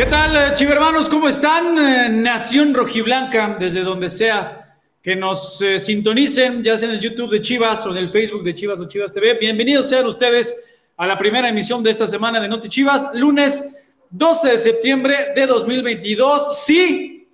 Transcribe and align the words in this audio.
¿Qué 0.00 0.06
tal, 0.06 0.34
eh, 0.34 0.54
chivermanos? 0.54 1.10
¿Cómo 1.10 1.28
están? 1.28 1.76
Eh, 1.76 2.08
Nación 2.08 2.72
Rojiblanca, 2.72 3.58
desde 3.60 3.82
donde 3.82 4.08
sea 4.08 4.78
que 5.02 5.14
nos 5.14 5.60
eh, 5.60 5.78
sintonicen, 5.78 6.64
ya 6.64 6.78
sea 6.78 6.88
en 6.88 6.94
el 6.94 7.00
YouTube 7.02 7.30
de 7.30 7.42
Chivas 7.42 7.84
o 7.84 7.90
en 7.90 7.98
el 7.98 8.08
Facebook 8.08 8.42
de 8.42 8.54
Chivas 8.54 8.80
o 8.80 8.88
Chivas 8.88 9.12
TV. 9.12 9.34
Bienvenidos 9.34 9.90
sean 9.90 10.06
ustedes 10.06 10.56
a 10.96 11.06
la 11.06 11.18
primera 11.18 11.50
emisión 11.50 11.82
de 11.82 11.90
esta 11.90 12.06
semana 12.06 12.40
de 12.40 12.48
Noti 12.48 12.70
Chivas, 12.70 13.10
lunes 13.12 13.76
12 14.08 14.52
de 14.52 14.56
septiembre 14.56 15.34
de 15.36 15.46
2022. 15.46 16.58
Sí, 16.58 17.28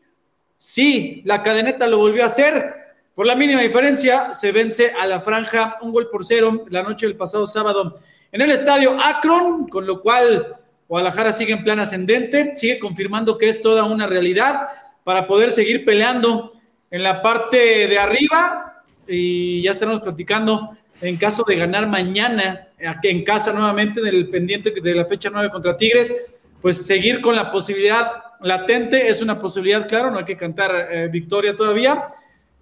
sí, 0.59 1.23
la 1.25 1.45
cadeneta 1.45 1.87
lo 1.87 1.99
volvió 1.99 2.25
a 2.25 2.27
hacer. 2.27 2.75
Por 3.15 3.27
la 3.27 3.37
mínima 3.37 3.61
diferencia, 3.61 4.35
se 4.35 4.51
vence 4.51 4.91
a 4.91 5.07
la 5.07 5.21
franja 5.21 5.79
un 5.83 5.93
gol 5.93 6.11
por 6.11 6.25
cero 6.25 6.65
la 6.71 6.83
noche 6.83 7.07
del 7.07 7.15
pasado 7.15 7.47
sábado 7.47 8.01
en 8.33 8.41
el 8.41 8.51
estadio 8.51 8.97
Akron, 9.01 9.69
con 9.69 9.87
lo 9.87 10.03
cual 10.03 10.57
Guadalajara 10.89 11.33
sigue 11.33 11.53
en 11.53 11.65
plan 11.65 11.81
ascendente, 11.81 12.57
sigue 12.57 12.79
confirmando 12.79 13.39
que 13.39 13.49
es 13.49 13.61
toda 13.61 13.85
una 13.85 14.07
realidad 14.07 14.69
para 15.05 15.27
poder 15.27 15.51
seguir 15.51 15.85
peleando 15.85 16.53
en 16.91 17.03
la 17.03 17.23
parte 17.23 17.87
de 17.89 17.99
arriba. 17.99 18.83
Y 19.09 19.63
ya 19.63 19.73
estaremos 19.73 20.01
platicando 20.01 20.77
en 21.01 21.17
caso 21.17 21.45
de 21.47 21.57
ganar 21.57 21.87
mañana 21.87 22.69
en 22.79 23.25
casa 23.25 23.53
nuevamente 23.53 24.01
en 24.01 24.07
el 24.07 24.29
pendiente 24.29 24.71
de 24.71 24.95
la 24.95 25.05
fecha 25.05 25.31
9 25.33 25.51
contra 25.51 25.77
Tigres, 25.77 26.15
pues 26.61 26.87
seguir 26.87 27.21
con 27.21 27.35
la 27.35 27.51
posibilidad 27.51 28.11
latente, 28.41 29.09
es 29.09 29.23
una 29.23 29.39
posibilidad, 29.39 29.87
claro, 29.89 30.11
no 30.11 30.19
hay 30.19 30.25
que 30.25 30.37
cantar 30.37 30.89
eh, 30.91 31.09
victoria 31.09 31.55
todavía, 31.55 32.05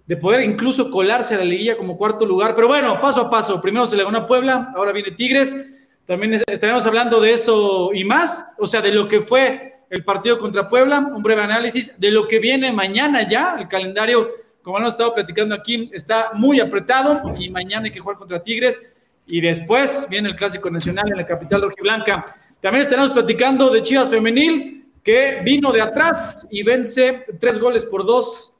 de 0.05 0.17
poder 0.17 0.43
incluso 0.43 0.91
colarse 0.91 1.35
a 1.35 1.39
la 1.39 1.43
liguilla 1.43 1.77
como 1.77 1.97
cuarto 1.97 2.25
lugar, 2.25 2.53
pero 2.55 2.67
bueno, 2.67 2.99
paso 3.01 3.21
a 3.21 3.29
paso, 3.29 3.59
primero 3.61 3.85
se 3.85 3.97
le 3.97 4.03
ganó 4.03 4.19
a 4.19 4.27
Puebla, 4.27 4.71
ahora 4.75 4.91
viene 4.91 5.11
Tigres, 5.11 5.55
también 6.05 6.41
estaremos 6.47 6.85
hablando 6.85 7.19
de 7.19 7.33
eso 7.33 7.91
y 7.93 8.03
más, 8.03 8.45
o 8.59 8.67
sea, 8.67 8.81
de 8.81 8.91
lo 8.91 9.07
que 9.07 9.21
fue 9.21 9.79
el 9.89 10.03
partido 10.03 10.37
contra 10.37 10.67
Puebla, 10.67 10.99
un 10.99 11.23
breve 11.23 11.41
análisis 11.41 11.99
de 11.99 12.11
lo 12.11 12.27
que 12.27 12.39
viene 12.39 12.71
mañana 12.71 13.27
ya. 13.27 13.55
El 13.57 13.67
calendario, 13.67 14.29
como 14.61 14.77
hemos 14.77 14.93
estado 14.93 15.13
platicando 15.13 15.55
aquí, 15.55 15.89
está 15.93 16.31
muy 16.33 16.59
apretado 16.59 17.35
y 17.37 17.49
mañana 17.49 17.85
hay 17.85 17.91
que 17.91 17.99
jugar 17.99 18.17
contra 18.17 18.41
Tigres 18.41 18.93
y 19.25 19.41
después 19.41 20.07
viene 20.09 20.29
el 20.29 20.35
Clásico 20.35 20.69
Nacional 20.69 21.09
en 21.09 21.17
la 21.17 21.25
capital 21.25 21.63
rojiblanca. 21.63 22.23
También 22.61 22.83
estaremos 22.83 23.11
platicando 23.11 23.69
de 23.71 23.81
Chivas 23.81 24.09
Femenil, 24.09 24.91
que 25.03 25.39
vino 25.43 25.71
de 25.71 25.81
atrás 25.81 26.47
y 26.51 26.63
vence 26.63 27.25
tres 27.39 27.59
goles 27.59 27.83
por 27.85 28.05
dos, 28.05 28.53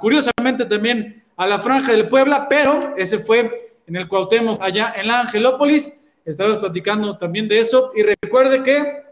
curiosamente 0.00 0.64
también 0.66 1.24
a 1.36 1.46
la 1.46 1.58
Franja 1.58 1.92
del 1.92 2.08
Puebla, 2.08 2.46
pero 2.48 2.94
ese 2.96 3.18
fue 3.18 3.74
en 3.86 3.96
el 3.96 4.08
Cuauhtémoc, 4.08 4.62
allá 4.62 4.94
en 4.96 5.06
la 5.06 5.20
Angelópolis 5.20 6.00
estaremos 6.26 6.58
platicando 6.58 7.16
también 7.16 7.48
de 7.48 7.60
eso. 7.60 7.92
Y 7.94 8.02
recuerde 8.02 8.62
que 8.62 9.04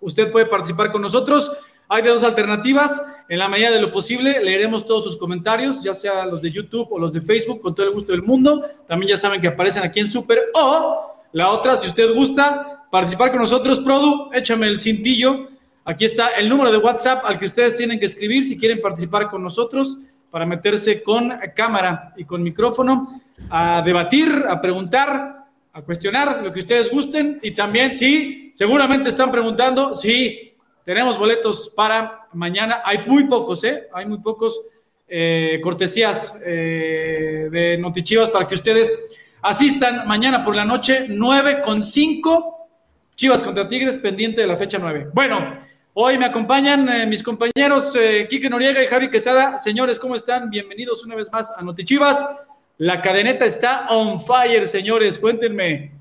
usted 0.00 0.30
puede 0.30 0.46
participar 0.46 0.92
con 0.92 1.02
nosotros. 1.02 1.52
Hay 1.88 2.02
dos 2.02 2.24
alternativas. 2.24 3.02
En 3.28 3.38
la 3.38 3.48
medida 3.48 3.70
de 3.70 3.80
lo 3.80 3.90
posible, 3.90 4.42
leeremos 4.42 4.86
todos 4.86 5.04
sus 5.04 5.16
comentarios, 5.16 5.82
ya 5.82 5.94
sea 5.94 6.26
los 6.26 6.42
de 6.42 6.50
YouTube 6.50 6.88
o 6.90 6.98
los 6.98 7.12
de 7.12 7.20
Facebook, 7.20 7.60
con 7.60 7.74
todo 7.74 7.86
el 7.86 7.92
gusto 7.92 8.12
del 8.12 8.22
mundo. 8.22 8.62
También 8.86 9.10
ya 9.10 9.16
saben 9.16 9.40
que 9.40 9.48
aparecen 9.48 9.82
aquí 9.82 10.00
en 10.00 10.08
Super. 10.08 10.50
O 10.54 11.22
la 11.32 11.50
otra, 11.50 11.76
si 11.76 11.88
usted 11.88 12.14
gusta 12.14 12.86
participar 12.90 13.30
con 13.30 13.40
nosotros, 13.40 13.80
Produ, 13.80 14.30
échame 14.32 14.66
el 14.66 14.78
cintillo. 14.78 15.46
Aquí 15.84 16.04
está 16.04 16.28
el 16.28 16.48
número 16.48 16.70
de 16.70 16.78
WhatsApp 16.78 17.24
al 17.24 17.38
que 17.38 17.46
ustedes 17.46 17.74
tienen 17.74 17.98
que 17.98 18.06
escribir 18.06 18.44
si 18.44 18.56
quieren 18.56 18.80
participar 18.80 19.28
con 19.28 19.42
nosotros 19.42 19.98
para 20.30 20.46
meterse 20.46 21.02
con 21.02 21.32
cámara 21.54 22.12
y 22.16 22.24
con 22.24 22.42
micrófono 22.42 23.20
a 23.50 23.82
debatir, 23.82 24.46
a 24.48 24.60
preguntar 24.60 25.43
a 25.74 25.82
cuestionar 25.82 26.40
lo 26.42 26.52
que 26.52 26.60
ustedes 26.60 26.88
gusten 26.88 27.40
y 27.42 27.50
también, 27.50 27.94
sí, 27.94 28.52
seguramente 28.54 29.10
están 29.10 29.30
preguntando, 29.32 29.96
sí, 29.96 30.54
tenemos 30.84 31.18
boletos 31.18 31.72
para 31.74 32.28
mañana, 32.32 32.78
hay 32.84 32.98
muy 33.06 33.24
pocos, 33.24 33.64
¿eh? 33.64 33.88
Hay 33.92 34.06
muy 34.06 34.18
pocos 34.18 34.62
eh, 35.08 35.58
cortesías 35.60 36.38
eh, 36.44 37.48
de 37.50 37.76
Notichivas 37.78 38.30
para 38.30 38.46
que 38.46 38.54
ustedes 38.54 39.16
asistan 39.42 40.06
mañana 40.06 40.44
por 40.44 40.54
la 40.54 40.64
noche, 40.64 41.06
9 41.08 41.60
con 41.60 41.82
5, 41.82 42.68
Chivas 43.16 43.42
contra 43.42 43.66
Tigres, 43.66 43.98
pendiente 43.98 44.42
de 44.42 44.46
la 44.46 44.56
fecha 44.56 44.78
9. 44.78 45.08
Bueno, 45.12 45.58
hoy 45.94 46.18
me 46.18 46.26
acompañan 46.26 46.88
eh, 46.88 47.06
mis 47.06 47.22
compañeros 47.22 47.96
Quique 48.28 48.48
Noriega 48.48 48.80
y 48.80 48.86
Javi 48.86 49.10
Quesada. 49.10 49.58
Señores, 49.58 49.98
¿cómo 49.98 50.14
están? 50.14 50.50
Bienvenidos 50.50 51.04
una 51.04 51.16
vez 51.16 51.32
más 51.32 51.50
a 51.50 51.62
Notichivas. 51.62 52.24
La 52.78 53.00
cadeneta 53.00 53.44
está 53.46 53.86
on 53.90 54.20
fire, 54.20 54.66
señores, 54.66 55.18
cuéntenme. 55.18 55.92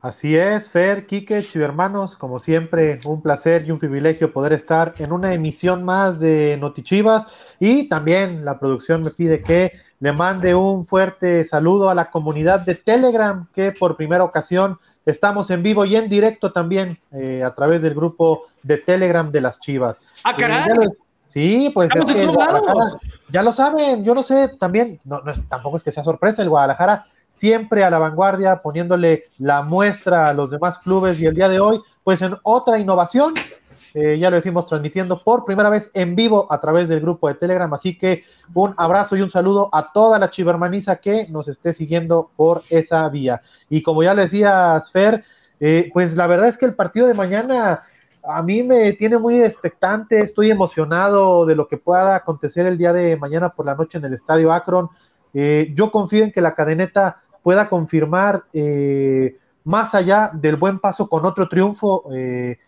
Así 0.00 0.36
es, 0.36 0.68
Fer, 0.68 1.06
Quique, 1.06 1.42
hermanos, 1.54 2.14
como 2.14 2.38
siempre, 2.38 2.98
un 3.06 3.22
placer 3.22 3.64
y 3.66 3.70
un 3.70 3.78
privilegio 3.78 4.32
poder 4.34 4.52
estar 4.52 4.92
en 4.98 5.12
una 5.12 5.32
emisión 5.32 5.82
más 5.82 6.20
de 6.20 6.58
Notichivas 6.60 7.26
y 7.58 7.88
también 7.88 8.44
la 8.44 8.58
producción 8.58 9.00
me 9.00 9.10
pide 9.10 9.42
que 9.42 9.72
le 10.00 10.12
mande 10.12 10.54
un 10.54 10.84
fuerte 10.84 11.42
saludo 11.46 11.88
a 11.88 11.94
la 11.94 12.10
comunidad 12.10 12.60
de 12.60 12.74
Telegram 12.74 13.48
que 13.54 13.72
por 13.72 13.96
primera 13.96 14.24
ocasión 14.24 14.78
estamos 15.06 15.48
en 15.50 15.62
vivo 15.62 15.86
y 15.86 15.96
en 15.96 16.10
directo 16.10 16.52
también 16.52 16.98
eh, 17.10 17.42
a 17.42 17.54
través 17.54 17.80
del 17.80 17.94
grupo 17.94 18.48
de 18.62 18.76
Telegram 18.76 19.32
de 19.32 19.40
las 19.40 19.58
Chivas. 19.58 20.02
Ah, 20.22 20.36
caray. 20.36 20.68
Sí, 21.24 21.70
pues 21.72 21.88
es 21.96 22.04
que 22.04 22.26
Guadalajara, 22.26 22.98
ya 23.28 23.42
lo 23.42 23.52
saben, 23.52 24.04
yo 24.04 24.14
no 24.14 24.22
sé, 24.22 24.48
también, 24.58 25.00
no, 25.04 25.22
tampoco 25.48 25.76
es 25.76 25.84
que 25.84 25.92
sea 25.92 26.02
sorpresa, 26.02 26.42
el 26.42 26.48
Guadalajara 26.48 27.06
siempre 27.28 27.82
a 27.82 27.90
la 27.90 27.98
vanguardia, 27.98 28.62
poniéndole 28.62 29.24
la 29.38 29.62
muestra 29.62 30.28
a 30.28 30.32
los 30.32 30.50
demás 30.50 30.78
clubes 30.78 31.20
y 31.20 31.26
el 31.26 31.34
día 31.34 31.48
de 31.48 31.58
hoy, 31.58 31.80
pues 32.04 32.22
en 32.22 32.36
otra 32.44 32.78
innovación, 32.78 33.34
eh, 33.94 34.18
ya 34.18 34.30
lo 34.30 34.36
decimos, 34.36 34.66
transmitiendo 34.66 35.22
por 35.22 35.44
primera 35.44 35.68
vez 35.68 35.90
en 35.94 36.14
vivo 36.14 36.46
a 36.50 36.60
través 36.60 36.88
del 36.88 37.00
grupo 37.00 37.26
de 37.26 37.34
Telegram, 37.34 37.72
así 37.74 37.98
que 37.98 38.22
un 38.54 38.74
abrazo 38.76 39.16
y 39.16 39.22
un 39.22 39.30
saludo 39.30 39.68
a 39.72 39.92
toda 39.92 40.18
la 40.18 40.30
chivermaniza 40.30 40.96
que 40.96 41.26
nos 41.28 41.48
esté 41.48 41.72
siguiendo 41.72 42.30
por 42.36 42.62
esa 42.70 43.08
vía. 43.08 43.42
Y 43.68 43.82
como 43.82 44.02
ya 44.02 44.14
le 44.14 44.22
decía 44.22 44.78
Sfer, 44.80 45.24
eh, 45.58 45.90
pues 45.92 46.16
la 46.16 46.26
verdad 46.26 46.48
es 46.48 46.58
que 46.58 46.66
el 46.66 46.74
partido 46.74 47.06
de 47.06 47.14
mañana 47.14 47.82
a 48.26 48.42
mí 48.42 48.62
me 48.62 48.92
tiene 48.94 49.18
muy 49.18 49.40
expectante, 49.40 50.20
estoy 50.20 50.50
emocionado 50.50 51.44
de 51.46 51.54
lo 51.54 51.68
que 51.68 51.76
pueda 51.76 52.16
acontecer 52.16 52.66
el 52.66 52.78
día 52.78 52.92
de 52.92 53.16
mañana 53.16 53.50
por 53.50 53.66
la 53.66 53.74
noche 53.74 53.98
en 53.98 54.04
el 54.04 54.14
Estadio 54.14 54.52
Akron. 54.52 54.88
Eh, 55.34 55.72
yo 55.74 55.90
confío 55.90 56.24
en 56.24 56.32
que 56.32 56.40
la 56.40 56.54
cadeneta 56.54 57.22
pueda 57.42 57.68
confirmar, 57.68 58.44
eh, 58.52 59.36
más 59.64 59.94
allá 59.94 60.30
del 60.32 60.56
buen 60.56 60.78
paso 60.78 61.08
con 61.08 61.24
otro 61.26 61.48
triunfo, 61.48 62.04
eh, 62.14 62.58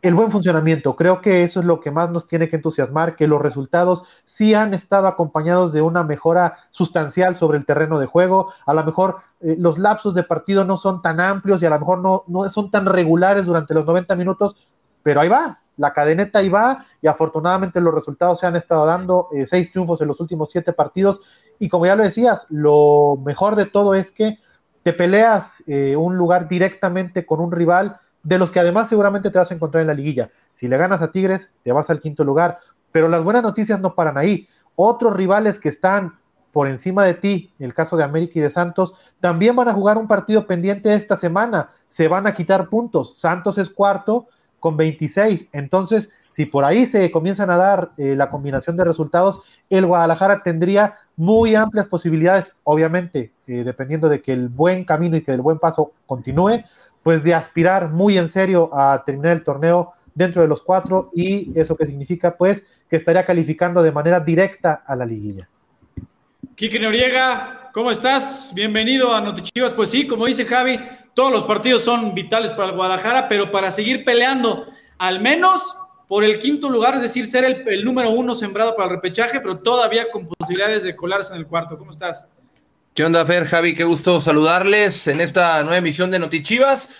el 0.00 0.14
buen 0.14 0.30
funcionamiento. 0.30 0.96
Creo 0.96 1.20
que 1.20 1.42
eso 1.42 1.60
es 1.60 1.66
lo 1.66 1.80
que 1.80 1.90
más 1.90 2.10
nos 2.10 2.26
tiene 2.26 2.48
que 2.48 2.56
entusiasmar, 2.56 3.16
que 3.16 3.26
los 3.26 3.40
resultados 3.40 4.04
sí 4.24 4.52
han 4.54 4.74
estado 4.74 5.06
acompañados 5.06 5.72
de 5.72 5.80
una 5.80 6.04
mejora 6.04 6.56
sustancial 6.70 7.36
sobre 7.36 7.56
el 7.56 7.64
terreno 7.64 7.98
de 7.98 8.06
juego. 8.06 8.52
A 8.66 8.74
lo 8.74 8.84
mejor 8.84 9.16
los 9.40 9.78
lapsos 9.78 10.14
de 10.14 10.22
partido 10.22 10.66
no 10.66 10.76
son 10.76 11.00
tan 11.00 11.20
amplios 11.20 11.62
y 11.62 11.66
a 11.66 11.70
lo 11.70 11.78
mejor 11.78 12.00
no, 12.00 12.24
no 12.26 12.46
son 12.50 12.70
tan 12.70 12.84
regulares 12.84 13.46
durante 13.46 13.72
los 13.72 13.86
90 13.86 14.14
minutos, 14.14 14.56
pero 15.04 15.20
ahí 15.20 15.28
va, 15.28 15.60
la 15.76 15.92
cadeneta 15.92 16.40
ahí 16.40 16.48
va 16.48 16.84
y 17.00 17.06
afortunadamente 17.06 17.80
los 17.80 17.94
resultados 17.94 18.40
se 18.40 18.46
han 18.46 18.56
estado 18.56 18.86
dando, 18.86 19.28
eh, 19.32 19.46
seis 19.46 19.70
triunfos 19.70 20.00
en 20.00 20.08
los 20.08 20.18
últimos 20.20 20.50
siete 20.50 20.72
partidos 20.72 21.20
y 21.60 21.68
como 21.68 21.86
ya 21.86 21.94
lo 21.94 22.02
decías, 22.02 22.46
lo 22.50 23.20
mejor 23.24 23.54
de 23.54 23.66
todo 23.66 23.94
es 23.94 24.10
que 24.10 24.38
te 24.82 24.92
peleas 24.92 25.62
eh, 25.66 25.94
un 25.94 26.16
lugar 26.16 26.48
directamente 26.48 27.24
con 27.24 27.40
un 27.40 27.52
rival 27.52 28.00
de 28.22 28.38
los 28.38 28.50
que 28.50 28.60
además 28.60 28.88
seguramente 28.88 29.30
te 29.30 29.38
vas 29.38 29.50
a 29.50 29.54
encontrar 29.54 29.82
en 29.82 29.88
la 29.88 29.94
liguilla. 29.94 30.30
Si 30.52 30.66
le 30.66 30.76
ganas 30.76 31.02
a 31.02 31.12
Tigres, 31.12 31.52
te 31.62 31.72
vas 31.72 31.90
al 31.90 32.00
quinto 32.00 32.24
lugar, 32.24 32.58
pero 32.90 33.08
las 33.08 33.22
buenas 33.22 33.42
noticias 33.42 33.80
no 33.80 33.94
paran 33.94 34.16
ahí. 34.16 34.48
Otros 34.76 35.14
rivales 35.14 35.58
que 35.58 35.68
están 35.68 36.18
por 36.52 36.68
encima 36.68 37.04
de 37.04 37.14
ti, 37.14 37.52
el 37.58 37.74
caso 37.74 37.96
de 37.96 38.04
América 38.04 38.38
y 38.38 38.42
de 38.42 38.48
Santos, 38.48 38.94
también 39.20 39.56
van 39.56 39.68
a 39.68 39.72
jugar 39.72 39.98
un 39.98 40.06
partido 40.06 40.46
pendiente 40.46 40.94
esta 40.94 41.16
semana, 41.16 41.70
se 41.88 42.08
van 42.08 42.26
a 42.26 42.32
quitar 42.32 42.68
puntos. 42.68 43.18
Santos 43.18 43.58
es 43.58 43.68
cuarto, 43.68 44.28
con 44.64 44.78
26. 44.78 45.50
Entonces, 45.52 46.10
si 46.30 46.46
por 46.46 46.64
ahí 46.64 46.86
se 46.86 47.10
comienzan 47.10 47.50
a 47.50 47.58
dar 47.58 47.90
eh, 47.98 48.16
la 48.16 48.30
combinación 48.30 48.78
de 48.78 48.84
resultados, 48.84 49.42
el 49.68 49.84
Guadalajara 49.84 50.42
tendría 50.42 50.96
muy 51.16 51.54
amplias 51.54 51.86
posibilidades, 51.86 52.56
obviamente, 52.62 53.30
eh, 53.46 53.62
dependiendo 53.62 54.08
de 54.08 54.22
que 54.22 54.32
el 54.32 54.48
buen 54.48 54.86
camino 54.86 55.18
y 55.18 55.20
que 55.20 55.32
el 55.32 55.42
buen 55.42 55.58
paso 55.58 55.92
continúe, 56.06 56.64
pues 57.02 57.22
de 57.22 57.34
aspirar 57.34 57.90
muy 57.90 58.16
en 58.16 58.30
serio 58.30 58.70
a 58.72 59.02
terminar 59.04 59.32
el 59.32 59.44
torneo 59.44 59.92
dentro 60.14 60.40
de 60.40 60.48
los 60.48 60.62
cuatro 60.62 61.10
y 61.12 61.52
eso 61.54 61.76
que 61.76 61.84
significa 61.84 62.34
pues 62.34 62.66
que 62.88 62.96
estaría 62.96 63.26
calificando 63.26 63.82
de 63.82 63.92
manera 63.92 64.18
directa 64.18 64.82
a 64.86 64.96
la 64.96 65.04
liguilla. 65.04 65.46
Kike 66.54 66.78
Noriega, 66.80 67.70
¿cómo 67.74 67.90
estás? 67.90 68.50
Bienvenido 68.54 69.14
a 69.14 69.20
Notichivas. 69.20 69.74
Pues 69.74 69.90
sí, 69.90 70.06
como 70.06 70.24
dice 70.24 70.46
Javi, 70.46 70.80
todos 71.14 71.32
los 71.32 71.44
partidos 71.44 71.84
son 71.84 72.14
vitales 72.14 72.52
para 72.52 72.68
el 72.68 72.74
Guadalajara, 72.74 73.28
pero 73.28 73.50
para 73.50 73.70
seguir 73.70 74.04
peleando, 74.04 74.66
al 74.98 75.20
menos 75.20 75.76
por 76.08 76.24
el 76.24 76.38
quinto 76.38 76.68
lugar, 76.68 76.96
es 76.96 77.02
decir, 77.02 77.26
ser 77.26 77.44
el, 77.66 77.84
número 77.84 78.10
uno 78.10 78.34
sembrado 78.34 78.76
para 78.76 78.88
el 78.90 78.96
repechaje, 78.96 79.40
pero 79.40 79.58
todavía 79.58 80.10
con 80.10 80.28
posibilidades 80.28 80.82
de 80.82 80.94
colarse 80.94 81.32
en 81.32 81.40
el 81.40 81.46
cuarto. 81.46 81.78
¿Cómo 81.78 81.92
estás? 81.92 82.30
¿Qué 82.94 83.04
onda, 83.04 83.24
Fer, 83.24 83.46
Javi? 83.46 83.74
Qué 83.74 83.84
gusto 83.84 84.20
saludarles 84.20 85.06
en 85.06 85.20
esta 85.20 85.60
nueva 85.62 85.78
emisión 85.78 86.10
de 86.10 86.18
Notichivas. 86.18 86.90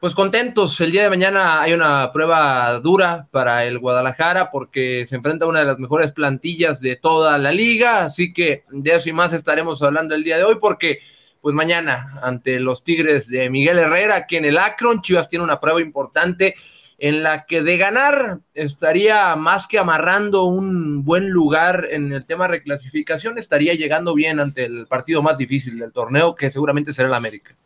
pues 0.00 0.14
contentos. 0.14 0.80
El 0.80 0.90
día 0.90 1.04
de 1.04 1.10
mañana 1.10 1.62
hay 1.62 1.74
una 1.74 2.10
prueba 2.12 2.80
dura 2.80 3.28
para 3.30 3.64
el 3.64 3.78
Guadalajara 3.78 4.50
porque 4.50 5.06
se 5.06 5.14
enfrenta 5.14 5.44
a 5.44 5.48
una 5.48 5.60
de 5.60 5.66
las 5.66 5.78
mejores 5.78 6.10
plantillas 6.10 6.80
de 6.80 6.96
toda 6.96 7.38
la 7.38 7.52
liga, 7.52 8.04
así 8.04 8.32
que 8.32 8.64
de 8.68 8.94
eso 8.94 9.08
y 9.08 9.12
más 9.12 9.32
estaremos 9.32 9.80
hablando 9.82 10.14
el 10.14 10.24
día 10.24 10.38
de 10.38 10.44
hoy 10.44 10.56
porque 10.60 10.98
pues 11.42 11.54
mañana 11.56 12.20
ante 12.22 12.60
los 12.60 12.84
Tigres 12.84 13.28
de 13.28 13.50
Miguel 13.50 13.80
Herrera 13.80 14.14
aquí 14.14 14.36
en 14.36 14.44
el 14.44 14.56
Akron, 14.56 15.02
Chivas 15.02 15.28
tiene 15.28 15.44
una 15.44 15.60
prueba 15.60 15.82
importante 15.82 16.54
en 16.98 17.24
la 17.24 17.46
que 17.46 17.62
de 17.62 17.76
ganar 17.76 18.38
estaría 18.54 19.34
más 19.34 19.66
que 19.66 19.80
amarrando 19.80 20.44
un 20.44 21.04
buen 21.04 21.30
lugar 21.30 21.88
en 21.90 22.12
el 22.12 22.24
tema 22.24 22.46
reclasificación, 22.46 23.38
estaría 23.38 23.74
llegando 23.74 24.14
bien 24.14 24.38
ante 24.38 24.64
el 24.64 24.86
partido 24.86 25.20
más 25.20 25.36
difícil 25.36 25.80
del 25.80 25.92
torneo 25.92 26.36
que 26.36 26.48
seguramente 26.48 26.92
será 26.92 27.08
el 27.08 27.14
América. 27.14 27.56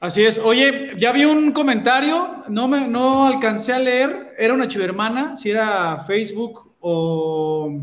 Así 0.00 0.22
es. 0.22 0.38
Oye, 0.38 0.92
ya 0.98 1.12
vi 1.12 1.24
un 1.24 1.50
comentario, 1.52 2.44
no, 2.48 2.68
me, 2.68 2.86
no 2.86 3.26
alcancé 3.26 3.72
a 3.72 3.78
leer, 3.78 4.34
era 4.36 4.52
una 4.52 4.68
chivermana, 4.68 5.34
si 5.34 5.50
era 5.50 5.98
Facebook 6.00 6.74
o... 6.80 7.80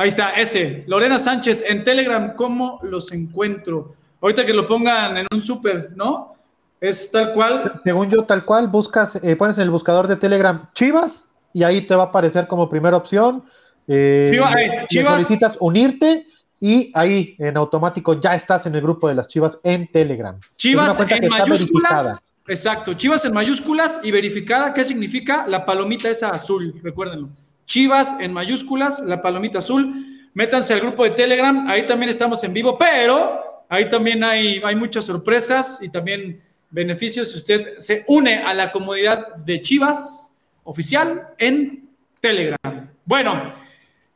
Ahí 0.00 0.08
está, 0.08 0.30
ese. 0.30 0.82
Lorena 0.86 1.18
Sánchez, 1.18 1.62
en 1.68 1.84
Telegram, 1.84 2.34
¿cómo 2.34 2.80
los 2.84 3.12
encuentro? 3.12 3.96
Ahorita 4.22 4.46
que 4.46 4.54
lo 4.54 4.66
pongan 4.66 5.18
en 5.18 5.26
un 5.30 5.42
súper, 5.42 5.90
¿no? 5.94 6.36
Es 6.80 7.10
tal 7.10 7.34
cual. 7.34 7.74
Según 7.84 8.08
yo, 8.08 8.24
tal 8.24 8.46
cual, 8.46 8.68
buscas, 8.68 9.22
eh, 9.22 9.36
pones 9.36 9.58
en 9.58 9.64
el 9.64 9.70
buscador 9.70 10.08
de 10.08 10.16
Telegram 10.16 10.70
Chivas 10.72 11.26
y 11.52 11.64
ahí 11.64 11.82
te 11.82 11.94
va 11.94 12.04
a 12.04 12.06
aparecer 12.06 12.46
como 12.46 12.66
primera 12.66 12.96
opción. 12.96 13.44
Eh, 13.86 14.30
eh 14.32 14.86
Chivas. 14.88 15.18
Necesitas 15.18 15.58
unirte 15.60 16.26
y 16.58 16.90
ahí 16.94 17.36
en 17.38 17.58
automático 17.58 18.18
ya 18.18 18.34
estás 18.34 18.64
en 18.64 18.76
el 18.76 18.80
grupo 18.80 19.06
de 19.06 19.16
las 19.16 19.28
Chivas 19.28 19.60
en 19.64 19.86
Telegram. 19.86 20.40
Chivas 20.56 20.98
en 20.98 21.28
mayúsculas. 21.28 22.22
Exacto, 22.48 22.94
Chivas 22.94 23.26
en 23.26 23.34
mayúsculas 23.34 24.00
y 24.02 24.10
verificada. 24.10 24.72
¿Qué 24.72 24.82
significa? 24.82 25.46
La 25.46 25.66
palomita 25.66 26.08
esa 26.08 26.30
azul, 26.30 26.80
recuérdenlo. 26.82 27.28
Chivas 27.66 28.16
en 28.20 28.32
mayúsculas, 28.32 29.00
la 29.00 29.22
palomita 29.22 29.58
azul. 29.58 30.06
Métanse 30.34 30.74
al 30.74 30.80
grupo 30.80 31.04
de 31.04 31.10
Telegram, 31.10 31.66
ahí 31.68 31.86
también 31.86 32.10
estamos 32.10 32.42
en 32.44 32.52
vivo, 32.52 32.78
pero 32.78 33.64
ahí 33.68 33.88
también 33.88 34.22
hay, 34.22 34.60
hay 34.64 34.76
muchas 34.76 35.04
sorpresas 35.04 35.80
y 35.82 35.88
también 35.88 36.40
beneficios 36.70 37.32
si 37.32 37.38
usted 37.38 37.78
se 37.78 38.04
une 38.06 38.38
a 38.38 38.54
la 38.54 38.70
comunidad 38.70 39.34
de 39.36 39.60
Chivas 39.60 40.36
oficial 40.62 41.28
en 41.38 41.88
Telegram. 42.20 42.88
Bueno, 43.04 43.52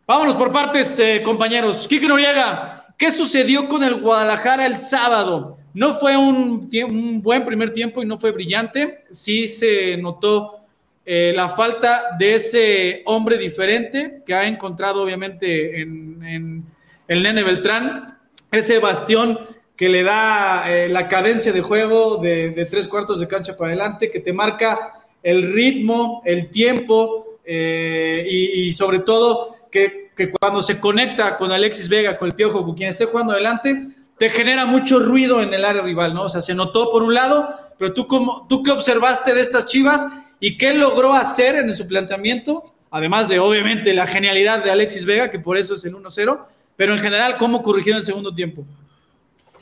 Vámonos 0.06 0.37
por 0.37 0.52
partes, 0.52 0.99
eh, 0.99 1.23
compañeros. 1.25 1.88
Kike 1.88 2.06
Noriega, 2.06 2.94
¿qué 2.99 3.11
sucedió 3.11 3.70
con 3.70 3.82
el 3.82 4.02
Guadalajara 4.02 4.67
el 4.67 4.76
sábado? 4.76 5.56
No 5.73 5.94
fue 5.94 6.14
un, 6.14 6.69
buen 7.23 7.46
primer 7.46 7.73
tiempo 7.73 8.02
y 8.02 8.06
no 8.06 8.19
fue 8.19 8.31
brillante. 8.31 9.05
Sí 9.11 9.49
se 9.49 9.96
notó 9.96 10.64
eh, 11.06 11.33
la 11.35 11.49
falta 11.49 12.17
de 12.19 12.35
ese 12.35 13.03
hombre 13.06 13.37
diferente 13.37 14.23
que 14.25 14.35
ha 14.35 14.47
encontrado 14.47 15.03
obviamente 15.03 15.81
en, 15.81 16.65
el 17.06 17.23
Nene 17.23 17.43
Beltrán, 17.43 18.19
ese 18.51 18.79
bastión 18.79 19.39
que 19.77 19.89
le 19.89 20.03
da 20.03 20.73
eh, 20.73 20.89
la 20.89 21.06
cadencia 21.06 21.53
de 21.53 21.61
juego 21.61 22.17
de, 22.17 22.67
tres 22.71 22.89
cuartos 22.89 23.21
de 23.21 23.29
cancha 23.29 23.56
para 23.56 23.73
adelante, 23.73 24.11
que 24.11 24.21
te 24.21 24.33
marca 24.33 25.05
el 25.23 25.53
ritmo, 25.53 26.23
el 26.25 26.49
tiempo 26.51 27.39
y 27.47 28.73
sobre 28.73 29.01
todo 29.01 29.55
que, 29.71 30.31
cuando 30.41 30.62
se 30.62 30.79
conecta 30.79 31.37
con 31.37 31.51
Alexis 31.51 31.89
Vega, 31.89 32.17
con 32.17 32.29
el 32.29 32.35
Piojo, 32.35 32.65
con 32.65 32.75
quien 32.75 32.89
esté 32.89 33.06
jugando 33.06 33.33
adelante, 33.33 33.89
te 34.17 34.31
genera 34.31 34.65
mucho 34.65 35.01
ruido 35.01 35.43
en 35.43 35.53
el 35.53 35.65
área 35.65 35.83
rival, 35.83 36.15
¿no? 36.15 36.23
O 36.23 36.29
sea, 36.29 36.41
se 36.41 36.55
notó 36.55 36.91
por 36.91 37.03
un 37.03 37.15
lado, 37.15 37.49
pero 37.79 37.93
tú, 37.93 38.06
cómo, 38.06 38.47
tú 38.49 38.62
qué 38.62 38.71
observaste 38.71 39.35
de 39.35 39.41
estas 39.41 39.67
chivas 39.67 40.06
y 40.41 40.59
qué 40.59 40.75
logró 40.75 41.15
hacer 41.15 41.57
en 41.57 41.75
su 41.75 41.87
planteamiento, 41.87 42.75
además 42.91 43.29
de 43.29 43.39
obviamente 43.39 43.95
la 43.95 44.07
genialidad 44.07 44.63
de 44.63 44.71
Alexis 44.71 45.05
Vega, 45.05 45.31
que 45.31 45.39
por 45.39 45.57
eso 45.57 45.75
es 45.75 45.85
el 45.85 45.95
1-0, 45.95 46.47
pero 46.77 46.95
en 46.95 47.01
general, 47.01 47.37
¿cómo 47.37 47.63
corrigieron 47.63 48.01
el 48.01 48.07
segundo 48.07 48.35
tiempo? 48.35 48.65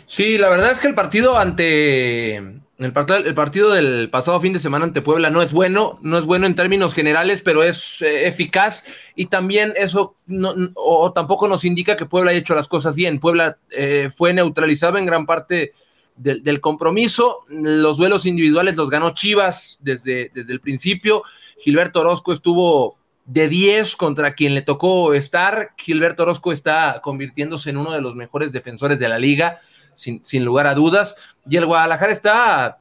Sí, 0.07 0.39
la 0.39 0.49
verdad 0.49 0.73
es 0.73 0.81
que 0.81 0.89
el 0.89 0.95
partido 0.95 1.39
ante 1.39 2.63
el 2.85 2.93
partido, 3.35 3.71
del 3.71 4.11
pasado 4.11 4.41
fin 4.41 4.53
de 4.53 4.59
semana 4.59 4.85
ante 4.85 5.03
Puebla 5.03 5.31
no 5.31 5.41
es 5.41 5.53
bueno, 5.53 5.99
no 6.03 6.19
es 6.19 6.25
bueno 6.25 6.47
en 6.47 6.57
términos 6.57 6.95
generales, 6.95 7.41
pero 7.41 7.63
es 7.63 8.03
eh, 8.03 8.27
eficaz 8.27 8.85
y 9.15 9.27
también 9.27 9.73
eso 9.77 10.17
no, 10.27 10.53
o 10.75 11.13
tampoco 11.13 11.47
nos 11.47 11.65
indica 11.65 11.97
que 11.97 12.07
Puebla 12.07 12.33
haya 12.33 12.41
hecho 12.41 12.57
las 12.57 12.67
cosas 12.67 12.97
bien. 12.97 13.21
Puebla 13.21 13.59
eh, 13.71 14.11
fue 14.15 14.35
neutralizado 14.35 14.99
en 14.99 15.07
gran 15.07 15.27
parte 15.27 15.75
del, 16.23 16.61
compromiso, 16.61 17.45
los 17.49 17.97
duelos 17.97 18.27
individuales 18.27 18.77
los 18.77 18.91
ganó 18.91 19.15
Chivas 19.15 19.79
desde, 19.81 20.31
desde 20.35 20.53
el 20.53 20.61
principio. 20.61 21.23
Gilberto 21.59 22.01
Orozco 22.01 22.33
estuvo 22.33 22.97
de 23.25 23.49
10 23.49 23.97
contra 23.97 24.35
quien 24.35 24.55
le 24.55 24.63
tocó 24.63 25.15
estar. 25.15 25.73
Gilberto 25.77 26.23
Orozco 26.23 26.53
está 26.53 27.01
convirtiéndose 27.03 27.71
en 27.71 27.77
uno 27.77 27.93
de 27.93 28.01
los 28.01 28.15
mejores 28.15 28.53
defensores 28.53 28.99
de 28.99 29.09
la 29.09 29.19
liga 29.19 29.61
sin, 29.95 30.45
lugar 30.45 30.67
a 30.67 30.75
dudas. 30.75 31.17
Y 31.49 31.57
el 31.57 31.67
Guadalajara 31.67 32.13
está 32.13 32.79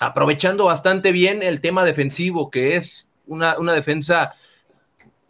aprovechando 0.00 0.66
bastante 0.66 1.12
bien 1.12 1.42
el 1.42 1.60
tema 1.60 1.84
defensivo, 1.84 2.50
que 2.50 2.76
es 2.76 3.08
una, 3.26 3.58
una 3.58 3.72
defensa 3.72 4.34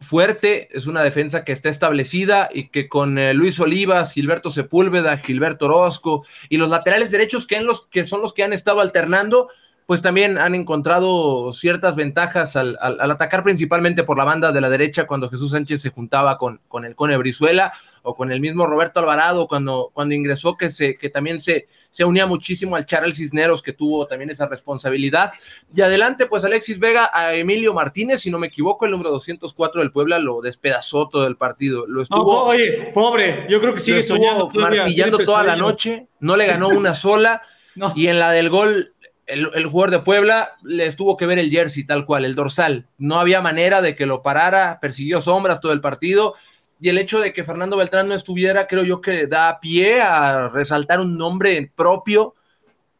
fuerte, 0.00 0.68
es 0.76 0.86
una 0.86 1.02
defensa 1.02 1.44
que 1.44 1.52
está 1.52 1.68
establecida 1.68 2.48
y 2.52 2.68
que 2.68 2.88
con 2.88 3.18
eh, 3.18 3.34
Luis 3.34 3.58
Olivas, 3.60 4.12
Gilberto 4.12 4.50
Sepúlveda, 4.50 5.16
Gilberto 5.18 5.66
Orozco 5.66 6.24
y 6.48 6.58
los 6.58 6.68
laterales 6.68 7.10
derechos 7.10 7.46
que, 7.46 7.56
en 7.56 7.66
los, 7.66 7.86
que 7.86 8.04
son 8.04 8.20
los 8.20 8.32
que 8.32 8.42
han 8.42 8.52
estado 8.52 8.80
alternando, 8.80 9.48
pues 9.86 10.02
también 10.02 10.36
han 10.36 10.56
encontrado 10.56 11.52
ciertas 11.52 11.94
ventajas 11.94 12.56
al, 12.56 12.76
atacar 12.80 13.44
principalmente 13.44 14.02
por 14.02 14.18
la 14.18 14.24
banda 14.24 14.50
de 14.50 14.60
la 14.60 14.68
derecha 14.68 15.06
cuando 15.06 15.30
Jesús 15.30 15.52
Sánchez 15.52 15.80
se 15.80 15.90
juntaba 15.90 16.38
con, 16.38 16.60
con 16.66 16.84
el 16.84 16.96
Cone 16.96 17.16
Brizuela 17.16 17.72
o 18.02 18.16
con 18.16 18.32
el 18.32 18.40
mismo 18.40 18.66
Roberto 18.66 18.98
Alvarado 18.98 19.46
cuando, 19.46 19.90
cuando 19.94 20.14
ingresó, 20.14 20.56
que, 20.56 20.70
se, 20.70 20.96
que 20.96 21.08
también 21.08 21.38
se, 21.38 21.68
se 21.90 22.04
unía 22.04 22.26
muchísimo 22.26 22.74
al 22.74 22.84
Charles 22.84 23.16
Cisneros, 23.16 23.62
que 23.62 23.72
tuvo 23.72 24.08
también 24.08 24.30
esa 24.30 24.48
responsabilidad. 24.48 25.32
Y 25.72 25.80
adelante, 25.82 26.26
pues 26.26 26.42
Alexis 26.42 26.80
Vega 26.80 27.08
a 27.12 27.34
Emilio 27.34 27.72
Martínez, 27.72 28.22
si 28.22 28.30
no 28.30 28.40
me 28.40 28.48
equivoco, 28.48 28.86
el 28.86 28.90
número 28.90 29.10
204 29.10 29.80
del 29.80 29.92
Puebla 29.92 30.18
lo 30.18 30.40
despedazó 30.40 31.08
todo 31.08 31.28
el 31.28 31.36
partido. 31.36 31.86
Lo 31.86 32.02
estuvo, 32.02 32.42
oye, 32.42 32.90
pobre, 32.92 33.46
yo 33.48 33.60
creo 33.60 33.72
que 33.72 33.80
sigue 33.80 34.02
soñando. 34.02 34.50
Martillando 34.52 35.18
toda 35.18 35.44
la 35.44 35.54
noche, 35.54 36.08
no 36.18 36.36
le 36.36 36.46
ganó 36.46 36.68
una 36.68 36.92
sola. 36.94 37.42
Y 37.94 38.06
en 38.06 38.18
la 38.18 38.32
del 38.32 38.48
gol 38.48 38.94
el, 39.26 39.66
jugador 39.66 39.90
de 39.90 39.98
Puebla 40.00 40.56
les 40.62 40.96
tuvo 40.96 41.16
que 41.16 41.26
ver 41.26 41.38
el 41.38 41.50
jersey 41.50 41.84
tal 41.84 42.06
cual, 42.06 42.24
el 42.24 42.34
dorsal. 42.34 42.86
No 42.98 43.18
había 43.18 43.40
manera 43.40 43.82
de 43.82 43.96
que 43.96 44.06
lo 44.06 44.22
parara, 44.22 44.78
persiguió 44.80 45.20
sombras 45.20 45.60
todo 45.60 45.72
el 45.72 45.80
partido. 45.80 46.34
Y 46.80 46.90
el 46.90 46.98
hecho 46.98 47.20
de 47.20 47.32
que 47.32 47.44
Fernando 47.44 47.76
Beltrán 47.76 48.08
no 48.08 48.14
estuviera, 48.14 48.66
creo 48.66 48.84
yo 48.84 49.00
que 49.00 49.26
da 49.26 49.58
pie 49.60 50.00
a 50.00 50.48
resaltar 50.48 51.00
un 51.00 51.16
nombre 51.18 51.70
propio 51.74 52.34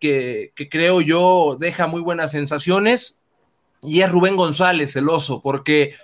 que, 0.00 0.52
creo 0.71 1.00
yo 1.00 1.56
deja 1.59 1.87
muy 1.87 2.00
buenas 2.00 2.33
sensaciones. 2.33 3.18
Y 3.83 4.00
es 4.00 4.11
Rubén 4.11 4.37
González, 4.37 4.97
el 4.97 5.09
oso, 5.09 5.40
porque 5.42 5.95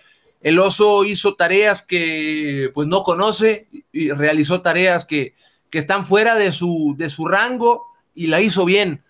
el 0.41 0.59
oso 0.59 1.05
hizo 1.05 1.35
tareas 1.35 1.83
que 1.83 2.71
pues 2.75 2.87
no 2.87 3.03
conoce 3.03 3.67
y 3.93 4.11
realizó 4.11 4.61
tareas 4.61 5.05
que, 5.05 5.35
que 5.71 5.79
están 5.79 6.07
fuera 6.07 6.37
de 6.37 6.53
su, 6.53 6.95
de 6.97 7.09
su 7.09 7.27
rango 7.27 7.87
y 8.15 8.27
la 8.27 8.41
hizo 8.41 8.65
bien 8.65 9.03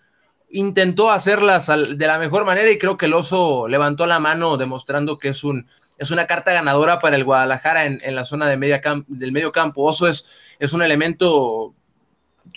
intentó 0.53 1.11
hacerlas 1.11 1.67
de 1.67 2.07
la 2.07 2.19
mejor 2.19 2.45
manera 2.45 2.71
y 2.71 2.77
creo 2.77 2.95
que 2.95 3.07
el 3.07 3.13
oso 3.13 3.67
levantó 3.67 4.05
la 4.05 4.19
mano 4.19 4.55
demostrando 4.55 5.17
que 5.17 5.29
es, 5.29 5.43
un, 5.43 5.67
es 5.97 6.11
una 6.11 6.27
carta 6.27 6.53
ganadora 6.53 6.99
para 6.99 7.15
el 7.15 7.23
Guadalajara 7.23 7.85
en, 7.85 8.15
la 8.15 8.23
zona 8.23 8.47
del 8.47 8.59
medio 8.59 9.51
campo. 9.51 9.83
Oso 9.83 10.07
es, 10.07 10.25
es 10.59 10.71
un 10.71 10.83
elemento 10.83 11.73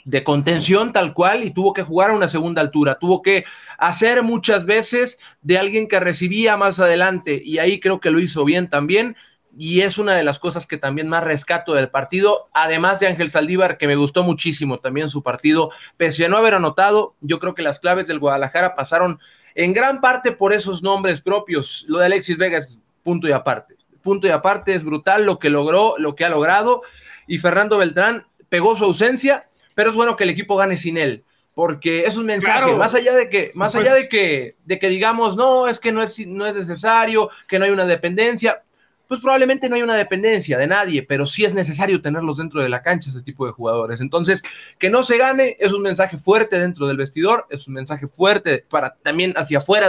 de 0.04 0.22
contención 0.22 0.92
tal 0.92 1.14
cual 1.14 1.42
y 1.42 1.50
tuvo 1.50 1.72
que 1.72 1.82
jugar 1.82 2.10
a 2.10 2.14
una 2.14 2.28
segunda 2.28 2.60
altura, 2.60 2.98
tuvo 2.98 3.22
que 3.22 3.44
hacer 3.78 4.22
muchas 4.22 4.66
veces 4.66 5.18
de 5.40 5.58
alguien 5.58 5.88
que 5.88 5.98
recibía 5.98 6.56
más 6.56 6.78
adelante 6.80 7.40
y 7.42 7.58
ahí 7.58 7.80
creo 7.80 7.98
que 7.98 8.10
lo 8.10 8.20
hizo 8.20 8.44
bien 8.44 8.68
también 8.68 9.16
y 9.58 9.80
es 9.80 9.98
una 9.98 10.14
de 10.14 10.24
las 10.24 10.38
cosas 10.38 10.66
que 10.66 10.76
también 10.76 11.08
más 11.08 11.24
rescato 11.24 11.74
del 11.74 11.88
partido, 11.88 12.48
además 12.52 13.00
de 13.00 13.06
Ángel 13.06 13.30
Saldívar, 13.30 13.78
que 13.78 13.86
me 13.86 13.96
gustó 13.96 14.22
muchísimo 14.22 14.78
también 14.80 15.08
su 15.08 15.22
partido, 15.22 15.70
pese 15.96 16.26
a 16.26 16.28
no 16.28 16.36
haber 16.36 16.54
anotado, 16.54 17.14
yo 17.20 17.38
creo 17.38 17.54
que 17.54 17.62
las 17.62 17.80
claves 17.80 18.06
del 18.06 18.18
Guadalajara 18.18 18.74
pasaron 18.74 19.18
en 19.54 19.72
gran 19.72 20.00
parte 20.00 20.32
por 20.32 20.52
esos 20.52 20.82
nombres 20.82 21.22
propios. 21.22 21.86
Lo 21.88 21.98
de 21.98 22.06
Alexis 22.06 22.36
Vega 22.36 22.58
es 22.58 22.78
punto 23.02 23.28
y 23.28 23.32
aparte, 23.32 23.76
punto 24.02 24.26
y 24.26 24.30
aparte, 24.30 24.74
es 24.74 24.84
brutal 24.84 25.24
lo 25.24 25.38
que 25.38 25.48
logró, 25.48 25.94
lo 25.98 26.14
que 26.14 26.24
ha 26.24 26.28
logrado, 26.28 26.82
y 27.26 27.38
Fernando 27.38 27.78
Beltrán 27.78 28.26
pegó 28.48 28.76
su 28.76 28.84
ausencia, 28.84 29.44
pero 29.74 29.90
es 29.90 29.96
bueno 29.96 30.16
que 30.16 30.24
el 30.24 30.30
equipo 30.30 30.56
gane 30.56 30.76
sin 30.76 30.98
él 30.98 31.24
porque 31.56 32.04
es 32.04 32.18
un 32.18 32.26
mensaje, 32.26 32.70
más 32.74 32.94
allá 32.94 33.14
de 33.14 33.30
que, 33.30 33.50
más 33.54 33.74
allá 33.74 33.94
de 33.94 34.10
que, 34.10 34.56
de 34.66 34.78
que 34.78 34.90
digamos, 34.90 35.38
no, 35.38 35.68
es 35.68 35.80
que 35.80 35.90
no 35.90 36.02
es, 36.02 36.18
no 36.26 36.46
es 36.46 36.54
necesario, 36.54 37.30
que 37.48 37.58
no 37.58 37.64
hay 37.64 37.70
una 37.70 37.86
dependencia, 37.86 38.62
pues 39.08 39.20
probablemente 39.20 39.68
no 39.68 39.76
hay 39.76 39.82
una 39.82 39.94
dependencia 39.94 40.58
de 40.58 40.66
nadie, 40.66 41.02
pero 41.02 41.26
sí 41.26 41.44
es 41.44 41.54
necesario 41.54 42.02
tenerlos 42.02 42.38
dentro 42.38 42.62
de 42.62 42.68
la 42.68 42.82
cancha, 42.82 43.10
ese 43.10 43.22
tipo 43.22 43.46
de 43.46 43.52
jugadores. 43.52 44.00
Entonces, 44.00 44.42
que 44.78 44.90
no 44.90 45.02
se 45.02 45.18
gane 45.18 45.56
es 45.60 45.72
un 45.72 45.82
mensaje 45.82 46.18
fuerte 46.18 46.58
dentro 46.58 46.86
del 46.86 46.96
vestidor, 46.96 47.46
es 47.50 47.68
un 47.68 47.74
mensaje 47.74 48.08
fuerte 48.08 48.64
para 48.68 48.96
también 48.96 49.34
hacia 49.36 49.58
afuera 49.58 49.88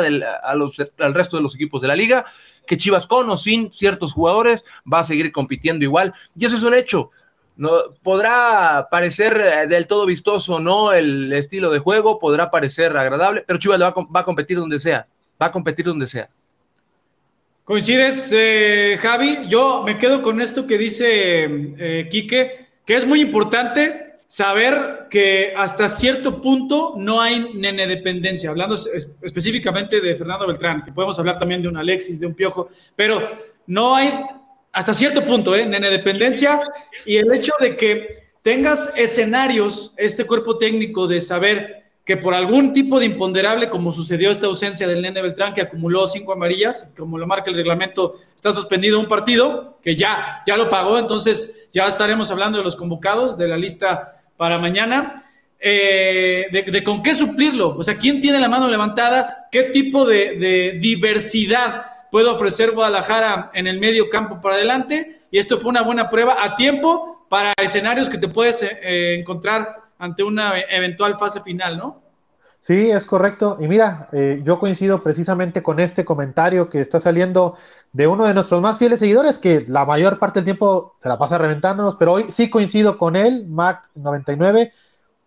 los, 0.55 0.81
al 0.99 1.13
resto 1.13 1.37
de 1.37 1.43
los 1.43 1.55
equipos 1.55 1.81
de 1.81 1.87
la 1.87 1.95
liga, 1.95 2.25
que 2.65 2.77
Chivas 2.77 3.07
con 3.07 3.29
o 3.29 3.37
sin 3.37 3.71
ciertos 3.73 4.13
jugadores 4.13 4.65
va 4.91 4.99
a 4.99 5.03
seguir 5.03 5.31
compitiendo 5.31 5.83
igual, 5.83 6.13
y 6.35 6.45
eso 6.45 6.55
es 6.55 6.63
un 6.63 6.73
hecho. 6.73 7.11
No, 7.55 7.71
podrá 8.03 8.87
parecer 8.91 9.35
eh, 9.35 9.67
del 9.67 9.87
todo 9.87 10.05
vistoso 10.05 10.59
no 10.59 10.93
el 10.93 11.33
estilo 11.33 11.71
de 11.71 11.79
juego, 11.79 12.19
podrá 12.19 12.51
parecer 12.51 12.95
agradable, 12.95 13.43
pero 13.47 13.57
Chivas 13.57 13.81
va, 13.81 13.95
va 14.15 14.19
a 14.19 14.25
competir 14.25 14.57
donde 14.57 14.79
sea, 14.79 15.07
va 15.41 15.47
a 15.47 15.51
competir 15.51 15.85
donde 15.85 16.05
sea. 16.05 16.29
¿Coincides, 17.67 18.31
eh, 18.33 18.97
Javi? 18.97 19.39
Yo 19.49 19.83
me 19.85 19.97
quedo 19.97 20.21
con 20.21 20.39
esto 20.39 20.65
que 20.65 20.77
dice 20.77 21.43
eh, 21.77 22.07
Quique, 22.09 22.65
que 22.85 22.95
es 22.95 23.05
muy 23.05 23.19
importante 23.19 24.21
saber 24.25 25.07
que 25.09 25.51
hasta 25.53 25.89
cierto 25.89 26.41
punto 26.41 26.93
no 26.95 27.19
hay 27.19 27.51
nene 27.55 27.85
dependencia, 27.85 28.51
hablando 28.51 28.75
específicamente 29.21 29.99
de 29.99 30.15
Fernando 30.15 30.47
Beltrán, 30.47 30.81
que 30.85 30.93
podemos 30.93 31.19
hablar 31.19 31.39
también 31.39 31.61
de 31.61 31.67
un 31.67 31.75
Alexis, 31.75 32.21
de 32.21 32.27
un 32.27 32.35
Piojo, 32.35 32.69
pero 32.95 33.21
no 33.65 33.93
hay 33.93 34.13
hasta 34.71 34.93
cierto 34.93 35.25
punto, 35.25 35.53
¿eh? 35.53 35.65
Nene 35.65 35.89
dependencia 35.89 36.61
y 37.05 37.17
el 37.17 37.29
hecho 37.33 37.51
de 37.59 37.75
que 37.75 38.29
tengas 38.43 38.93
escenarios, 38.95 39.93
este 39.97 40.23
cuerpo 40.23 40.57
técnico 40.57 41.05
de 41.05 41.19
saber 41.19 41.76
que 42.07 42.15
por 42.15 42.33
algún 42.33 42.71
tipo 42.71 43.01
de 43.01 43.05
imponderable, 43.05 43.67
como 43.67 43.91
sucedió 43.91 44.31
esta 44.31 44.47
ausencia 44.47 44.87
del 44.87 45.01
Nene 45.01 45.21
Beltrán, 45.21 45.53
que 45.53 45.59
acumuló 45.59 46.07
cinco 46.07 46.31
amarillas, 46.31 46.89
como 46.97 47.17
lo 47.17 47.27
marca 47.27 47.49
el 47.49 47.57
reglamento, 47.57 48.15
está 48.33 48.53
suspendido 48.53 48.97
un 48.97 49.09
partido, 49.09 49.77
que 49.83 49.97
ya, 49.97 50.41
ya 50.47 50.55
lo 50.55 50.69
pagó, 50.69 50.97
entonces 50.97 51.67
ya 51.73 51.85
estaremos 51.85 52.31
hablando 52.31 52.59
de 52.59 52.63
los 52.63 52.77
convocados, 52.77 53.37
de 53.37 53.49
la 53.49 53.57
lista 53.57 54.21
para 54.37 54.57
mañana, 54.57 55.25
eh, 55.59 56.45
de, 56.49 56.81
con 56.81 57.03
qué 57.03 57.13
suplirlo, 57.13 57.75
o 57.77 57.83
sea, 57.83 57.97
quién 57.97 58.21
tiene 58.21 58.39
la 58.39 58.47
mano 58.47 58.69
levantada, 58.69 59.49
qué 59.51 59.63
tipo 59.63 60.05
de, 60.05 60.77
diversidad 60.79 61.87
puede 62.09 62.29
ofrecer 62.29 62.71
Guadalajara 62.71 63.51
en 63.53 63.67
el 63.67 63.81
medio 63.81 64.09
campo 64.09 64.39
para 64.39 64.55
adelante, 64.55 65.23
y 65.29 65.39
esto 65.39 65.57
fue 65.57 65.71
una 65.71 65.81
buena 65.81 66.09
prueba 66.09 66.37
a 66.41 66.55
tiempo 66.55 67.25
para 67.27 67.51
escenarios 67.61 68.07
que 68.07 68.17
te 68.17 68.29
puedes 68.29 68.63
eh, 68.63 69.17
encontrar 69.19 69.86
ante 69.99 70.23
una 70.23 70.59
eventual 70.59 71.17
fase 71.17 71.41
final, 71.41 71.77
¿no? 71.77 72.07
Sí, 72.59 72.89
es 72.89 73.05
correcto. 73.05 73.57
Y 73.59 73.67
mira, 73.67 74.09
eh, 74.11 74.41
yo 74.43 74.59
coincido 74.59 75.03
precisamente 75.03 75.61
con 75.63 75.79
este 75.79 76.03
comentario 76.03 76.69
que 76.69 76.81
está 76.81 76.99
saliendo 76.99 77.55
de 77.93 78.07
uno 78.07 78.25
de 78.25 78.33
nuestros 78.33 78.61
más 78.61 78.77
fieles 78.77 78.99
seguidores, 78.99 79.39
que 79.39 79.63
la 79.67 79.85
mayor 79.85 80.19
parte 80.19 80.39
del 80.39 80.45
tiempo 80.45 80.93
se 80.97 81.07
la 81.07 81.17
pasa 81.17 81.37
reventándonos, 81.37 81.95
pero 81.95 82.13
hoy 82.13 82.25
sí 82.29 82.49
coincido 82.49 82.97
con 82.97 83.15
él, 83.15 83.47
Mac99. 83.49 84.71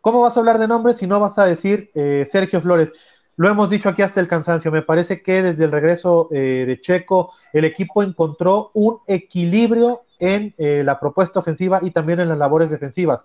¿Cómo 0.01 0.21
vas 0.21 0.37
a 0.37 0.41
hablar 0.41 0.59
de 0.59 0.69
nombres 0.69 0.97
si 0.97 1.07
no 1.07 1.21
vas 1.21 1.39
a 1.39 1.45
decir 1.45 1.91
eh, 1.95 2.25
Sergio 2.27 2.61
Flores? 2.61 2.93
Lo 3.37 3.49
hemos 3.49 3.71
dicho 3.71 3.89
aquí 3.89 4.03
hasta 4.03 4.21
el 4.21 4.29
cansancio. 4.29 4.71
Me 4.71 4.83
parece 4.83 5.23
que 5.23 5.43
desde 5.43 5.65
el 5.65 5.73
regreso 5.73 6.29
eh, 6.33 6.65
de 6.67 6.81
Checo, 6.81 7.33
el 7.53 7.65
equipo 7.65 8.03
encontró 8.03 8.71
un 8.75 8.99
equilibrio 9.07 10.03
en 10.19 10.53
la 10.59 11.01
propuesta 11.01 11.41
ofensiva 11.41 11.79
y 11.81 11.93
también 11.93 12.21
en 12.21 12.29
las 12.29 12.37
labores 12.37 12.69
defensivas 12.69 13.25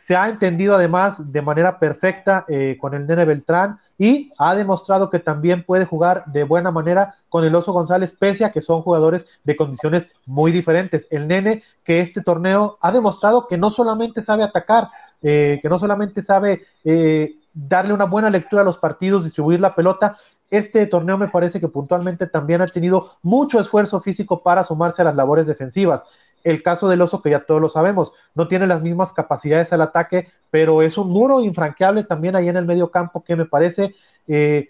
se 0.00 0.16
ha 0.16 0.30
entendido 0.30 0.74
además 0.74 1.30
de 1.30 1.42
manera 1.42 1.78
perfecta 1.78 2.46
eh, 2.48 2.78
con 2.80 2.94
el 2.94 3.06
Nene 3.06 3.26
Beltrán 3.26 3.78
y 3.98 4.32
ha 4.38 4.54
demostrado 4.54 5.10
que 5.10 5.18
también 5.18 5.62
puede 5.62 5.84
jugar 5.84 6.24
de 6.24 6.44
buena 6.44 6.70
manera 6.70 7.16
con 7.28 7.44
el 7.44 7.54
Oso 7.54 7.74
González, 7.74 8.14
pese 8.18 8.46
a 8.46 8.50
que 8.50 8.62
son 8.62 8.80
jugadores 8.80 9.26
de 9.44 9.56
condiciones 9.56 10.14
muy 10.24 10.52
diferentes. 10.52 11.06
El 11.10 11.28
Nene 11.28 11.62
que 11.84 12.00
este 12.00 12.22
torneo 12.22 12.78
ha 12.80 12.92
demostrado 12.92 13.46
que 13.46 13.58
no 13.58 13.68
solamente 13.68 14.22
sabe 14.22 14.42
atacar, 14.42 14.88
eh, 15.20 15.58
que 15.60 15.68
no 15.68 15.78
solamente 15.78 16.22
sabe 16.22 16.62
eh, 16.82 17.34
darle 17.52 17.92
una 17.92 18.06
buena 18.06 18.30
lectura 18.30 18.62
a 18.62 18.64
los 18.64 18.78
partidos, 18.78 19.24
distribuir 19.24 19.60
la 19.60 19.74
pelota, 19.74 20.16
este 20.50 20.84
torneo 20.86 21.16
me 21.16 21.28
parece 21.28 21.60
que 21.60 21.68
puntualmente 21.68 22.26
también 22.26 22.60
ha 22.60 22.66
tenido 22.66 23.18
mucho 23.22 23.60
esfuerzo 23.60 24.00
físico 24.00 24.42
para 24.42 24.64
sumarse 24.64 25.02
a 25.02 25.04
las 25.04 25.14
labores 25.14 25.46
defensivas. 25.46 26.04
El 26.44 26.62
caso 26.62 26.88
del 26.88 27.00
oso, 27.00 27.22
que 27.22 27.30
ya 27.30 27.44
todos 27.44 27.60
lo 27.60 27.68
sabemos, 27.68 28.12
no 28.34 28.48
tiene 28.48 28.66
las 28.66 28.82
mismas 28.82 29.12
capacidades 29.12 29.72
al 29.72 29.82
ataque, 29.82 30.28
pero 30.50 30.82
es 30.82 30.98
un 30.98 31.10
muro 31.10 31.40
infranqueable 31.40 32.04
también 32.04 32.36
ahí 32.36 32.48
en 32.48 32.56
el 32.56 32.66
medio 32.66 32.90
campo 32.90 33.22
que 33.22 33.36
me 33.36 33.46
parece 33.46 33.94
eh, 34.26 34.68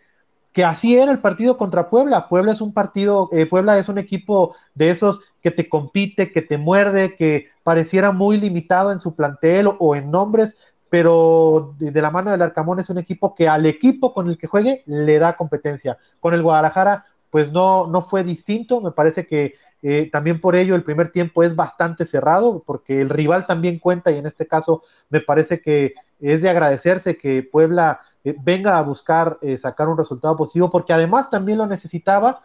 que 0.53 0.65
así 0.65 0.97
era 0.97 1.13
el 1.13 1.21
partido 1.21 1.57
contra 1.57 1.89
Puebla. 1.89 2.29
Puebla 2.29 2.53
es 2.53 2.61
un 2.61 2.73
partido, 2.73 3.29
eh, 3.33 3.47
Puebla 3.47 3.79
es 3.79 3.89
un 3.89 3.99
equipo 3.99 4.55
de 4.75 4.91
esos 4.91 5.21
que 5.41 5.51
te 5.51 5.69
compite, 5.69 6.33
que 6.33 6.43
te 6.43 6.59
muerde, 6.59 7.15
que 7.17 7.49
pareciera 7.63 8.11
muy 8.11 8.37
limitado 8.39 8.91
en 8.91 8.99
su 8.99 9.15
plantel 9.15 9.69
o, 9.79 9.95
en 9.95 10.11
nombres, 10.11 10.57
pero 10.89 11.75
de, 11.79 12.03
la 12.03 12.11
mano 12.11 12.33
del 12.33 12.43
Arcamón 12.43 12.81
es 12.81 12.91
un 12.91 12.99
equipo 12.99 13.35
que 13.35 13.49
al 13.49 13.65
equipo 13.67 14.13
con 14.13 14.29
el 14.29 14.39
que 14.39 14.49
juegue 14.49 14.83
le 14.87 15.19
da 15.21 15.37
competencia. 15.37 15.99
Con 16.19 16.35
el 16.35 16.43
Guadalajara, 16.43 17.05
pues 17.31 17.53
no, 17.53 17.87
no 17.87 18.03
fue 18.03 18.25
distinto. 18.25 18.81
Me 18.81 18.91
parece 18.91 19.27
que 19.27 19.55
eh, 19.83 20.11
también 20.11 20.41
por 20.41 20.57
ello 20.57 20.75
el 20.75 20.85
primer 20.85 21.09
tiempo 21.09 21.43
es 21.43 21.57
bastante 21.57 22.05
cerrado, 22.05 22.63
porque 22.67 23.01
el 23.01 23.09
rival 23.09 23.47
también 23.47 23.79
cuenta 23.79 24.11
y 24.11 24.19
en 24.19 24.27
este 24.27 24.47
caso 24.47 24.83
me 25.09 25.21
parece 25.21 25.61
que 25.61 25.95
es 26.21 26.43
de 26.43 26.51
agradecerse 26.51 27.17
que 27.17 27.43
Puebla 27.43 28.01
eh, 28.25 28.35
venga 28.43 28.79
a 28.79 28.83
buscar 28.83 29.39
eh, 29.41 29.57
sacar 29.57 29.89
un 29.89 29.97
resultado 29.97 30.37
positivo, 30.37 30.69
porque 30.69 30.93
además 30.93 31.31
también 31.31 31.59
lo 31.59 31.67
necesitaba 31.67 32.43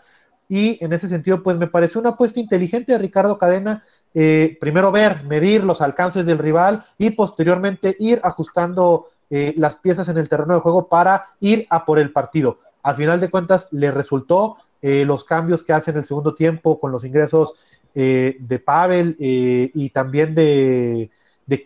y 0.48 0.84
en 0.84 0.94
ese 0.94 1.08
sentido 1.08 1.44
pues 1.44 1.58
me 1.58 1.68
parece 1.68 2.00
una 2.00 2.12
apuesta 2.12 2.40
inteligente 2.40 2.94
de 2.94 3.00
Ricardo 3.00 3.38
Cadena. 3.38 3.84
primero 4.14 4.92
ver, 4.92 5.24
medir 5.26 5.66
los 5.66 5.82
alcances 5.82 6.26
del 6.26 6.38
rival 6.38 6.86
y 6.98 7.10
posteriormente 7.10 7.96
ir 8.00 8.22
ajustando 8.24 9.08
las 9.30 9.76
piezas 9.78 10.08
en 10.08 10.18
el 10.18 10.30
terreno 10.30 10.54
de 10.54 10.62
juego 10.62 10.88
para 10.88 11.32
ir 11.42 11.68
a 11.70 11.84
por 11.84 12.00
el 12.00 12.14
partido. 12.14 12.60
Al 12.84 12.96
final 12.96 13.20
de 13.20 13.32
cuentas 13.32 13.68
le 13.72 13.90
resultó, 13.90 14.58
eh, 14.88 15.04
los 15.04 15.24
cambios 15.24 15.64
que 15.64 15.74
hace 15.74 15.90
en 15.90 15.98
el 15.98 16.06
segundo 16.06 16.32
tiempo 16.32 16.80
con 16.80 16.92
los 16.92 17.04
ingresos 17.04 17.56
eh, 17.96 18.38
de 18.40 18.60
Pavel 18.60 19.16
eh, 19.20 19.72
y 19.74 19.90
también 19.90 20.36
de, 20.36 21.10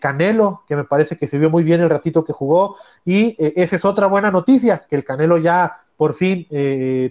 Canelo, 0.00 0.62
que 0.66 0.74
me 0.74 0.84
parece 0.84 1.18
que 1.18 1.26
se 1.26 1.38
vio 1.38 1.50
muy 1.50 1.62
bien 1.62 1.82
el 1.82 1.90
ratito 1.90 2.24
que 2.24 2.32
jugó. 2.32 2.76
Y 3.04 3.36
esa 3.38 3.76
es 3.76 3.84
otra 3.84 4.06
buena 4.06 4.30
noticia, 4.30 4.80
que 4.88 4.96
el 4.96 5.04
Canelo 5.04 5.36
ya 5.36 5.82
por 5.98 6.14
fin 6.14 6.46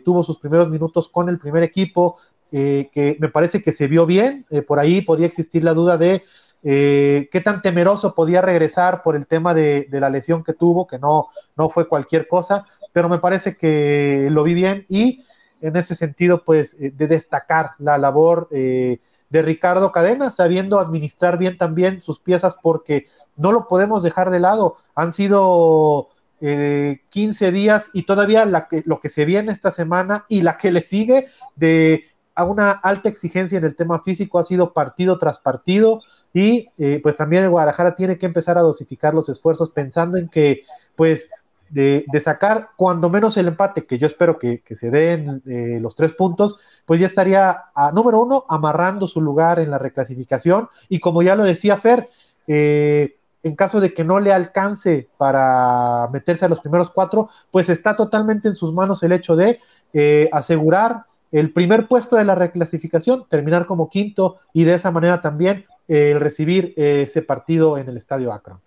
tuvo 0.03 0.23
sus 0.23 0.39
primeros 0.39 0.67
minutos 0.67 1.09
con 1.09 1.29
el 1.29 1.37
primer 1.37 1.61
equipo, 1.61 2.17
que 2.49 3.17
me 3.19 3.29
parece 3.29 3.61
que 3.61 3.71
se 3.71 3.85
vio 3.85 4.07
bien. 4.07 4.47
por 4.67 4.79
ahí 4.79 5.01
podía 5.01 5.27
existir 5.27 5.63
la 5.63 5.75
duda 5.75 5.97
de 5.97 6.23
qué 6.63 7.41
tan 7.43 7.61
temeroso 7.61 8.15
podía 8.15 8.41
regresar 8.41 9.03
por 9.03 9.15
el 9.15 9.27
tema 9.27 9.53
de, 9.53 9.87
la 9.91 10.09
lesión 10.09 10.43
que 10.43 10.53
tuvo, 10.53 10.87
que 10.87 10.97
no, 10.97 11.27
no 11.55 11.69
fue 11.69 11.87
cualquier 11.87 12.27
cosa, 12.27 12.65
pero 12.93 13.09
me 13.09 13.19
parece 13.19 13.55
que 13.57 14.27
lo 14.31 14.41
vi 14.41 14.55
bien 14.55 14.85
y 14.89 15.23
en 15.61 15.75
ese 15.75 15.95
sentido, 15.95 16.43
pues, 16.43 16.75
eh, 16.79 16.91
de 16.95 17.07
destacar 17.07 17.71
la 17.77 17.97
labor 17.97 18.47
eh, 18.51 18.99
de 19.29 19.41
Ricardo 19.41 19.91
Cadena, 19.91 20.31
sabiendo 20.31 20.79
administrar 20.79 21.37
bien 21.37 21.57
también 21.57 22.01
sus 22.01 22.19
piezas, 22.19 22.55
porque 22.61 23.07
no 23.35 23.51
lo 23.51 23.67
podemos 23.67 24.03
dejar 24.03 24.29
de 24.29 24.39
lado. 24.39 24.77
Han 24.95 25.13
sido 25.13 26.09
15 26.39 27.47
eh, 27.47 27.51
días 27.51 27.89
y 27.93 28.03
todavía 28.03 28.45
lo 28.45 28.99
que 29.01 29.09
se 29.09 29.25
viene 29.25 29.51
esta 29.51 29.71
semana 29.71 30.25
y 30.29 30.41
la 30.41 30.57
que 30.57 30.71
le 30.71 30.83
sigue 30.83 31.27
de 31.55 32.05
a 32.33 32.45
una 32.45 32.71
alta 32.71 33.09
exigencia 33.09 33.57
en 33.57 33.65
el 33.65 33.75
tema 33.75 34.01
físico 34.01 34.39
ha 34.39 34.45
sido 34.45 34.71
partido 34.71 35.17
tras 35.17 35.39
partido 35.39 35.99
y 36.31 36.69
pues 37.03 37.17
también 37.17 37.43
el 37.43 37.49
Guadalajara 37.49 37.97
tiene 37.97 38.17
que 38.17 38.25
empezar 38.25 38.57
a 38.57 38.61
dosificar 38.61 39.13
los 39.13 39.27
esfuerzos 39.27 39.71
pensando 39.71 40.17
en 40.17 40.29
que 40.29 40.61
pues 40.95 41.27
de, 41.69 42.05
sacar 42.21 42.69
cuando 42.75 43.09
menos 43.09 43.37
el 43.37 43.47
empate, 43.47 43.85
que 43.85 43.97
yo 43.97 44.07
espero 44.07 44.37
que, 44.39 44.61
se 44.71 44.89
den 44.89 45.41
eh, 45.45 45.79
los 45.81 45.95
tres 45.95 46.13
puntos, 46.13 46.59
pues 46.85 46.99
ya 46.99 47.05
estaría, 47.05 47.65
a, 47.73 47.91
número 47.91 48.21
uno, 48.21 48.45
amarrando 48.49 49.07
su 49.07 49.21
lugar 49.21 49.59
en 49.59 49.71
la 49.71 49.77
reclasificación. 49.77 50.69
Y 50.87 50.99
como 50.99 51.21
ya 51.21 51.35
lo 51.35 51.43
decía 51.43 51.77
Fer, 51.77 52.09
eh, 52.47 53.17
en 53.43 53.55
caso 53.55 53.79
de 53.79 53.93
que 53.93 54.03
no 54.03 54.19
le 54.19 54.33
alcance 54.33 55.07
para 55.17 56.09
meterse 56.11 56.45
a 56.45 56.49
los 56.49 56.59
primeros 56.59 56.89
cuatro, 56.89 57.29
pues 57.51 57.69
está 57.69 57.95
totalmente 57.95 58.47
en 58.47 58.55
sus 58.55 58.73
manos 58.73 59.01
el 59.03 59.11
hecho 59.11 59.35
de 59.35 59.59
eh, 59.93 60.29
asegurar 60.33 61.05
el 61.31 61.53
primer 61.53 61.87
puesto 61.87 62.15
de 62.15 62.25
la 62.25 62.35
reclasificación, 62.35 63.25
terminar 63.29 63.65
como 63.65 63.89
quinto 63.89 64.37
y 64.51 64.63
de 64.63 64.73
esa 64.73 64.91
manera 64.91 65.21
también 65.21 65.65
recibir 65.87 66.75
ese 66.77 67.23
partido 67.23 67.75
en 67.79 67.89
el 67.89 67.97
Estadio 67.97 68.31
Akron. 68.31 68.59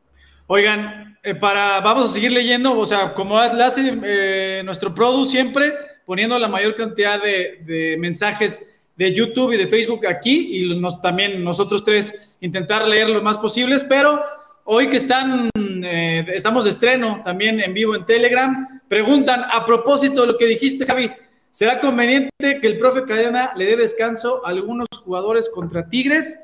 Oigan, 0.47 1.19
eh, 1.23 1.35
para, 1.35 1.81
vamos 1.81 2.11
a 2.11 2.13
seguir 2.13 2.33
leyendo, 2.33 2.79
o 2.79 2.87
sea, 2.87 3.15
como 3.15 3.39
hace 3.39 3.99
eh, 4.05 4.63
nuestro 4.65 4.95
Produ 4.95 5.25
siempre, 5.25 5.73
poniendo 6.05 6.39
la 6.39 6.49
mayor 6.49 6.75
cantidad 6.75 7.21
de, 7.23 7.97
mensajes 7.99 8.75
de 8.97 9.13
YouTube 9.13 9.53
y 9.53 9.57
de 9.57 9.67
Facebook 9.67 10.07
aquí, 10.07 10.59
y 10.63 10.81
nos, 10.81 11.01
también 11.01 11.43
nosotros 11.43 11.85
tres 11.85 12.29
intentar 12.41 12.87
leer 12.87 13.09
lo 13.09 13.23
más 13.23 13.39
posibles, 13.39 13.85
pero 13.89 14.21
hoy 14.65 14.89
que 14.89 14.97
están, 14.97 15.49
eh, 15.57 16.27
estamos 16.35 16.65
de 16.65 16.71
estreno 16.71 17.23
también 17.25 17.61
en 17.61 17.73
vivo 17.73 17.95
en 17.95 18.05
Telegram, 18.05 18.81
preguntan 18.89 19.45
a 19.51 19.65
propósito 19.65 20.23
de 20.23 20.33
lo 20.33 20.39
que 20.39 20.47
dijiste, 20.47 20.85
Javi, 20.85 21.11
¿Será 21.53 21.81
conveniente 21.81 22.61
que 22.63 22.67
el 22.67 22.79
profe 22.79 23.05
Cadena 23.05 23.53
le 23.57 23.67
dé 23.67 23.77
descanso 23.77 24.45
a 24.45 24.49
algunos 24.49 24.87
jugadores 25.05 25.51
contra 25.51 25.87
Tigres? 25.87 26.41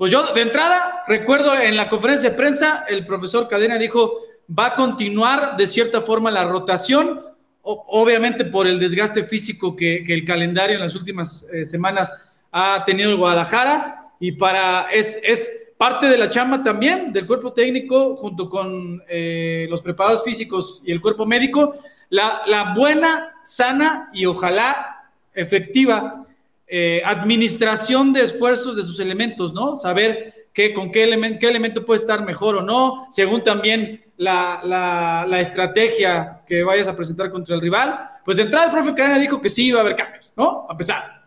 Pues 0.00 0.10
yo, 0.12 0.22
de 0.32 0.40
entrada, 0.40 1.04
recuerdo 1.06 1.54
en 1.54 1.76
la 1.76 1.90
conferencia 1.90 2.30
de 2.30 2.34
prensa, 2.34 2.86
el 2.88 3.04
profesor 3.04 3.46
Cadena 3.48 3.76
dijo, 3.76 4.22
va 4.48 4.68
a 4.68 4.74
continuar 4.74 5.58
de 5.58 5.66
cierta 5.66 6.00
forma 6.00 6.30
la 6.30 6.44
rotación, 6.44 7.20
obviamente 7.60 8.46
por 8.46 8.66
el 8.66 8.80
desgaste 8.80 9.24
físico 9.24 9.76
que, 9.76 10.02
el 10.08 10.24
calendario 10.24 10.76
en 10.76 10.80
las 10.80 10.94
últimas 10.94 11.44
eh, 11.52 11.66
semanas 11.66 12.14
ha 12.50 12.82
tenido 12.86 13.10
el 13.10 13.16
Guadalajara, 13.16 14.12
y 14.18 14.32
para, 14.32 14.90
es, 14.90 15.20
es 15.22 15.50
parte 15.76 16.06
de 16.06 16.16
la 16.16 16.30
chamba 16.30 16.62
también 16.62 17.12
del 17.12 17.26
cuerpo 17.26 17.52
técnico, 17.52 18.16
junto 18.16 18.48
con 18.48 19.02
eh, 19.06 19.66
los 19.68 19.82
preparados 19.82 20.24
físicos 20.24 20.80
y 20.82 20.92
el 20.92 21.02
cuerpo 21.02 21.26
médico, 21.26 21.74
la, 22.08 22.40
la 22.46 22.72
buena, 22.72 23.34
sana 23.44 24.08
y 24.14 24.24
ojalá 24.24 25.10
efectiva 25.34 26.26
eh, 26.72 27.02
administración 27.04 28.12
de 28.12 28.22
esfuerzos 28.22 28.76
de 28.76 28.82
sus 28.82 29.00
elementos, 29.00 29.52
¿no? 29.52 29.74
Saber 29.74 30.48
qué, 30.52 30.72
con 30.72 30.92
qué, 30.92 31.02
elemento, 31.02 31.38
qué 31.40 31.48
elemento 31.48 31.84
puede 31.84 32.00
estar 32.00 32.24
mejor 32.24 32.54
o 32.54 32.62
no, 32.62 33.08
según 33.10 33.42
también 33.42 34.04
la, 34.16 35.26
estrategia 35.40 36.42
que 36.46 36.62
vayas 36.62 36.86
a 36.86 36.94
presentar 36.94 37.30
contra 37.32 37.56
el 37.56 37.60
rival. 37.60 37.98
Pues 38.24 38.36
de 38.36 38.44
entrada 38.44 38.66
el 38.66 38.72
profe 38.72 38.94
Cadena 38.94 39.18
dijo 39.18 39.40
que 39.40 39.48
sí 39.48 39.66
iba 39.66 39.80
a 39.80 39.82
haber 39.82 39.96
cambios, 39.96 40.32
¿no? 40.36 40.66
A 40.68 40.76
pesar. 40.76 41.26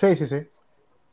Sí, 0.00 0.16
sí, 0.16 0.26
sí. 0.26 0.36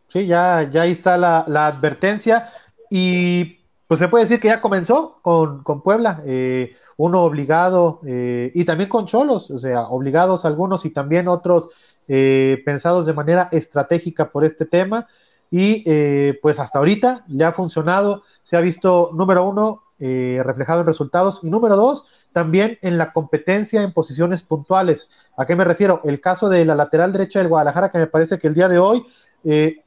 Sí, 0.07 0.25
ya, 0.25 0.69
ya 0.71 0.83
ahí 0.83 0.91
está 0.91 1.17
la, 1.17 1.39
advertencia 1.67 2.49
y 2.89 3.59
pues 3.87 3.99
se 3.99 4.07
puede 4.07 4.23
decir 4.23 4.39
que 4.39 4.47
ya 4.47 4.61
comenzó 4.61 5.19
con, 5.21 5.63
Puebla, 5.83 6.21
eh, 6.25 6.75
uno 6.95 7.23
obligado 7.23 7.99
eh, 8.07 8.51
y 8.53 8.63
también 8.63 8.89
con 8.89 9.05
Cholos, 9.05 9.51
o 9.51 9.59
sea, 9.59 9.81
obligados 9.89 10.45
algunos 10.45 10.85
y 10.85 10.91
también 10.91 11.27
otros 11.27 11.69
eh, 12.07 12.61
pensados 12.65 13.05
de 13.05 13.13
manera 13.13 13.49
estratégica 13.51 14.31
por 14.31 14.45
este 14.45 14.65
tema 14.65 15.07
y 15.49 15.83
eh, 15.85 16.37
pues 16.41 16.59
hasta 16.59 16.79
ahorita 16.79 17.25
le 17.27 17.45
ha 17.45 17.51
funcionado, 17.51 18.23
se 18.43 18.57
ha 18.57 18.61
visto 18.61 19.11
número 19.13 19.43
uno 19.47 19.83
eh, 19.99 20.41
reflejado 20.43 20.81
en 20.81 20.87
resultados 20.87 21.39
y 21.43 21.49
número 21.49 21.75
dos 21.75 22.05
también 22.33 22.77
en 22.81 22.97
la 22.97 23.13
competencia 23.13 23.81
en 23.81 23.93
posiciones 23.93 24.43
puntuales. 24.43 25.09
¿A 25.37 25.45
qué 25.45 25.55
me 25.55 25.63
refiero? 25.63 26.01
El 26.03 26.19
caso 26.19 26.49
de 26.49 26.65
la 26.65 26.75
lateral 26.75 27.13
derecha 27.13 27.39
del 27.39 27.47
Guadalajara 27.47 27.89
que 27.89 27.97
me 27.97 28.07
parece 28.07 28.37
que 28.37 28.47
el 28.47 28.53
día 28.53 28.67
de 28.67 28.79
hoy 28.79 29.05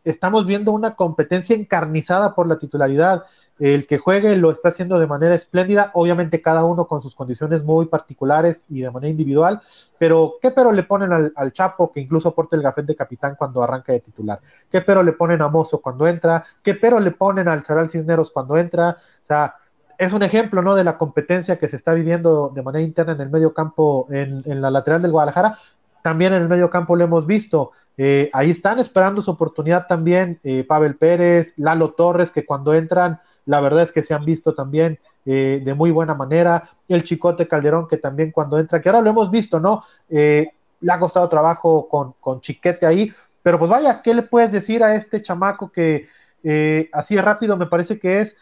estamos 0.05 0.47
viendo 0.47 0.71
una 0.71 0.95
competencia 0.95 1.57
encarnizada 1.57 2.33
por 2.37 2.47
la 2.47 2.59
titularidad 2.59 3.25
el 3.59 3.87
que 3.87 3.99
juegue 3.99 4.37
lo 4.37 4.51
está 4.51 4.69
haciendo 4.69 4.99
de 4.99 5.07
manera 5.07 5.35
espléndida, 5.35 5.91
obviamente 5.95 6.41
cada 6.41 6.65
uno 6.65 6.87
con 6.87 7.01
sus 7.01 7.15
condiciones 7.15 7.65
muy 7.65 7.87
particulares 7.87 8.67
y 8.69 8.81
de 8.81 8.91
manera 8.91 9.11
individual, 9.11 9.61
pero 9.99 10.35
¿qué 10.41 10.51
pero 10.51 10.73
le 10.73 10.85
ponen 10.85 11.13
al, 11.13 11.53
Chapo 11.53 11.91
que 11.91 12.01
incluso 12.01 12.35
porta 12.35 12.57
el 12.57 12.63
gafete 12.63 12.89
de 12.89 12.97
capitán 12.97 13.35
cuando 13.37 13.63
arranca 13.63 13.93
de 13.93 14.01
titular? 14.01 14.41
¿Qué 14.71 14.81
pero 14.81 15.03
le 15.03 15.13
ponen 15.13 15.43
a 15.43 15.49
Mozo 15.49 15.81
cuando 15.81 16.07
entra? 16.07 16.45
¿Qué 16.63 16.75
pero 16.75 17.01
le 17.01 17.11
ponen 17.11 17.49
al 17.49 17.63
Charal 17.63 17.91
Cisneros 17.91 18.31
cuando 18.31 18.57
entra? 18.57 18.91
O 18.91 19.25
sea, 19.25 19.55
es 19.99 20.13
un 20.13 20.23
ejemplo, 20.23 20.63
¿no? 20.63 20.77
De 20.77 20.85
la 20.85 20.97
competencia 20.97 21.59
que 21.59 21.67
se 21.67 21.75
está 21.75 21.93
viviendo 21.93 22.51
de 22.55 22.63
manera 22.63 22.83
interna 22.83 23.13
en 23.15 23.21
el 23.21 23.31
medio 23.31 23.53
campo, 23.53 24.07
en, 24.11 24.61
la 24.61 24.71
lateral 24.71 25.03
del 25.03 25.11
Guadalajara. 25.11 25.59
También 26.03 26.33
en 26.33 26.43
el 26.43 26.49
medio 26.49 26.71
campo 26.71 26.95
lo 26.95 27.03
hemos 27.03 27.27
visto. 27.27 27.73
Eh, 27.97 28.31
ahí 28.33 28.51
están 28.51 28.79
esperando 28.79 29.21
su 29.21 29.33
oportunidad 29.33 29.89
también 29.89 30.39
eh, 30.45 30.63
Pavel 30.63 30.97
Pérez, 30.97 31.55
Lalo 31.57 31.95
Torres, 31.95 32.31
que 32.31 32.47
cuando 32.47 32.73
entran 32.73 33.21
la 33.49 33.61
verdad 33.61 33.83
es 33.83 33.93
que 33.93 34.03
se 34.03 34.13
han 34.13 34.27
visto 34.27 34.55
también 34.55 34.99
eh, 35.25 35.63
de 35.65 35.73
muy 35.73 35.91
buena 35.91 36.15
manera. 36.15 36.69
El 36.87 37.03
Chicote 37.03 37.49
Calderón, 37.49 37.89
que 37.89 37.97
también 37.97 38.31
cuando 38.31 38.59
entra, 38.59 38.81
que 38.81 38.91
ahora 38.91 39.01
lo 39.01 39.09
hemos 39.09 39.31
visto, 39.31 39.59
¿no? 39.59 39.85
Eh, 40.11 40.49
le 40.81 40.93
ha 40.93 40.99
costado 40.99 41.31
trabajo 41.31 41.89
con, 41.89 42.13
con, 42.21 42.43
Chiquete 42.43 42.85
ahí, 42.85 43.11
pero 43.43 43.59
pues 43.59 43.71
vaya, 43.71 44.03
¿qué 44.03 44.13
le 44.13 44.23
puedes 44.23 44.53
decir 44.53 44.85
a 44.85 44.95
este 44.95 45.23
chamaco 45.23 45.73
que 45.73 46.09
eh, 46.45 46.91
así 46.93 47.17
rápido 47.17 47.57
me 47.57 47.67
parece 47.67 47.99
que 47.99 48.21
es 48.21 48.37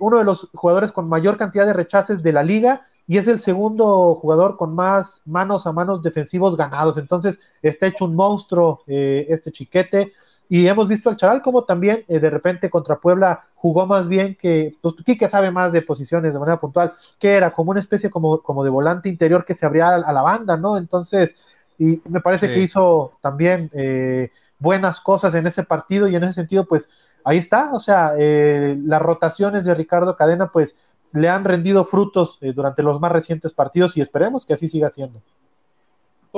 uno 0.00 0.16
de 0.16 0.24
los 0.24 0.48
jugadores 0.54 0.90
con 0.90 1.06
mayor 1.06 1.36
cantidad 1.36 1.66
de 1.66 1.74
rechaces 1.74 2.22
de 2.22 2.32
la 2.32 2.42
liga? 2.42 2.86
y 3.08 3.18
es 3.18 3.28
el 3.28 3.38
segundo 3.38 4.16
jugador 4.16 4.56
con 4.56 4.74
más 4.74 5.22
manos 5.26 5.64
a 5.68 5.72
manos 5.72 6.02
defensivos 6.02 6.56
ganados. 6.56 6.98
Entonces 6.98 7.38
está 7.62 7.86
hecho 7.86 8.04
un 8.04 8.16
monstruo 8.16 8.82
este 8.88 9.52
chiquete. 9.52 10.12
Y 10.48 10.66
hemos 10.68 10.86
visto 10.86 11.08
al 11.08 11.16
Charal 11.16 11.42
como 11.42 11.64
también 11.64 12.04
eh, 12.08 12.20
de 12.20 12.30
repente 12.30 12.70
contra 12.70 13.00
Puebla 13.00 13.46
jugó 13.54 13.86
más 13.86 14.06
bien 14.06 14.36
que, 14.40 14.76
pues 14.80 14.94
Quique 15.04 15.28
sabe 15.28 15.50
más 15.50 15.72
de 15.72 15.82
posiciones 15.82 16.34
de 16.34 16.40
manera 16.40 16.60
puntual, 16.60 16.94
que 17.18 17.34
era 17.34 17.52
como 17.52 17.72
una 17.72 17.80
especie 17.80 18.10
como, 18.10 18.40
como 18.42 18.62
de 18.62 18.70
volante 18.70 19.08
interior 19.08 19.44
que 19.44 19.54
se 19.54 19.66
abría 19.66 19.94
a, 19.94 20.12
la 20.12 20.22
banda, 20.22 20.56
¿no? 20.56 20.76
Entonces, 20.76 21.36
y 21.78 22.00
me 22.08 22.20
parece 22.20 22.48
que 22.48 22.60
hizo 22.60 23.18
también 23.20 23.70
eh, 23.74 24.30
buenas 24.58 25.00
cosas 25.00 25.34
en 25.34 25.46
ese 25.46 25.64
partido 25.64 26.06
y 26.06 26.14
en 26.14 26.22
ese 26.22 26.34
sentido, 26.34 26.64
pues 26.64 26.90
ahí 27.24 27.38
está, 27.38 27.74
o 27.74 27.80
sea, 27.80 28.12
eh, 28.16 28.78
las 28.84 29.02
rotaciones 29.02 29.64
de 29.64 29.74
Ricardo 29.74 30.16
Cadena, 30.16 30.52
pues 30.52 30.76
le 31.12 31.28
han 31.28 31.44
rendido 31.44 31.84
frutos 31.84 32.38
durante 32.54 32.82
los 32.82 33.00
más 33.00 33.10
recientes 33.10 33.52
partidos 33.52 33.96
y 33.96 34.00
esperemos 34.00 34.44
que 34.44 34.54
así 34.54 34.68
siga 34.68 34.90
siendo. 34.90 35.22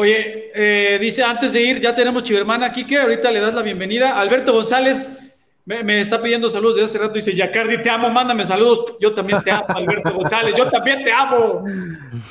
Oye, 0.01 0.53
eh, 0.55 0.97
dice 1.01 1.25
antes 1.25 1.53
de 1.53 1.61
ir, 1.61 1.81
ya 1.81 1.93
tenemos 1.93 2.23
Chivermana 2.23 2.67
aquí, 2.67 2.85
que 2.85 2.99
ahorita 2.99 3.33
le 3.33 3.41
das 3.41 3.53
la 3.53 3.63
bienvenida. 3.63 4.17
Alberto 4.17 4.53
González 4.53 5.11
me, 5.65 6.01
está 6.01 6.23
pidiendo 6.23 6.49
saludos 6.49 6.77
desde 6.77 6.87
hace 6.87 6.99
rato. 6.99 7.15
Dice, 7.15 7.35
Yacardi, 7.35 7.83
te 7.83 7.91
amo, 7.91 8.09
mándame 8.09 8.45
saludos. 8.45 8.97
Yo 9.01 9.13
también 9.13 9.43
te 9.43 9.51
amo, 9.51 9.67
Alberto 9.71 10.13
González. 10.15 10.55
Yo 10.57 10.71
también 10.71 11.03
te 11.03 11.11
amo. 11.11 11.65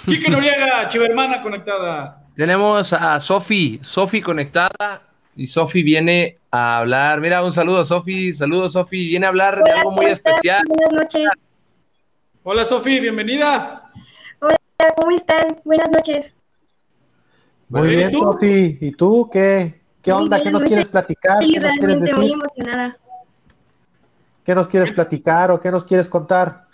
Quique 0.05 0.29
Noriega, 0.29 0.87
Chivermana 0.87 1.41
conectada. 1.41 2.23
Tenemos 2.37 2.93
a 2.93 3.19
Sofi, 3.19 3.81
Sofi 3.83 4.21
conectada. 4.21 5.01
Y 5.35 5.45
Sofi 5.45 5.83
viene 5.83 6.37
a 6.49 6.77
hablar. 6.77 7.19
Mira, 7.19 7.43
un 7.43 7.51
saludo 7.51 7.81
a 7.81 7.85
Sofi. 7.85 8.33
Saludos, 8.33 8.71
Sofi. 8.71 9.09
Viene 9.09 9.25
a 9.25 9.29
hablar 9.29 9.61
de 9.61 9.71
algo 9.71 9.91
muy 9.91 10.05
especial. 10.05 10.63
Buenas 10.69 10.93
noches. 10.93 11.29
Hola, 12.43 12.63
Sofi, 12.63 13.01
bienvenida. 13.01 13.91
Hola, 14.39 14.55
¿cómo 14.95 15.11
están? 15.13 15.57
Buenas 15.65 15.91
noches. 15.91 16.36
Muy 17.69 17.89
bien, 17.89 18.13
Sofi. 18.13 18.77
¿Y 18.79 18.91
tú 18.91 19.29
qué? 19.31 19.81
¿Qué 20.01 20.11
onda? 20.11 20.41
¿Qué 20.41 20.51
nos 20.51 20.63
quieres 20.63 20.87
platicar? 20.87 21.39
¿Qué 21.39 21.59
nos 21.59 21.73
quieres 21.73 22.01
decir? 22.01 22.17
Muy 22.17 22.31
emocionada. 22.31 22.97
¿Qué 24.43 24.55
nos 24.55 24.67
quieres 24.69 24.91
platicar 24.91 25.51
o 25.51 25.59
qué 25.59 25.69
nos 25.69 25.83
quieres 25.83 26.07
contar? 26.07 26.67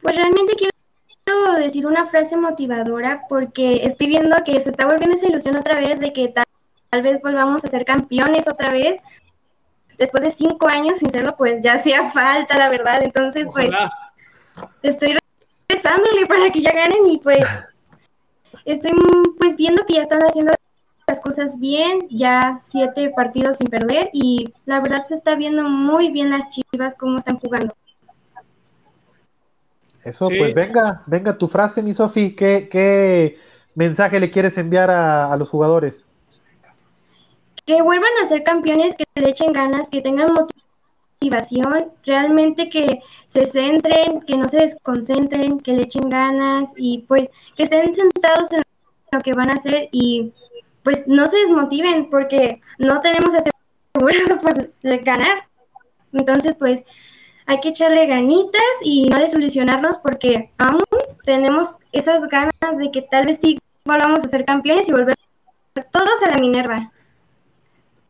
Pues 0.00 0.16
realmente 0.16 0.54
quiero 0.54 1.54
decir 1.58 1.86
una 1.86 2.06
frase 2.06 2.36
motivadora 2.38 3.24
porque 3.28 3.84
estoy 3.84 4.06
viendo 4.06 4.34
que 4.44 4.58
se 4.60 4.70
está 4.70 4.86
volviendo 4.86 5.16
esa 5.16 5.28
ilusión 5.28 5.56
otra 5.56 5.78
vez 5.78 6.00
de 6.00 6.14
que 6.14 6.28
tal, 6.28 7.02
vez 7.02 7.20
volvamos 7.20 7.62
a 7.62 7.68
ser 7.68 7.84
campeones 7.84 8.48
otra 8.48 8.72
vez. 8.72 8.98
Después 9.98 10.22
de 10.22 10.30
cinco 10.30 10.66
años 10.66 10.98
sin 10.98 11.10
serlo, 11.10 11.36
pues 11.36 11.60
ya 11.62 11.74
hacía 11.74 12.10
falta, 12.10 12.56
la 12.56 12.70
verdad. 12.70 13.02
Entonces, 13.02 13.46
pues 13.52 13.68
estoy 14.82 15.18
rezándole 15.68 16.24
para 16.26 16.50
que 16.50 16.62
ya 16.62 16.72
ganen 16.72 17.06
y 17.06 17.18
pues 17.18 17.44
estoy 18.64 18.92
pues 19.38 19.56
viendo 19.56 19.84
que 19.86 19.94
ya 19.94 20.02
están 20.02 20.20
haciendo 20.22 20.52
las 21.06 21.20
cosas 21.20 21.58
bien, 21.58 22.06
ya 22.08 22.56
siete 22.58 23.10
partidos 23.10 23.56
sin 23.58 23.66
perder 23.66 24.10
y 24.12 24.52
la 24.64 24.80
verdad 24.80 25.04
se 25.04 25.14
está 25.14 25.34
viendo 25.34 25.68
muy 25.68 26.10
bien 26.10 26.30
las 26.30 26.48
Chivas 26.48 26.94
cómo 26.96 27.18
están 27.18 27.38
jugando. 27.38 27.74
Eso, 30.04 30.28
pues 30.28 30.54
venga, 30.54 31.02
venga 31.06 31.36
tu 31.36 31.46
frase, 31.46 31.82
mi 31.82 31.92
Sofi, 31.92 32.34
¿Qué, 32.34 32.68
¿qué, 32.70 33.36
mensaje 33.74 34.18
le 34.18 34.30
quieres 34.30 34.56
enviar 34.56 34.90
a, 34.90 35.30
a, 35.30 35.36
los 35.36 35.50
jugadores? 35.50 36.06
Que 37.66 37.82
vuelvan 37.82 38.10
a 38.22 38.26
ser 38.26 38.42
campeones, 38.42 38.96
que 38.96 39.04
le 39.20 39.28
echen 39.28 39.52
ganas, 39.52 39.90
que 39.90 40.00
tengan 40.00 40.32
motivación, 40.32 40.69
realmente 42.06 42.70
que 42.70 43.02
se 43.26 43.46
centren, 43.46 44.22
que 44.22 44.36
no 44.36 44.48
se 44.48 44.58
desconcentren, 44.58 45.60
que 45.60 45.72
le 45.72 45.82
echen 45.82 46.08
ganas 46.08 46.70
y 46.76 47.04
pues 47.06 47.28
que 47.56 47.64
estén 47.64 47.94
sentados 47.94 48.52
en 48.52 48.62
lo 49.12 49.20
que 49.20 49.34
van 49.34 49.50
a 49.50 49.54
hacer 49.54 49.88
y 49.92 50.32
pues 50.82 51.06
no 51.06 51.28
se 51.28 51.36
desmotiven 51.38 52.08
porque 52.08 52.62
no 52.78 53.00
tenemos 53.00 53.34
asegurado 53.34 54.40
pues 54.42 55.04
ganar. 55.04 55.48
Entonces 56.12 56.54
pues 56.58 56.84
hay 57.46 57.60
que 57.60 57.70
echarle 57.70 58.06
ganitas 58.06 58.62
y 58.82 59.08
no 59.08 59.18
desilusionarnos 59.18 59.98
porque 59.98 60.52
aún 60.56 60.84
tenemos 61.24 61.76
esas 61.92 62.26
ganas 62.28 62.78
de 62.78 62.90
que 62.90 63.02
tal 63.02 63.26
vez 63.26 63.40
sí 63.42 63.58
volvamos 63.84 64.20
a 64.20 64.28
ser 64.28 64.44
campeones 64.44 64.88
y 64.88 64.92
volver 64.92 65.16
todos 65.90 66.22
a 66.26 66.30
la 66.30 66.38
Minerva. 66.38 66.92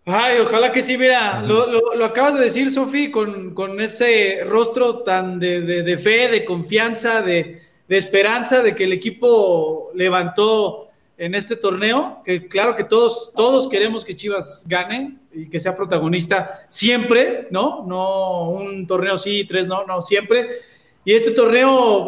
Ay, 0.06 0.38
ojalá 0.38 0.72
que 0.72 0.80
sí, 0.80 0.96
mira, 0.96 1.42
lo, 1.42 2.04
acabas 2.04 2.34
de 2.34 2.44
decir, 2.44 2.70
Sofi, 2.70 3.10
con, 3.10 3.80
ese 3.80 4.40
rostro 4.44 5.00
tan 5.00 5.38
de, 5.38 5.98
fe, 6.02 6.28
de 6.28 6.44
confianza, 6.44 7.20
de, 7.22 7.62
esperanza, 7.88 8.62
de 8.62 8.74
que 8.74 8.84
el 8.84 8.92
equipo 8.92 9.90
levantó 9.94 10.88
en 11.18 11.34
este 11.34 11.54
torneo, 11.54 12.22
que 12.24 12.48
claro 12.48 12.74
que 12.74 12.84
todos, 12.84 13.32
todos 13.36 13.68
queremos 13.68 14.06
que 14.06 14.16
Chivas 14.16 14.64
gane 14.66 15.18
y 15.32 15.50
que 15.50 15.60
sea 15.60 15.76
protagonista 15.76 16.62
siempre, 16.66 17.46
¿no? 17.50 17.84
No 17.86 18.48
un 18.48 18.86
torneo 18.86 19.18
sí, 19.18 19.44
tres 19.46 19.68
no, 19.68 19.84
no, 19.84 20.00
siempre. 20.00 20.60
Y 21.04 21.12
este 21.12 21.32
torneo, 21.32 22.06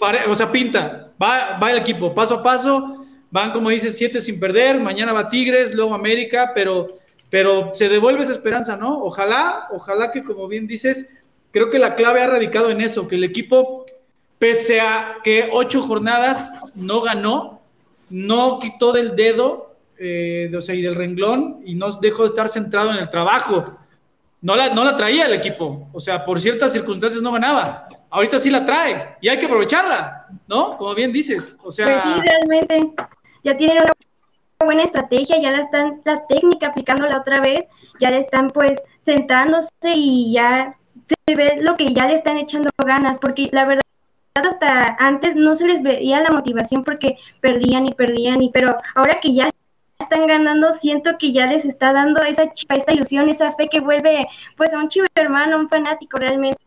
o 0.00 0.34
sea, 0.34 0.50
pinta, 0.50 1.12
va, 1.22 1.58
va 1.62 1.70
el 1.70 1.78
equipo 1.78 2.12
paso 2.12 2.34
a 2.34 2.42
paso 2.42 2.95
van 3.36 3.52
como 3.52 3.68
dices, 3.68 3.98
siete 3.98 4.22
sin 4.22 4.40
perder, 4.40 4.80
mañana 4.80 5.12
va 5.12 5.28
Tigres, 5.28 5.74
luego 5.74 5.94
América, 5.94 6.52
pero, 6.54 6.86
pero 7.28 7.74
se 7.74 7.90
devuelve 7.90 8.22
esa 8.22 8.32
esperanza, 8.32 8.78
¿no? 8.78 9.04
Ojalá, 9.04 9.68
ojalá 9.72 10.10
que 10.10 10.24
como 10.24 10.48
bien 10.48 10.66
dices, 10.66 11.10
creo 11.50 11.68
que 11.68 11.78
la 11.78 11.94
clave 11.96 12.22
ha 12.22 12.28
radicado 12.28 12.70
en 12.70 12.80
eso, 12.80 13.06
que 13.06 13.16
el 13.16 13.24
equipo, 13.24 13.84
pese 14.38 14.80
a 14.80 15.18
que 15.22 15.50
ocho 15.52 15.82
jornadas 15.82 16.50
no 16.74 17.02
ganó, 17.02 17.60
no 18.08 18.58
quitó 18.58 18.92
del 18.92 19.14
dedo, 19.14 19.74
eh, 19.98 20.50
o 20.56 20.62
sea, 20.62 20.74
y 20.74 20.80
del 20.80 20.94
renglón, 20.94 21.60
y 21.66 21.74
no 21.74 21.92
dejó 21.92 22.22
de 22.22 22.28
estar 22.28 22.48
centrado 22.48 22.90
en 22.92 22.98
el 23.00 23.10
trabajo. 23.10 23.78
No 24.40 24.56
la, 24.56 24.70
no 24.70 24.82
la 24.82 24.96
traía 24.96 25.26
el 25.26 25.34
equipo, 25.34 25.90
o 25.92 26.00
sea, 26.00 26.24
por 26.24 26.40
ciertas 26.40 26.72
circunstancias 26.72 27.20
no 27.20 27.32
ganaba 27.32 27.86
ahorita 28.16 28.38
sí 28.38 28.50
la 28.50 28.64
trae 28.64 29.16
y 29.20 29.28
hay 29.28 29.38
que 29.38 29.46
aprovecharla, 29.46 30.26
¿no? 30.48 30.78
Como 30.78 30.94
bien 30.94 31.12
dices, 31.12 31.58
o 31.62 31.70
sea... 31.70 31.86
Pues 31.86 32.02
sí, 32.02 32.28
realmente, 32.28 32.94
ya 33.46 33.56
tienen 33.56 33.78
una 33.78 33.92
buena 34.64 34.82
estrategia, 34.82 35.40
ya 35.40 35.52
la 35.52 35.60
están, 35.60 36.02
la 36.04 36.26
técnica 36.26 36.68
aplicándola 36.68 37.18
otra 37.18 37.40
vez, 37.40 37.66
ya 38.00 38.10
le 38.10 38.18
están 38.18 38.50
pues 38.50 38.82
centrándose 39.04 39.70
y 39.94 40.32
ya 40.32 40.76
se 41.06 41.36
ve 41.36 41.58
lo 41.62 41.76
que 41.76 41.94
ya 41.94 42.08
le 42.08 42.14
están 42.14 42.38
echando 42.38 42.70
ganas, 42.84 43.20
porque 43.20 43.48
la 43.52 43.64
verdad 43.64 43.82
hasta 44.34 44.96
antes 44.98 45.36
no 45.36 45.54
se 45.54 45.66
les 45.66 45.82
veía 45.82 46.20
la 46.20 46.30
motivación 46.30 46.84
porque 46.84 47.16
perdían 47.40 47.86
y 47.86 47.92
perdían, 47.92 48.42
y 48.42 48.50
pero 48.50 48.76
ahora 48.96 49.20
que 49.20 49.32
ya 49.32 49.48
están 49.98 50.26
ganando, 50.26 50.72
siento 50.72 51.16
que 51.18 51.32
ya 51.32 51.46
les 51.46 51.64
está 51.64 51.92
dando 51.92 52.22
esa 52.22 52.52
chispa, 52.52 52.74
esta 52.74 52.92
ilusión, 52.92 53.28
esa 53.28 53.52
fe 53.52 53.68
que 53.68 53.80
vuelve 53.80 54.26
pues 54.56 54.72
a 54.72 54.78
un 54.78 54.88
chivo 54.88 55.06
hermano, 55.14 55.56
un 55.56 55.68
fanático 55.68 56.18
realmente. 56.18 56.58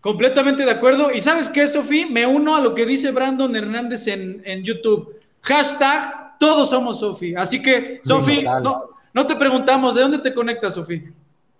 Completamente 0.00 0.64
de 0.64 0.70
acuerdo. 0.70 1.12
¿Y 1.12 1.20
sabes 1.20 1.50
qué, 1.50 1.66
Sofi? 1.66 2.06
Me 2.06 2.26
uno 2.26 2.56
a 2.56 2.60
lo 2.60 2.74
que 2.74 2.86
dice 2.86 3.10
Brandon 3.10 3.54
Hernández 3.54 4.06
en, 4.06 4.64
YouTube. 4.64 5.14
Hashtag 5.42 6.38
todos 6.38 6.70
somos 6.70 7.00
Sofi. 7.00 7.34
Así 7.36 7.60
que, 7.60 8.00
Sofi, 8.02 8.42
no, 8.42 8.90
no 9.12 9.26
te 9.26 9.36
preguntamos, 9.36 9.94
¿de 9.94 10.02
dónde 10.02 10.18
te 10.18 10.32
conectas, 10.32 10.74
Sofi? 10.74 11.04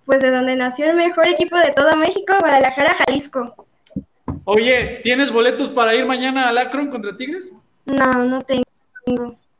Pues 0.05 0.21
de 0.21 0.31
donde 0.31 0.57
nació 0.57 0.87
el 0.91 0.97
mejor 0.97 1.29
equipo 1.29 1.57
de 1.59 1.73
todo 1.73 1.97
México, 1.97 2.33
Guadalajara, 2.41 2.95
Jalisco. 2.95 3.67
Oye, 4.45 5.01
¿tienes 5.03 5.31
boletos 5.31 5.69
para 5.69 5.95
ir 5.95 6.07
mañana 6.07 6.49
al 6.49 6.59
Akron 6.59 6.89
contra 6.89 7.17
Tigres? 7.17 7.53
No, 7.85 8.25
no 8.25 8.41
tengo. 8.43 8.65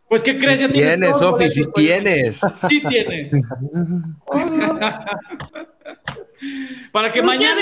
Pues, 0.09 0.23
¿qué 0.23 0.39
crees? 0.39 0.61
Ya 0.61 0.69
tienes, 0.69 1.19
Sofi, 1.19 1.51
sí 1.51 1.63
tienes. 1.75 2.41
Sí 2.69 2.81
tienes. 2.81 3.33
para 6.93 7.13
que 7.13 7.23
mañana 7.23 7.61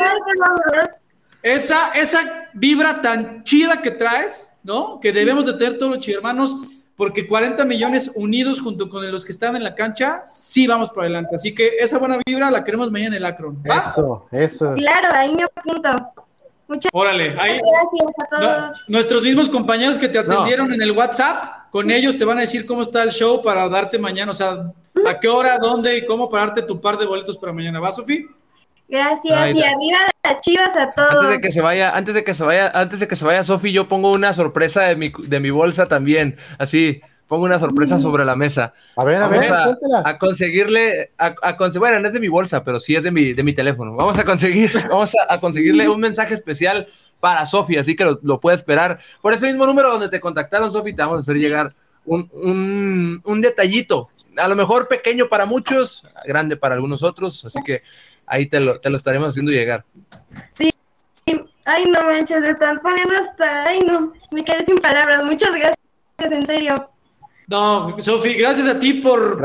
esa, 1.43 1.91
esa 1.93 2.49
vibra 2.55 3.01
tan 3.01 3.45
chida 3.45 3.83
que 3.83 3.91
traes, 3.91 4.55
¿no? 4.69 5.01
Que 5.01 5.13
debemos 5.13 5.47
de 5.47 5.55
tener 5.55 5.79
todos 5.79 5.97
los 5.97 6.09
hermanos, 6.09 6.55
porque 6.95 7.27
40 7.27 7.65
millones 7.65 8.13
unidos 8.15 8.61
junto 8.61 8.91
con 8.91 9.11
los 9.11 9.25
que 9.25 9.33
están 9.33 9.57
en 9.57 9.65
la 9.65 9.75
cancha, 9.75 10.25
sí 10.27 10.67
vamos 10.67 10.91
por 10.91 11.05
adelante. 11.05 11.37
Así 11.37 11.55
que 11.55 11.73
esa 11.79 11.99
buena 11.99 12.19
vibra 12.25 12.51
la 12.51 12.63
queremos 12.63 12.91
mañana 12.91 13.17
en 13.17 13.23
el 13.23 13.25
Akron. 13.25 13.63
Eso, 13.65 14.27
eso. 14.31 14.75
Claro, 14.75 15.09
ahí 15.15 15.35
me 15.35 15.45
apunto. 15.45 15.89
Muchas 16.69 16.91
Órale, 16.93 17.35
ahí, 17.41 17.59
gracias 17.59 18.15
a 18.19 18.37
todos. 18.37 18.85
nuestros 18.89 19.23
mismos 19.23 19.49
compañeros 19.49 19.99
que 19.99 20.07
te 20.07 20.19
atendieron 20.19 20.71
en 20.71 20.83
el 20.83 20.93
WhatsApp, 20.93 21.71
con 21.71 21.91
ellos 21.91 22.19
te 22.19 22.27
van 22.27 22.37
a 22.37 22.43
decir 22.43 22.67
cómo 22.67 22.83
está 22.83 23.03
el 23.03 23.11
show 23.11 23.41
para 23.41 23.67
darte 23.71 23.99
mañana, 23.99 24.33
o 24.33 24.35
sea, 24.35 24.71
a 25.07 25.19
qué 25.19 25.29
hora, 25.29 25.57
dónde 25.57 25.97
y 25.97 26.05
cómo 26.05 26.29
pararte 26.29 26.61
tu 26.61 26.79
par 26.79 26.99
de 26.99 27.07
boletos 27.07 27.39
para 27.39 27.55
mañana. 27.55 27.81
¿Va, 27.81 27.91
Sofía? 27.91 28.19
Gracias 28.89 29.55
y 29.55 29.63
arriba 29.63 29.99
las 30.23 30.41
chivas 30.41 30.75
a 30.77 30.93
todos. 30.93 31.13
Antes 31.13 31.31
de 31.31 31.41
que 31.41 31.53
se 31.53 31.61
vaya, 31.61 31.91
antes 31.95 32.15
de 32.15 32.25
que 32.25 32.35
se 32.35 32.43
vaya, 32.43 32.71
antes 32.75 33.01
de 33.01 33.09
que 33.09 33.17
se 33.17 33.25
vaya 33.25 33.45
Sofi, 33.45 33.71
yo 33.71 33.87
pongo 33.87 34.11
una 34.13 34.33
sorpresa 34.33 34.83
de 34.83 34.97
mi, 34.97 35.13
de 35.25 35.41
mi 35.41 35.51
bolsa 35.51 35.87
también. 35.87 36.39
Así, 36.59 37.03
pongo 37.27 37.45
una 37.45 37.59
sorpresa 37.59 37.99
mm. 37.99 38.03
sobre 38.03 38.25
la 38.25 38.35
mesa. 38.35 38.73
A 38.97 39.05
ver, 39.05 39.23
a 39.23 39.29
ver, 39.29 39.53
a, 39.53 39.77
a 40.05 40.19
conseguirle, 40.19 41.13
a, 41.19 41.35
a 41.43 41.57
bueno, 41.79 42.01
no 42.01 42.09
es 42.09 42.15
de 42.15 42.21
mi 42.21 42.29
bolsa, 42.29 42.65
pero 42.65 42.81
sí 42.81 42.97
es 42.97 43.03
de 43.03 43.11
mi, 43.11 43.35
de 43.35 43.43
mi 43.43 43.53
teléfono. 43.53 43.95
Vamos 43.95 44.19
a 44.19 44.25
conseguir, 44.25 44.73
vamos 44.89 45.13
a, 45.29 45.39
conseguirle 45.39 45.89
un 45.89 46.01
mensaje 46.01 46.33
especial 46.33 46.89
para 47.21 47.45
Sofi, 47.45 47.77
así 47.77 47.95
que 47.95 48.05
lo, 48.05 48.19
lo 48.23 48.41
puede 48.41 48.57
esperar. 48.57 49.01
Por 49.21 49.35
ese 49.35 49.47
mismo 49.47 49.67
número 49.67 49.91
donde 49.91 50.09
te 50.09 50.19
contactaron, 50.19 50.73
Sofi, 50.73 50.95
te 50.95 51.03
vamos 51.03 51.19
a 51.19 51.21
hacer 51.21 51.37
llegar 51.37 51.75
un, 52.07 52.31
un, 52.33 53.21
un 53.23 53.41
detallito. 53.43 54.09
A 54.39 54.49
lo 54.49 54.57
mejor 54.57 54.89
pequeño 54.89 55.29
para 55.29 55.45
muchos, 55.45 56.07
grande 56.25 56.57
para 56.57 56.75
algunos 56.75 57.03
otros, 57.03 57.45
así 57.45 57.59
que 57.65 57.83
ahí 58.29 58.47
te 58.47 58.61
lo, 58.61 58.81
te 58.81 58.91
lo 58.91 58.97
estaremos 58.97 59.31
haciendo 59.31 59.53
llegar. 59.53 59.85
Sí. 60.55 60.71
Ay, 61.65 61.85
no 61.85 62.03
manches, 62.03 62.41
me 62.41 62.51
están 62.51 62.79
poniendo 62.79 63.15
hasta. 63.19 63.65
Ay, 63.65 63.81
no. 63.81 64.13
Me 64.31 64.45
quedé 64.45 64.65
sin 64.65 64.79
palabras. 64.79 65.25
Muchas 65.25 65.51
gracias, 65.51 65.77
en 66.19 66.47
serio. 66.47 66.91
No, 67.47 67.97
Sofi, 68.01 68.35
gracias 68.35 68.67
a 68.67 68.79
ti 68.79 68.95
por, 68.95 69.41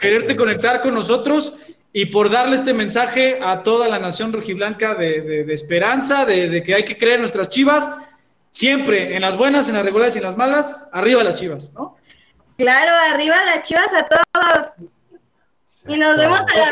quererte 0.00 0.36
conectar 0.36 0.80
con 0.80 0.94
nosotros 0.94 1.54
y 1.92 2.06
por 2.06 2.30
darle 2.30 2.56
este 2.56 2.72
mensaje 2.72 3.38
a 3.42 3.62
toda 3.62 3.88
la 3.88 3.98
nación 3.98 4.32
rojiblanca 4.32 4.94
de, 4.94 5.44
de, 5.44 5.54
esperanza, 5.54 6.24
de, 6.24 6.48
de, 6.48 6.62
que 6.62 6.74
hay 6.74 6.84
que 6.84 6.96
creer 6.96 7.16
en 7.16 7.20
nuestras 7.20 7.50
chivas, 7.50 7.90
siempre, 8.50 9.14
en 9.16 9.20
las 9.22 9.36
buenas, 9.36 9.68
en 9.68 9.74
las 9.74 9.84
regulares 9.84 10.14
y 10.14 10.18
en 10.18 10.24
las 10.24 10.36
malas, 10.36 10.88
arriba 10.92 11.22
las 11.22 11.34
chivas, 11.34 11.72
¿no? 11.74 11.96
Claro, 12.56 12.92
arriba 13.12 13.36
las 13.44 13.62
chivas 13.62 13.92
a 13.92 14.06
todos. 14.06 14.72
Y 15.86 15.98
nos 15.98 16.16
vemos 16.16 16.40
a 16.40 16.58
la 16.58 16.70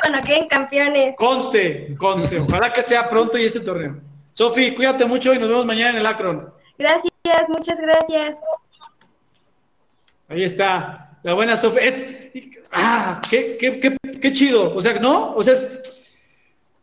cuando 0.00 0.22
queden 0.22 0.48
campeones. 0.48 1.16
Conste, 1.16 1.94
conste. 1.96 2.40
Ojalá 2.40 2.72
que 2.72 2.82
sea 2.82 3.08
pronto 3.08 3.38
y 3.38 3.44
este 3.44 3.60
torneo. 3.60 4.00
Sofi, 4.32 4.74
cuídate 4.74 5.04
mucho 5.04 5.34
y 5.34 5.38
nos 5.38 5.48
vemos 5.48 5.66
mañana 5.66 5.90
en 5.90 5.96
el 5.96 6.06
Akron. 6.06 6.52
Gracias, 6.78 7.48
muchas 7.48 7.80
gracias. 7.80 8.36
Ahí 10.28 10.44
está. 10.44 11.18
La 11.22 11.34
buena 11.34 11.56
Sofi. 11.56 11.78
Es, 11.80 12.06
ah, 12.72 13.20
qué, 13.28 13.56
qué, 13.58 13.78
qué, 13.78 13.96
qué, 14.20 14.32
chido. 14.32 14.74
O 14.74 14.80
sea, 14.80 14.98
¿no? 14.98 15.34
O 15.34 15.44
sea, 15.44 15.52
es, 15.52 16.10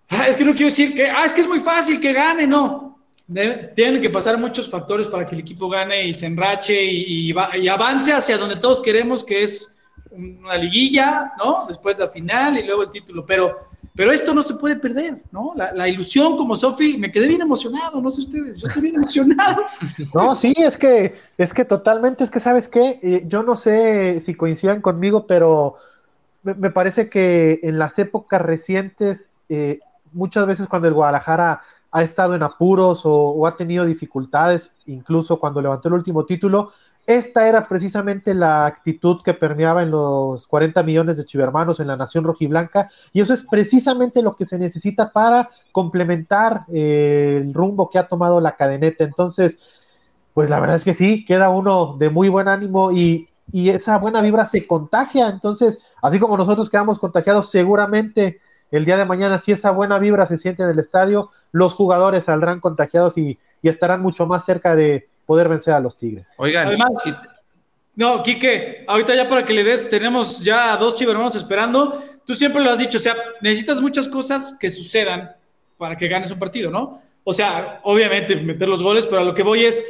ah, 0.09 0.27
es 0.27 0.37
que 0.37 0.45
no 0.45 0.51
quiero 0.51 0.67
decir 0.67 0.93
que, 0.93 1.09
ah, 1.09 1.25
es 1.25 1.33
que 1.33 1.41
es 1.41 1.47
muy 1.47 1.59
fácil 1.59 1.99
que 1.99 2.13
gane, 2.13 2.45
no. 2.45 2.99
Tienen 3.75 4.01
que 4.01 4.09
pasar 4.09 4.37
muchos 4.37 4.69
factores 4.69 5.07
para 5.07 5.25
que 5.25 5.35
el 5.35 5.41
equipo 5.41 5.69
gane 5.69 6.05
y 6.07 6.13
se 6.13 6.25
enrache 6.25 6.81
y, 6.83 7.31
y 7.31 7.67
avance 7.67 8.11
hacia 8.11 8.37
donde 8.37 8.55
todos 8.55 8.81
queremos, 8.81 9.23
que 9.23 9.43
es 9.43 9.75
una 10.11 10.55
liguilla, 10.55 11.33
¿no? 11.37 11.65
Después 11.67 11.97
la 11.97 12.07
final 12.07 12.57
y 12.57 12.63
luego 12.63 12.83
el 12.83 12.91
título, 12.91 13.25
pero, 13.25 13.69
pero 13.95 14.11
esto 14.11 14.33
no 14.33 14.41
se 14.41 14.55
puede 14.55 14.75
perder, 14.75 15.21
¿no? 15.31 15.53
La, 15.55 15.87
ilusión 15.87 16.35
como 16.37 16.55
Sofi, 16.55 16.97
me 16.97 17.11
quedé 17.11 17.27
bien 17.27 17.41
emocionado, 17.41 18.01
no 18.01 18.09
sé 18.09 18.21
ustedes, 18.21 18.57
yo 18.57 18.67
estoy 18.67 18.83
bien 18.83 18.95
emocionado. 18.95 19.63
No, 20.13 20.35
sí, 20.35 20.53
es 20.57 20.77
que, 20.77 21.15
es 21.37 21.53
que 21.53 21.65
totalmente, 21.65 22.23
es 22.23 22.31
que 22.31 22.39
sabes 22.39 22.67
qué, 22.67 22.99
eh, 23.01 23.23
yo 23.27 23.43
no 23.43 23.55
sé 23.55 24.19
si 24.19 24.35
coincidan 24.35 24.81
conmigo, 24.81 25.27
pero 25.27 25.75
me, 26.43 26.71
parece 26.71 27.09
que 27.09 27.59
en 27.63 27.77
las 27.77 27.99
épocas 27.99 28.41
recientes, 28.41 29.31
eh, 29.49 29.79
muchas 30.11 30.47
veces 30.47 30.67
cuando 30.67 30.87
el 30.87 30.93
Guadalajara 30.93 31.61
ha 31.91 32.03
estado 32.03 32.35
en 32.35 32.43
apuros 32.43 33.05
o, 33.05 33.11
o 33.11 33.47
ha 33.47 33.55
tenido 33.55 33.85
dificultades, 33.85 34.73
incluso 34.85 35.39
cuando 35.39 35.61
levantó 35.61 35.87
el 35.87 35.95
último 35.95 36.25
título, 36.25 36.71
esta 37.09 37.47
era 37.47 37.67
precisamente 37.67 38.35
la 38.35 38.67
actitud 38.67 39.23
que 39.23 39.33
permeaba 39.33 39.81
en 39.81 39.89
los 39.89 40.45
40 40.45 40.83
millones 40.83 41.17
de 41.17 41.25
chivermanos 41.25 41.79
en 41.79 41.87
la 41.87 41.97
nación 41.97 42.23
rojiblanca 42.23 42.91
y 43.11 43.21
eso 43.21 43.33
es 43.33 43.41
precisamente 43.49 44.21
lo 44.21 44.35
que 44.35 44.45
se 44.45 44.59
necesita 44.59 45.11
para 45.11 45.49
complementar 45.71 46.65
eh, 46.71 47.39
el 47.41 47.51
rumbo 47.51 47.89
que 47.89 47.97
ha 47.97 48.07
tomado 48.07 48.39
la 48.39 48.55
cadeneta. 48.55 49.05
Entonces, 49.05 49.57
pues 50.35 50.51
la 50.51 50.59
verdad 50.59 50.75
es 50.75 50.83
que 50.83 50.93
sí, 50.93 51.25
queda 51.25 51.49
uno 51.49 51.95
de 51.97 52.11
muy 52.11 52.29
buen 52.29 52.47
ánimo 52.47 52.91
y, 52.91 53.27
y 53.51 53.69
esa 53.69 53.97
buena 53.97 54.21
vibra 54.21 54.45
se 54.45 54.67
contagia. 54.67 55.29
Entonces, 55.29 55.79
así 56.03 56.19
como 56.19 56.37
nosotros 56.37 56.69
quedamos 56.69 56.99
contagiados, 56.99 57.49
seguramente 57.49 58.39
el 58.69 58.85
día 58.85 58.97
de 58.97 59.05
mañana, 59.05 59.39
si 59.39 59.51
esa 59.51 59.71
buena 59.71 59.97
vibra 59.97 60.27
se 60.27 60.37
siente 60.37 60.61
en 60.61 60.69
el 60.69 60.77
estadio, 60.77 61.31
los 61.51 61.73
jugadores 61.73 62.25
saldrán 62.25 62.59
contagiados 62.59 63.17
y, 63.17 63.39
y 63.63 63.69
estarán 63.69 64.03
mucho 64.03 64.27
más 64.27 64.45
cerca 64.45 64.75
de 64.75 65.08
poder 65.29 65.47
vencer 65.47 65.75
a 65.75 65.79
los 65.79 65.95
Tigres. 65.95 66.33
Oigan, 66.37 66.69
Además, 66.69 66.89
no, 67.93 68.23
Quique, 68.23 68.83
ahorita 68.87 69.13
ya 69.13 69.29
para 69.29 69.45
que 69.45 69.53
le 69.53 69.63
des, 69.63 69.87
tenemos 69.87 70.39
ya 70.39 70.73
a 70.73 70.77
dos 70.77 70.95
chivermanos 70.95 71.35
esperando. 71.35 72.03
Tú 72.25 72.33
siempre 72.33 72.63
lo 72.63 72.71
has 72.71 72.79
dicho, 72.79 72.97
o 72.97 73.01
sea, 73.01 73.15
necesitas 73.39 73.79
muchas 73.79 74.07
cosas 74.07 74.57
que 74.59 74.71
sucedan 74.71 75.35
para 75.77 75.95
que 75.95 76.07
ganes 76.07 76.31
un 76.31 76.39
partido, 76.39 76.71
¿no? 76.71 77.03
O 77.23 77.31
sea, 77.31 77.79
obviamente 77.83 78.35
meter 78.37 78.67
los 78.67 78.81
goles, 78.81 79.05
pero 79.05 79.21
a 79.21 79.23
lo 79.23 79.35
que 79.35 79.43
voy 79.43 79.65
es, 79.65 79.85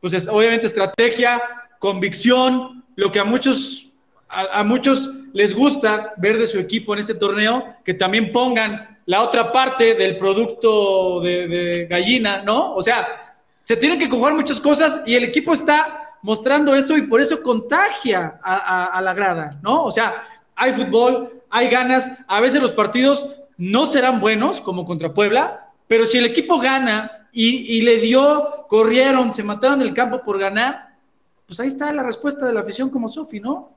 pues 0.00 0.14
es, 0.14 0.26
obviamente 0.26 0.66
estrategia, 0.66 1.42
convicción, 1.78 2.82
lo 2.96 3.12
que 3.12 3.20
a 3.20 3.24
muchos, 3.24 3.92
a, 4.30 4.64
muchos 4.64 5.10
les 5.34 5.54
gusta 5.54 6.14
ver 6.16 6.38
de 6.38 6.46
su 6.46 6.58
equipo 6.58 6.94
en 6.94 7.00
este 7.00 7.14
torneo, 7.14 7.76
que 7.84 7.92
también 7.92 8.32
pongan 8.32 9.00
la 9.04 9.20
otra 9.20 9.52
parte 9.52 9.94
del 9.94 10.16
producto 10.16 11.20
de, 11.20 11.46
de 11.46 11.86
gallina, 11.86 12.40
¿no? 12.42 12.74
O 12.74 12.80
sea, 12.80 13.27
se 13.68 13.76
tienen 13.76 13.98
que 13.98 14.08
conjugar 14.08 14.32
muchas 14.32 14.62
cosas 14.62 15.02
y 15.04 15.14
el 15.14 15.24
equipo 15.24 15.52
está 15.52 16.16
mostrando 16.22 16.74
eso 16.74 16.96
y 16.96 17.02
por 17.02 17.20
eso 17.20 17.42
contagia 17.42 18.40
a, 18.42 18.98
la 19.02 19.12
grada, 19.12 19.60
¿no? 19.62 19.84
O 19.84 19.92
sea, 19.92 20.24
hay 20.56 20.72
fútbol, 20.72 21.42
hay 21.50 21.68
ganas, 21.68 22.10
a 22.26 22.40
veces 22.40 22.62
los 22.62 22.72
partidos 22.72 23.36
no 23.58 23.84
serán 23.84 24.20
buenos 24.20 24.62
como 24.62 24.86
contra 24.86 25.12
Puebla, 25.12 25.68
pero 25.86 26.06
si 26.06 26.16
el 26.16 26.24
equipo 26.24 26.58
gana 26.58 27.28
y, 27.30 27.82
le 27.82 27.98
dio, 27.98 28.64
corrieron, 28.70 29.34
se 29.34 29.42
mataron 29.42 29.82
el 29.82 29.92
campo 29.92 30.22
por 30.22 30.38
ganar, 30.38 30.94
pues 31.46 31.60
ahí 31.60 31.68
está 31.68 31.92
la 31.92 32.02
respuesta 32.02 32.46
de 32.46 32.54
la 32.54 32.60
afición 32.60 32.88
como 32.88 33.06
Sofi, 33.10 33.38
¿no? 33.38 33.74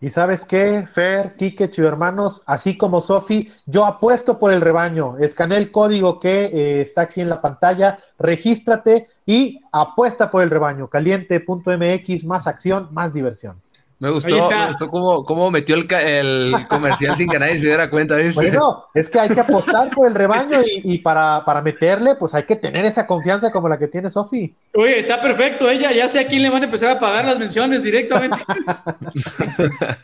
Y 0.00 0.10
sabes 0.10 0.44
qué, 0.44 0.86
Fer, 0.86 1.34
Quique, 1.34 1.68
hermanos, 1.78 2.42
así 2.46 2.78
como 2.78 3.00
Sofi, 3.00 3.52
yo 3.66 3.84
apuesto 3.84 4.38
por 4.38 4.52
el 4.52 4.60
rebaño. 4.60 5.18
Escané 5.18 5.56
el 5.56 5.72
código 5.72 6.20
que 6.20 6.44
eh, 6.44 6.80
está 6.82 7.02
aquí 7.02 7.20
en 7.20 7.28
la 7.28 7.40
pantalla, 7.40 7.98
regístrate 8.16 9.08
y 9.26 9.60
apuesta 9.72 10.30
por 10.30 10.44
el 10.44 10.50
rebaño. 10.50 10.88
Caliente.mx, 10.88 12.24
más 12.24 12.46
acción, 12.46 12.86
más 12.92 13.12
diversión. 13.12 13.60
Me 14.00 14.10
gustó, 14.10 14.48
me 14.48 14.66
gustó 14.68 14.88
cómo, 14.88 15.24
cómo 15.24 15.50
metió 15.50 15.74
el, 15.74 15.92
el 15.92 16.68
comercial 16.68 17.16
sin 17.16 17.28
que 17.28 17.36
nadie 17.36 17.58
se 17.58 17.66
diera 17.66 17.90
cuenta. 17.90 18.16
Bueno, 18.32 18.84
es 18.94 19.10
que 19.10 19.18
hay 19.18 19.28
que 19.28 19.40
apostar 19.40 19.90
por 19.90 20.06
el 20.06 20.14
rebaño 20.14 20.60
y, 20.64 20.98
para, 20.98 21.44
para, 21.44 21.62
meterle, 21.62 22.14
pues 22.14 22.32
hay 22.34 22.44
que 22.44 22.54
tener 22.54 22.84
esa 22.84 23.08
confianza 23.08 23.50
como 23.50 23.68
la 23.68 23.76
que 23.76 23.88
tiene 23.88 24.08
Sofi. 24.08 24.54
Oye, 24.74 25.00
está 25.00 25.20
perfecto, 25.20 25.68
ella 25.68 25.90
ya 25.90 26.06
sé 26.06 26.20
a 26.20 26.28
quién 26.28 26.42
le 26.42 26.50
van 26.50 26.62
a 26.62 26.66
empezar 26.66 26.90
a 26.90 26.98
pagar 27.00 27.24
las 27.24 27.40
menciones 27.40 27.82
directamente. 27.82 28.38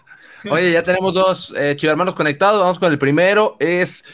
Oye, 0.51 0.73
ya 0.73 0.83
tenemos 0.83 1.15
dos 1.15 1.55
eh, 1.57 1.77
hermanos 1.81 2.15
conectados. 2.15 2.61
Vamos 2.61 2.81
con 2.81 2.91
el 2.91 2.99
primero, 2.99 3.57
es 3.61 4.05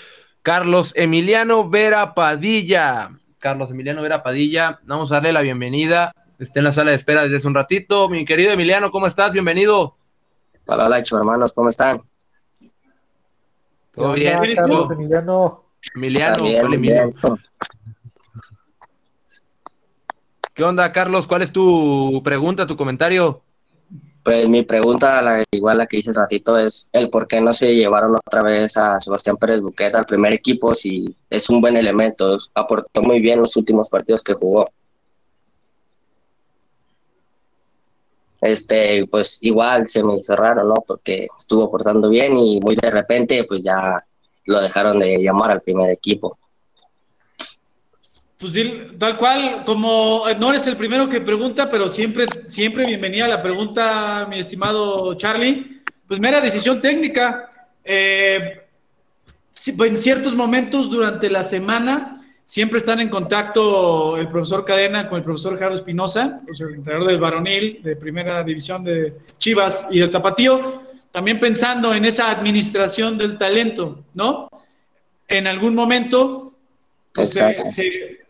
Carlos 0.42 0.92
Emiliano 0.94 1.70
Vera 1.70 2.12
Padilla. 2.12 3.12
Carlos 3.38 3.70
Emiliano 3.70 4.02
Vera 4.02 4.22
Padilla, 4.22 4.78
vamos 4.84 5.10
a 5.10 5.14
darle 5.14 5.32
la 5.32 5.40
bienvenida 5.40 6.12
Está 6.40 6.60
en 6.60 6.64
la 6.64 6.72
sala 6.72 6.90
de 6.90 6.96
espera 6.96 7.24
desde 7.24 7.36
hace 7.36 7.48
un 7.48 7.54
ratito. 7.54 8.08
Mi 8.08 8.24
querido 8.24 8.50
Emiliano, 8.50 8.90
¿cómo 8.90 9.06
estás? 9.06 9.30
Bienvenido. 9.30 9.94
Hola, 10.64 10.86
hola, 10.86 11.02
hermanos, 11.12 11.52
¿cómo 11.52 11.68
están? 11.68 12.00
Todo 13.90 14.14
bien, 14.14 14.40
Carlos 14.56 14.90
Emiliano. 14.90 15.64
Emiliano, 15.94 16.46
Emiliano. 16.46 17.12
¿Qué 20.54 20.64
onda, 20.64 20.90
Carlos? 20.92 21.26
¿Cuál 21.26 21.42
es 21.42 21.52
tu 21.52 22.22
pregunta, 22.24 22.66
tu 22.66 22.74
comentario? 22.74 23.42
Pues 24.22 24.48
mi 24.48 24.62
pregunta, 24.62 25.44
igual 25.50 25.76
la 25.76 25.86
que 25.86 25.98
hice 25.98 26.10
hace 26.10 26.20
ratito, 26.20 26.56
es 26.58 26.88
el 26.94 27.10
por 27.10 27.28
qué 27.28 27.42
no 27.42 27.52
se 27.52 27.74
llevaron 27.74 28.16
otra 28.16 28.42
vez 28.42 28.78
a 28.78 28.98
Sebastián 28.98 29.36
Pérez 29.36 29.60
Buqueta 29.60 29.98
al 29.98 30.06
primer 30.06 30.32
equipo 30.32 30.74
si 30.74 31.14
es 31.28 31.50
un 31.50 31.60
buen 31.60 31.76
elemento, 31.76 32.38
aportó 32.54 33.02
muy 33.02 33.20
bien 33.20 33.40
los 33.40 33.54
últimos 33.58 33.90
partidos 33.90 34.22
que 34.22 34.32
jugó. 34.32 34.70
Este, 38.40 39.06
pues 39.06 39.38
igual 39.42 39.86
se 39.86 40.02
me 40.02 40.16
hizo 40.16 40.34
raro, 40.36 40.64
¿no? 40.64 40.74
Porque 40.86 41.28
estuvo 41.38 41.70
portando 41.70 42.08
bien 42.08 42.38
y 42.38 42.60
muy 42.60 42.76
de 42.76 42.90
repente, 42.90 43.44
pues 43.44 43.62
ya 43.62 44.04
lo 44.46 44.60
dejaron 44.60 44.98
de 44.98 45.22
llamar 45.22 45.50
al 45.50 45.62
primer 45.62 45.90
equipo. 45.90 46.38
Pues 48.38 48.52
tal 48.98 49.18
cual, 49.18 49.64
como 49.66 50.24
no 50.38 50.48
eres 50.48 50.66
el 50.66 50.76
primero 50.76 51.08
que 51.08 51.20
pregunta, 51.20 51.68
pero 51.68 51.88
siempre, 51.88 52.26
siempre 52.46 52.86
bienvenida 52.86 53.28
la 53.28 53.42
pregunta, 53.42 54.26
mi 54.30 54.38
estimado 54.38 55.14
Charlie. 55.14 55.82
Pues 56.08 56.18
mera 56.20 56.40
decisión 56.40 56.80
técnica. 56.80 57.50
Eh, 57.84 58.62
en 59.66 59.96
ciertos 59.96 60.34
momentos 60.34 60.88
durante 60.88 61.28
la 61.28 61.42
semana 61.42 62.19
Siempre 62.50 62.78
están 62.78 62.98
en 62.98 63.08
contacto 63.08 64.16
el 64.16 64.26
profesor 64.26 64.64
Cadena 64.64 65.08
con 65.08 65.18
el 65.18 65.22
profesor 65.22 65.54
Gerardo 65.54 65.76
Espinosa, 65.76 66.40
el 66.48 66.74
entrenador 66.74 67.06
del 67.06 67.20
varonil 67.20 67.80
de 67.80 67.94
primera 67.94 68.42
división 68.42 68.82
de 68.82 69.18
Chivas 69.38 69.86
y 69.88 70.00
del 70.00 70.10
Tapatío, 70.10 70.82
también 71.12 71.38
pensando 71.38 71.94
en 71.94 72.04
esa 72.04 72.28
administración 72.28 73.16
del 73.16 73.38
talento, 73.38 74.02
¿no? 74.14 74.48
En 75.28 75.46
algún 75.46 75.76
momento 75.76 76.52
pues, 77.12 77.40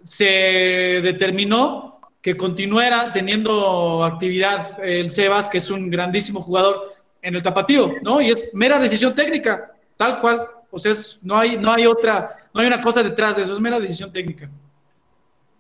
se, 0.03 1.01
determinó 1.03 1.99
que 2.21 2.37
continuara 2.37 3.15
teniendo 3.15 4.05
actividad 4.05 4.85
el 4.85 5.11
Sebas, 5.11 5.49
que 5.49 5.57
es 5.57 5.71
un 5.71 5.89
grandísimo 5.89 6.43
jugador 6.43 6.93
en 7.23 7.37
el 7.37 7.43
Tapatío, 7.43 7.95
¿no? 8.03 8.21
Y 8.21 8.29
es 8.29 8.51
mera 8.53 8.79
decisión 8.79 9.15
técnica, 9.15 9.73
tal 9.97 10.21
cual. 10.21 10.47
O 10.71 10.79
sea, 10.79 10.93
no, 11.23 11.39
hay, 11.39 11.57
no 11.57 11.73
hay 11.73 11.87
otra 11.87 12.40
no 12.53 12.61
hay 12.61 12.67
una 12.67 12.81
cosa 12.81 13.03
detrás 13.03 13.37
de 13.37 13.43
eso, 13.43 13.53
es 13.53 13.61
mera 13.61 13.79
decisión 13.79 14.13
técnica. 14.13 14.51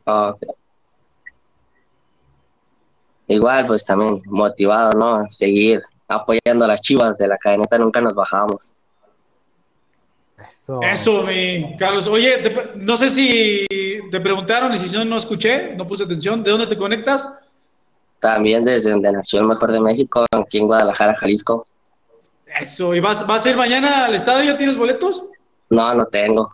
Ah, 0.06 0.34
Igual, 3.30 3.64
pues 3.64 3.84
también 3.84 4.20
motivado, 4.26 4.92
¿no? 4.94 5.28
Seguir 5.28 5.80
apoyando 6.08 6.64
a 6.64 6.68
las 6.68 6.80
chivas 6.80 7.16
de 7.16 7.28
la 7.28 7.38
cadeneta, 7.38 7.78
nunca 7.78 8.00
nos 8.00 8.12
bajamos. 8.12 8.72
Eso. 10.36 10.80
Eso, 10.82 11.22
mi 11.22 11.76
Carlos. 11.76 12.08
Oye, 12.08 12.42
no 12.74 12.96
sé 12.96 13.08
si 13.08 13.66
te 14.10 14.20
preguntaron 14.20 14.74
y 14.74 14.78
si 14.78 14.96
no, 14.96 15.04
no 15.04 15.16
escuché, 15.16 15.76
no 15.76 15.86
puse 15.86 16.02
atención. 16.02 16.42
¿De 16.42 16.50
dónde 16.50 16.66
te 16.66 16.76
conectas? 16.76 17.32
También 18.18 18.64
desde 18.64 18.90
donde 18.90 19.12
nació 19.12 19.40
el 19.40 19.46
mejor 19.46 19.70
de 19.70 19.80
México, 19.80 20.26
aquí 20.32 20.58
en 20.58 20.66
Guadalajara, 20.66 21.14
Jalisco. 21.14 21.68
Eso, 22.60 22.96
¿y 22.96 23.00
vas, 23.00 23.24
vas 23.28 23.46
a 23.46 23.50
ir 23.50 23.56
mañana 23.56 24.06
al 24.06 24.14
estadio? 24.16 24.50
¿Ya 24.50 24.56
tienes 24.56 24.76
boletos? 24.76 25.22
No, 25.68 25.94
no 25.94 26.04
tengo. 26.06 26.50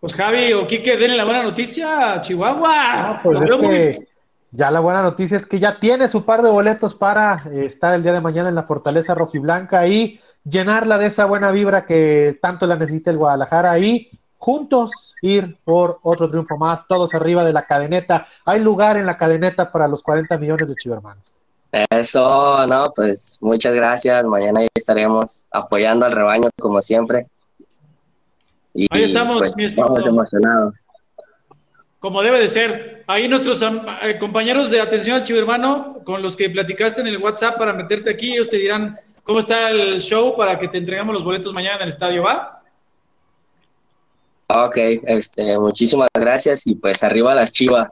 Pues 0.00 0.14
Javi 0.14 0.52
o 0.52 0.66
Quique, 0.66 0.96
denle 0.96 1.16
la 1.16 1.24
buena 1.24 1.42
noticia 1.42 2.14
a 2.14 2.20
Chihuahua. 2.20 3.20
pues 3.22 3.40
es 3.40 3.54
que 3.56 4.08
ya 4.50 4.70
la 4.70 4.80
buena 4.80 5.02
noticia 5.02 5.36
es 5.36 5.44
que 5.44 5.58
ya 5.58 5.78
tiene 5.78 6.08
su 6.08 6.24
par 6.24 6.42
de 6.42 6.50
boletos 6.50 6.94
para 6.94 7.42
eh, 7.52 7.66
estar 7.66 7.94
el 7.94 8.02
día 8.02 8.12
de 8.12 8.20
mañana 8.20 8.48
en 8.48 8.54
la 8.54 8.62
Fortaleza 8.62 9.14
Rojiblanca 9.14 9.86
y 9.86 10.20
llenarla 10.44 10.98
de 10.98 11.06
esa 11.06 11.26
buena 11.26 11.50
vibra 11.50 11.84
que 11.84 12.38
tanto 12.40 12.66
la 12.66 12.76
necesita 12.76 13.10
el 13.10 13.18
Guadalajara 13.18 13.78
y 13.78 14.08
juntos 14.38 15.14
ir 15.20 15.58
por 15.64 15.98
otro 16.02 16.30
triunfo 16.30 16.56
más, 16.56 16.86
todos 16.86 17.12
arriba 17.14 17.44
de 17.44 17.52
la 17.52 17.66
cadeneta. 17.66 18.26
Hay 18.44 18.60
lugar 18.60 18.96
en 18.96 19.06
la 19.06 19.18
cadeneta 19.18 19.70
para 19.70 19.88
los 19.88 20.02
40 20.02 20.38
millones 20.38 20.68
de 20.68 20.74
chivermanos. 20.76 21.38
Eso, 21.90 22.66
no, 22.66 22.92
pues 22.94 23.36
muchas 23.42 23.74
gracias. 23.74 24.24
Mañana 24.24 24.60
estaremos 24.74 25.42
apoyando 25.50 26.06
al 26.06 26.12
rebaño 26.12 26.48
como 26.58 26.80
siempre. 26.80 27.26
Ahí 28.90 29.02
estamos, 29.02 29.38
pues, 29.38 29.56
mi 29.56 29.64
estimado. 29.64 29.94
Estamos 29.94 30.08
emocionados. 30.08 30.84
Como 31.98 32.22
debe 32.22 32.40
de 32.40 32.48
ser. 32.48 33.04
Ahí 33.06 33.26
nuestros 33.26 33.62
eh, 33.62 34.18
compañeros 34.18 34.70
de 34.70 34.80
atención 34.80 35.16
al 35.16 35.24
chivermano, 35.24 36.00
con 36.04 36.22
los 36.22 36.36
que 36.36 36.48
platicaste 36.48 37.00
en 37.00 37.08
el 37.08 37.18
WhatsApp 37.18 37.58
para 37.58 37.72
meterte 37.72 38.10
aquí, 38.10 38.34
ellos 38.34 38.48
te 38.48 38.56
dirán 38.56 38.98
cómo 39.24 39.40
está 39.40 39.70
el 39.70 40.00
show 40.00 40.36
para 40.36 40.58
que 40.58 40.68
te 40.68 40.78
entregamos 40.78 41.14
los 41.14 41.24
boletos 41.24 41.52
mañana 41.52 41.76
en 41.76 41.82
el 41.82 41.88
estadio, 41.88 42.22
¿va? 42.22 42.62
Ok, 44.46 44.76
este, 45.04 45.58
muchísimas 45.58 46.08
gracias 46.14 46.66
y 46.66 46.74
pues 46.74 47.02
arriba 47.02 47.34
las 47.34 47.52
chivas. 47.52 47.88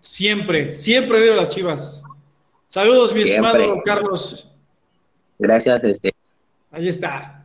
Siempre, 0.00 0.72
siempre 0.72 1.18
arriba 1.18 1.36
las 1.36 1.48
chivas. 1.48 2.02
Saludos, 2.66 3.12
mi 3.14 3.22
estimado 3.22 3.80
Carlos. 3.84 4.50
Gracias, 5.38 5.84
este. 5.84 6.12
Ahí 6.70 6.88
está. 6.88 7.39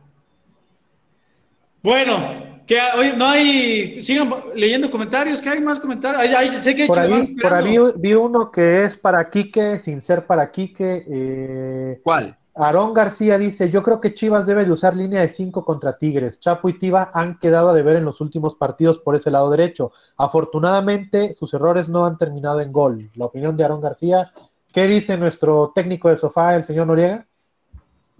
Bueno, 1.86 2.18
que 2.66 2.80
hoy 2.98 3.12
no 3.16 3.28
hay, 3.28 4.02
sigan 4.02 4.28
leyendo 4.56 4.90
comentarios, 4.90 5.40
que 5.40 5.50
hay 5.50 5.60
más 5.60 5.78
comentarios. 5.78 6.52
sé 6.60 6.74
que 6.74 6.88
por 6.88 6.98
ahí, 6.98 7.36
por 7.40 7.54
ahí 7.54 7.78
vi 7.98 8.12
uno 8.12 8.50
que 8.50 8.82
es 8.82 8.96
para 8.96 9.30
Quique, 9.30 9.78
sin 9.78 10.00
ser 10.00 10.26
para 10.26 10.50
Quique. 10.50 11.04
Eh, 11.08 12.00
¿Cuál? 12.02 12.36
Aarón 12.56 12.92
García 12.92 13.38
dice, 13.38 13.70
yo 13.70 13.84
creo 13.84 14.00
que 14.00 14.14
Chivas 14.14 14.46
debe 14.46 14.64
de 14.64 14.72
usar 14.72 14.96
línea 14.96 15.20
de 15.20 15.28
5 15.28 15.64
contra 15.64 15.96
Tigres. 15.96 16.40
Chapo 16.40 16.68
y 16.68 16.76
Tiva 16.76 17.12
han 17.14 17.38
quedado 17.38 17.68
a 17.68 17.74
deber 17.74 17.94
en 17.94 18.04
los 18.04 18.20
últimos 18.20 18.56
partidos 18.56 18.98
por 18.98 19.14
ese 19.14 19.30
lado 19.30 19.48
derecho. 19.48 19.92
Afortunadamente, 20.16 21.34
sus 21.34 21.54
errores 21.54 21.88
no 21.88 22.04
han 22.04 22.18
terminado 22.18 22.58
en 22.62 22.72
gol. 22.72 23.10
La 23.14 23.26
opinión 23.26 23.56
de 23.56 23.62
Aarón 23.62 23.80
García. 23.80 24.32
¿Qué 24.72 24.88
dice 24.88 25.16
nuestro 25.16 25.70
técnico 25.72 26.08
de 26.08 26.16
sofá, 26.16 26.56
el 26.56 26.64
señor 26.64 26.88
Noriega? 26.88 27.28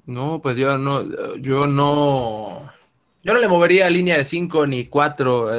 No, 0.05 0.41
pues 0.41 0.57
yo 0.57 0.79
no, 0.79 1.35
yo 1.39 1.67
no, 1.67 2.63
yo 3.27 3.35
no 3.35 3.41
le 3.41 3.49
movería 3.49 3.91
línea 3.91 4.17
de 4.17 4.25
5 4.25 4.69
ni 4.69 4.87
4. 4.87 5.51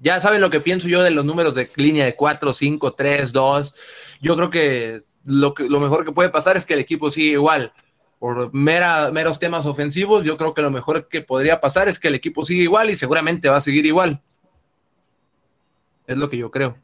Ya 0.00 0.18
saben 0.18 0.40
lo 0.40 0.48
que 0.48 0.60
pienso 0.60 0.88
yo 0.88 1.02
de 1.02 1.10
los 1.10 1.26
números 1.26 1.54
de 1.54 1.68
línea 1.76 2.06
de 2.06 2.16
4, 2.16 2.54
5, 2.54 2.94
3, 2.94 3.32
2. 3.32 3.74
Yo 4.22 4.34
creo 4.34 4.48
que 4.48 5.02
lo, 5.26 5.52
que, 5.52 5.64
lo 5.64 5.78
mejor 5.78 6.06
que 6.06 6.12
puede 6.12 6.30
pasar 6.30 6.56
es 6.56 6.64
que 6.64 6.72
el 6.72 6.80
equipo 6.80 7.10
siga 7.10 7.32
igual. 7.32 7.74
Por 8.18 8.54
mera, 8.54 9.10
meros 9.10 9.38
temas 9.38 9.66
ofensivos, 9.66 10.24
yo 10.24 10.38
creo 10.38 10.54
que 10.54 10.62
lo 10.62 10.70
mejor 10.70 11.06
que 11.08 11.20
podría 11.20 11.60
pasar 11.60 11.86
es 11.90 11.98
que 11.98 12.08
el 12.08 12.14
equipo 12.14 12.44
siga 12.44 12.62
igual 12.62 12.88
y 12.88 12.96
seguramente 12.96 13.50
va 13.50 13.56
a 13.56 13.60
seguir 13.60 13.84
igual. 13.84 14.22
Es 16.06 16.16
lo 16.16 16.30
que 16.30 16.38
yo 16.38 16.50
creo. 16.50 16.78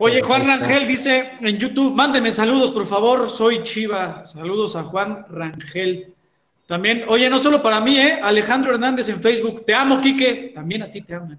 Oye, 0.00 0.20
Juan 0.20 0.44
Rangel 0.44 0.88
dice 0.88 1.34
en 1.40 1.58
YouTube, 1.58 1.94
mándenme 1.94 2.32
saludos, 2.32 2.72
por 2.72 2.86
favor, 2.86 3.30
soy 3.30 3.62
Chiva. 3.62 4.26
Saludos 4.26 4.74
a 4.74 4.82
Juan 4.82 5.24
Rangel. 5.28 6.14
También, 6.66 7.04
oye, 7.08 7.28
no 7.28 7.38
solo 7.38 7.62
para 7.62 7.80
mí, 7.80 7.98
¿eh? 7.98 8.18
Alejandro 8.22 8.72
Hernández 8.72 9.08
en 9.08 9.20
Facebook. 9.20 9.64
Te 9.66 9.74
amo, 9.74 10.00
Quique. 10.00 10.52
También 10.54 10.82
a 10.82 10.90
ti 10.90 11.02
te 11.02 11.14
amo. 11.14 11.36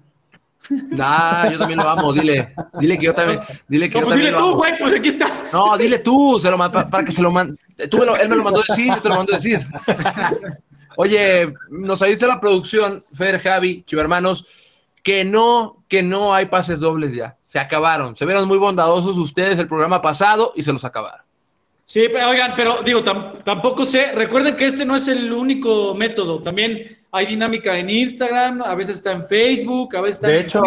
Nah, 0.70 1.48
yo 1.48 1.58
también 1.58 1.78
lo 1.78 1.88
amo, 1.88 2.12
dile. 2.12 2.52
Dile 2.80 2.98
que 2.98 3.06
yo 3.06 3.14
también. 3.14 3.40
Dile 3.68 3.88
que 3.88 4.00
yo 4.00 4.04
pues 4.04 4.16
dile 4.16 4.32
tú, 4.32 4.56
güey, 4.56 4.72
pues 4.78 4.94
aquí 4.94 5.10
estás. 5.10 5.44
No, 5.52 5.78
dile 5.78 6.00
tú, 6.00 6.40
se 6.40 6.50
lo, 6.50 6.58
para, 6.58 6.90
para 6.90 7.04
que 7.04 7.12
se 7.12 7.22
lo 7.22 7.30
mande. 7.30 7.56
Tú 7.88 8.02
él 8.02 8.28
me 8.28 8.36
lo 8.36 8.42
mandó 8.42 8.62
decir, 8.68 8.88
yo 8.88 9.00
te 9.00 9.08
lo 9.08 9.16
mando 9.16 9.32
decir. 9.32 9.64
Oye, 10.96 11.54
nos 11.68 12.00
dice 12.00 12.26
la 12.26 12.40
producción, 12.40 13.04
Fer, 13.12 13.38
Javi, 13.38 13.84
Chivermanos, 13.86 14.46
que 15.02 15.24
no, 15.24 15.84
que 15.88 16.02
no 16.02 16.34
hay 16.34 16.46
pases 16.46 16.80
dobles 16.80 17.14
ya. 17.14 17.36
se 17.46 17.58
acabaron. 17.58 18.16
Se 18.16 18.24
vieron 18.24 18.48
muy 18.48 18.58
bondadosos 18.58 19.16
ustedes 19.18 19.58
el 19.58 19.68
programa 19.68 20.00
pasado 20.00 20.52
y 20.56 20.62
se 20.62 20.72
los 20.72 20.84
acabaron. 20.84 21.25
Sí, 21.96 22.10
pero, 22.12 22.28
oigan, 22.28 22.52
pero 22.54 22.82
digo, 22.84 23.02
tampoco 23.02 23.86
sé, 23.86 24.12
recuerden 24.12 24.54
que 24.54 24.66
este 24.66 24.84
no 24.84 24.96
es 24.96 25.08
el 25.08 25.32
único 25.32 25.94
método, 25.94 26.42
también 26.42 26.98
hay 27.10 27.24
dinámica 27.24 27.78
en 27.78 27.88
Instagram, 27.88 28.60
a 28.60 28.74
veces 28.74 28.96
está 28.96 29.12
en 29.12 29.24
Facebook, 29.24 29.96
a 29.96 30.02
veces 30.02 30.16
está 30.16 30.28
de 30.28 30.40
hecho, 30.40 30.62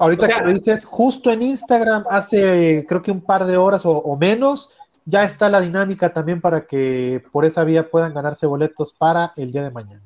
ahorita 0.00 0.26
que 0.26 0.44
lo 0.44 0.52
dices, 0.52 0.84
justo 0.84 1.30
en 1.30 1.42
Instagram 1.42 2.02
hace 2.10 2.84
creo 2.88 3.00
que 3.00 3.12
un 3.12 3.20
par 3.20 3.44
de 3.44 3.56
horas 3.56 3.82
o, 3.84 4.16
menos, 4.20 4.72
ya 5.04 5.22
está 5.22 5.48
la 5.48 5.60
dinámica 5.60 6.12
también 6.12 6.40
para 6.40 6.66
que 6.66 7.22
por 7.30 7.44
esa 7.44 7.62
vía 7.62 7.88
puedan 7.88 8.12
ganarse 8.12 8.44
boletos 8.44 8.92
para 8.92 9.32
el 9.36 9.52
día 9.52 9.62
de 9.62 9.70
mañana. 9.70 10.02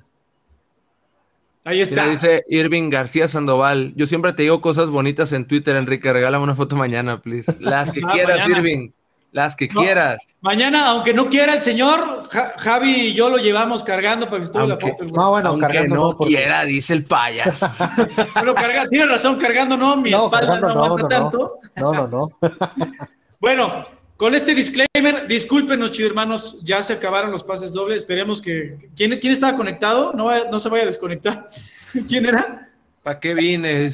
Ahí 1.64 1.80
está. 1.80 2.10
dice 2.10 2.42
Irving 2.48 2.90
García 2.90 3.26
Sandoval. 3.26 3.94
Yo 3.96 4.06
siempre 4.06 4.34
te 4.34 4.42
digo 4.42 4.60
cosas 4.60 4.90
bonitas 4.90 5.32
en 5.32 5.46
Twitter, 5.46 5.76
Enrique. 5.76 6.12
Regálame 6.12 6.44
una 6.44 6.56
foto 6.56 6.76
mañana, 6.76 7.22
please. 7.22 7.56
Las 7.58 7.90
que 7.90 8.02
ah, 8.04 8.10
quieras, 8.12 8.46
Irving. 8.46 8.90
Las 9.32 9.56
que 9.56 9.66
quieras. 9.66 10.36
Mañana, 10.42 10.88
aunque 10.88 11.14
no 11.14 11.30
quiera 11.30 11.54
el 11.54 11.62
señor, 11.62 12.28
Javi 12.58 12.90
y 12.90 13.14
yo 13.14 13.30
lo 13.30 13.38
llevamos 13.38 13.82
cargando 13.82 14.26
para 14.26 14.38
que 14.38 14.44
estuve 14.44 14.66
la 14.66 14.76
foto. 14.76 15.04
No, 15.04 15.30
bueno, 15.30 15.48
aunque 15.48 15.66
cargando 15.66 15.96
no, 15.96 16.18
quiera, 16.18 16.64
dice 16.64 16.92
el 16.92 17.04
payaso. 17.04 17.70
bueno, 18.34 18.54
carga, 18.54 18.86
tiene 18.88 19.06
razón, 19.06 19.36
cargando 19.36 19.78
no, 19.78 19.96
mi 19.96 20.12
espalda 20.12 20.60
no, 20.60 20.84
aguanta 20.84 21.08
tanto. 21.08 21.60
No, 21.76 21.92
no, 21.94 22.06
no. 22.06 22.28
bueno, 23.40 23.86
con 24.18 24.34
este 24.34 24.54
disclaimer, 24.54 25.26
discúlpenos, 25.26 25.92
chicos 25.92 26.10
hermanos, 26.10 26.58
ya 26.62 26.82
se 26.82 26.92
acabaron 26.92 27.32
los 27.32 27.42
pases 27.42 27.72
dobles. 27.72 28.02
Esperemos 28.02 28.42
que. 28.42 28.90
¿Quién, 28.94 29.18
quién 29.18 29.32
estaba 29.32 29.56
conectado? 29.56 30.12
No, 30.12 30.28
no 30.50 30.58
se 30.58 30.68
vaya 30.68 30.82
a 30.82 30.86
desconectar. 30.86 31.46
¿Quién 32.06 32.26
era? 32.26 32.68
¿Para 33.02 33.18
qué 33.18 33.32
vine? 33.32 33.90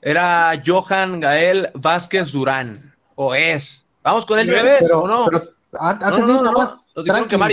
Era 0.00 0.60
Johan 0.64 1.20
Gael 1.20 1.68
Vázquez 1.74 2.32
Durán, 2.32 2.94
o 3.14 3.34
es. 3.34 3.77
Vamos 4.02 4.26
con 4.26 4.38
el 4.38 4.46
9, 4.46 4.78
¿o 4.94 5.06
no? 5.06 5.26
Pero 5.26 5.42
antes 5.78 6.26
de 6.26 6.32
ir 6.32 6.42
nomás, 6.42 6.86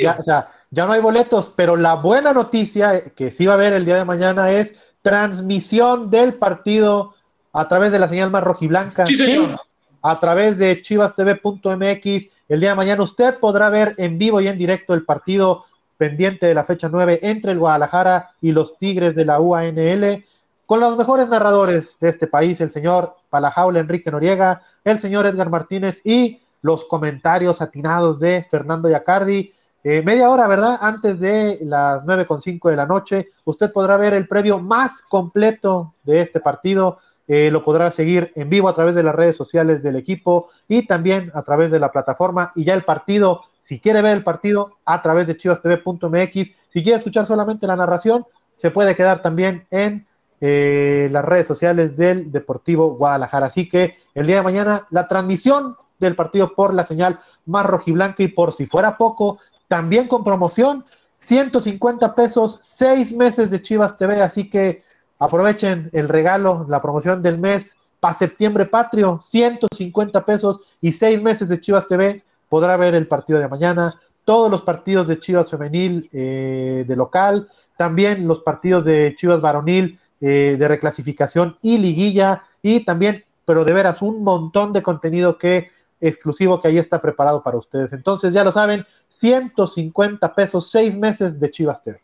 ya, 0.02 0.16
o 0.18 0.24
sea, 0.24 0.50
ya 0.70 0.86
no 0.86 0.94
hay 0.94 1.02
boletos, 1.02 1.52
pero 1.56 1.76
la 1.76 1.96
buena 1.96 2.34
noticia 2.34 3.10
que 3.10 3.32
sí 3.32 3.46
va 3.46 3.54
a 3.54 3.56
haber 3.56 3.74
el 3.74 3.86
día 3.86 3.96
de 3.96 4.06
mañana 4.06 4.52
es 4.52 4.76
transmisión 5.02 6.10
del 6.10 6.36
partido 6.36 7.14
a 7.54 7.68
través 7.68 7.92
de 7.92 8.00
la 8.00 8.08
señal 8.08 8.32
más 8.32 8.44
rojiblanca. 8.44 9.06
Sí, 9.06 9.16
señor. 9.16 9.60
A 10.02 10.20
través 10.20 10.58
de 10.58 10.82
chivastv.mx. 10.82 12.28
El 12.48 12.60
día 12.60 12.70
de 12.70 12.76
mañana 12.76 13.04
usted 13.04 13.40
podrá 13.40 13.70
ver 13.70 13.96
en 13.98 14.18
vivo 14.18 14.40
y 14.40 14.48
en 14.48 14.58
directo 14.58 14.94
el 14.94 15.04
partido 15.04 15.66
pendiente 15.98 16.46
de 16.46 16.54
la 16.54 16.64
fecha 16.64 16.90
9 16.90 17.20
entre 17.24 17.54
el 17.54 17.60
Guadalajara 17.60 18.32
y 18.42 18.52
los 18.52 18.78
Tigres 18.78 19.16
de 19.16 19.26
la 19.26 19.40
UANL 19.40 20.24
con 20.66 20.80
los 20.80 20.98
mejores 20.98 21.28
narradores 21.28 21.98
de 22.00 22.10
este 22.10 22.28
país, 22.28 22.60
el 22.62 22.72
señor 22.72 23.16
Palajaula 23.30 23.80
Enrique 23.80 24.12
Noriega, 24.12 24.62
el 24.84 25.00
señor 25.00 25.26
Edgar 25.26 25.50
Martínez 25.50 26.02
y 26.04 26.42
los 26.62 26.86
comentarios 26.86 27.62
atinados 27.62 28.20
de 28.20 28.44
Fernando 28.44 28.90
Yacardi. 28.90 29.54
Eh, 29.84 30.02
media 30.04 30.32
hora, 30.32 30.48
¿verdad? 30.48 30.80
Antes 30.82 31.20
de 31.20 31.60
las 31.62 32.04
9.5 32.04 32.72
de 32.72 32.76
la 32.76 32.88
noche, 32.88 33.28
usted 33.44 33.72
podrá 33.72 33.98
ver 33.98 34.16
el 34.16 34.28
previo 34.28 34.58
más 34.60 35.04
completo 35.04 35.94
de 36.04 36.22
este 36.22 36.40
partido. 36.40 36.98
Eh, 37.28 37.52
lo 37.52 37.64
podrá 37.64 37.92
seguir 37.92 38.32
en 38.36 38.50
vivo 38.50 38.68
a 38.68 38.74
través 38.74 38.96
de 38.96 39.04
las 39.04 39.14
redes 39.14 39.36
sociales 39.36 39.84
del 39.84 39.96
equipo 39.96 40.50
y 40.68 40.88
también 40.88 41.32
a 41.36 41.44
través 41.44 41.70
de 41.70 41.80
la 41.80 41.92
plataforma. 41.92 42.52
Y 42.56 42.64
ya 42.64 42.74
el 42.74 42.84
partido, 42.84 43.44
si 43.60 43.80
quiere 43.80 44.02
ver 44.02 44.18
el 44.18 44.24
partido, 44.24 44.78
a 44.86 45.04
través 45.04 45.28
de 45.28 45.38
chivastv.mx. 45.38 46.52
Si 46.70 46.84
quiere 46.84 46.98
escuchar 46.98 47.28
solamente 47.28 47.68
la 47.68 47.76
narración, 47.76 48.26
se 48.56 48.72
puede 48.72 48.96
quedar 48.96 49.22
también 49.22 49.68
en 49.70 50.08
eh, 50.42 51.10
las 51.12 51.24
redes 51.26 51.48
sociales 51.48 51.98
del 51.98 52.32
Deportivo 52.32 52.96
Guadalajara. 52.96 53.48
Así 53.48 53.68
que 53.70 53.98
el 54.14 54.28
día 54.28 54.38
de 54.38 54.42
mañana 54.44 54.88
la 54.92 55.08
transmisión 55.08 55.76
del 56.00 56.16
partido 56.16 56.54
por 56.54 56.74
la 56.74 56.86
señal 56.86 57.20
más 57.46 57.66
rojiblanca 57.66 58.24
y 58.24 58.28
por 58.28 58.54
si 58.54 58.66
fuera 58.66 58.98
poco, 58.98 59.40
también 59.68 60.08
con 60.08 60.24
promoción, 60.24 60.84
150 61.18 62.14
pesos, 62.14 62.60
seis 62.62 63.16
meses 63.16 63.52
de 63.52 63.62
Chivas 63.62 63.98
TV, 63.98 64.22
así 64.22 64.50
que 64.50 64.84
aprovechen 65.18 65.90
el 65.94 66.10
regalo, 66.10 66.66
la 66.70 66.82
promoción 66.82 67.22
del 67.22 67.38
mes 67.38 67.78
para 68.00 68.14
septiembre 68.14 68.66
patrio, 68.66 69.20
150 69.22 70.26
pesos 70.26 70.62
y 70.82 70.92
seis 70.92 71.22
meses 71.22 71.50
de 71.50 71.60
Chivas 71.60 71.88
TV, 71.88 72.24
podrá 72.50 72.78
ver 72.78 72.94
el 72.94 73.08
partido 73.08 73.40
de 73.40 73.48
mañana, 73.48 74.00
todos 74.24 74.52
los 74.52 74.62
partidos 74.62 75.08
de 75.08 75.20
Chivas 75.20 75.50
femenil 75.50 76.10
eh, 76.12 76.84
de 76.88 76.96
local, 76.96 77.50
también 77.78 78.28
los 78.28 78.42
partidos 78.42 78.86
de 78.86 79.14
Chivas 79.16 79.42
varonil 79.42 80.00
eh, 80.28 80.56
de 80.58 80.68
reclasificación 80.68 81.56
y 81.62 81.78
liguilla, 81.78 82.46
y 82.64 82.80
también, 82.80 83.24
pero 83.46 83.64
de 83.64 83.74
veras, 83.74 84.02
un 84.02 84.24
montón 84.24 84.74
de 84.74 84.82
contenido 84.82 85.38
que 85.38 85.70
exclusivo 86.02 86.60
que 86.60 86.68
ahí 86.68 86.80
está 86.80 87.00
preparado 87.00 87.44
para 87.44 87.58
ustedes. 87.58 87.94
Entonces, 87.94 88.34
ya 88.34 88.44
lo 88.44 88.52
saben, 88.52 88.88
150 89.08 90.34
pesos, 90.34 90.72
seis 90.72 90.98
meses 90.98 91.40
de 91.40 91.52
Chivas 91.52 91.84
TV. 91.84 92.00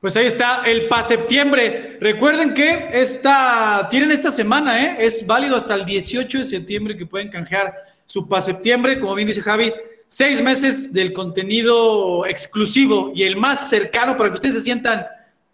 Pues 0.00 0.16
ahí 0.16 0.24
está 0.24 0.62
el 0.64 0.88
pa 0.88 1.02
septiembre. 1.02 1.98
Recuerden 2.00 2.54
que 2.54 2.88
esta, 2.92 3.86
tienen 3.90 4.10
esta 4.10 4.30
semana, 4.30 4.82
¿eh? 4.82 4.96
es 5.00 5.26
válido 5.26 5.54
hasta 5.54 5.74
el 5.74 5.84
18 5.84 6.38
de 6.38 6.44
septiembre 6.44 6.96
que 6.96 7.04
pueden 7.04 7.28
canjear 7.28 7.74
su 8.06 8.26
pa 8.26 8.40
septiembre, 8.40 8.98
como 8.98 9.14
bien 9.14 9.28
dice 9.28 9.42
Javi, 9.42 9.70
seis 10.06 10.40
meses 10.40 10.94
del 10.94 11.12
contenido 11.12 12.24
exclusivo 12.24 13.12
y 13.14 13.24
el 13.24 13.36
más 13.36 13.68
cercano 13.68 14.16
para 14.16 14.30
que 14.30 14.36
ustedes 14.36 14.54
se 14.54 14.60
sientan, 14.62 15.04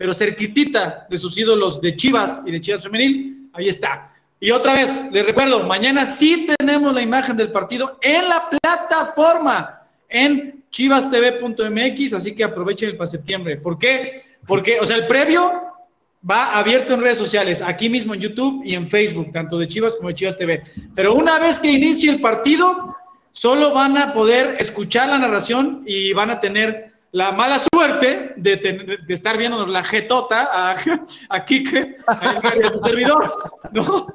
pero 0.02 0.12
cerquitita 0.12 1.06
de 1.08 1.16
sus 1.16 1.38
ídolos 1.38 1.80
de 1.80 1.94
Chivas 1.94 2.42
y 2.44 2.50
de 2.50 2.60
Chivas 2.60 2.82
Femenil. 2.82 3.50
Ahí 3.52 3.68
está. 3.68 4.12
Y 4.40 4.50
otra 4.50 4.72
vez, 4.72 5.04
les 5.12 5.24
recuerdo, 5.24 5.62
mañana 5.62 6.06
sí 6.06 6.48
tenemos 6.58 6.92
la 6.92 7.02
imagen 7.02 7.36
del 7.36 7.52
partido 7.52 8.00
en 8.02 8.28
la 8.28 8.50
plataforma, 8.50 9.80
en 10.08 10.64
chivastv.mx, 10.72 12.14
así 12.14 12.34
que 12.34 12.42
aprovechen 12.42 12.88
el 12.88 12.96
para 12.96 13.06
septiembre. 13.06 13.58
¿Por 13.58 13.78
qué? 13.78 14.24
Porque, 14.44 14.80
o 14.80 14.84
sea, 14.84 14.96
el 14.96 15.06
previo 15.06 15.52
va 16.28 16.58
abierto 16.58 16.94
en 16.94 17.00
redes 17.00 17.18
sociales, 17.18 17.62
aquí 17.62 17.88
mismo 17.88 18.12
en 18.14 18.22
YouTube 18.22 18.62
y 18.64 18.74
en 18.74 18.88
Facebook, 18.88 19.30
tanto 19.30 19.56
de 19.56 19.68
Chivas 19.68 19.94
como 19.94 20.08
de 20.08 20.16
Chivas 20.16 20.36
TV. 20.36 20.62
Pero 20.96 21.14
una 21.14 21.38
vez 21.38 21.60
que 21.60 21.70
inicie 21.70 22.10
el 22.10 22.20
partido, 22.20 22.96
solo 23.30 23.72
van 23.72 23.96
a 23.96 24.12
poder 24.12 24.56
escuchar 24.58 25.10
la 25.10 25.18
narración 25.18 25.84
y 25.86 26.12
van 26.12 26.30
a 26.30 26.40
tener 26.40 26.91
la 27.12 27.30
mala 27.30 27.58
suerte 27.58 28.32
de, 28.36 28.98
estar 29.08 29.36
viendo 29.36 29.66
la 29.66 29.84
jetota 29.84 30.48
a, 30.50 30.76
a 31.28 31.44
Kike, 31.44 31.96
a 32.06 32.72
su 32.72 32.80
servidor, 32.80 33.36
¿no? 33.72 34.06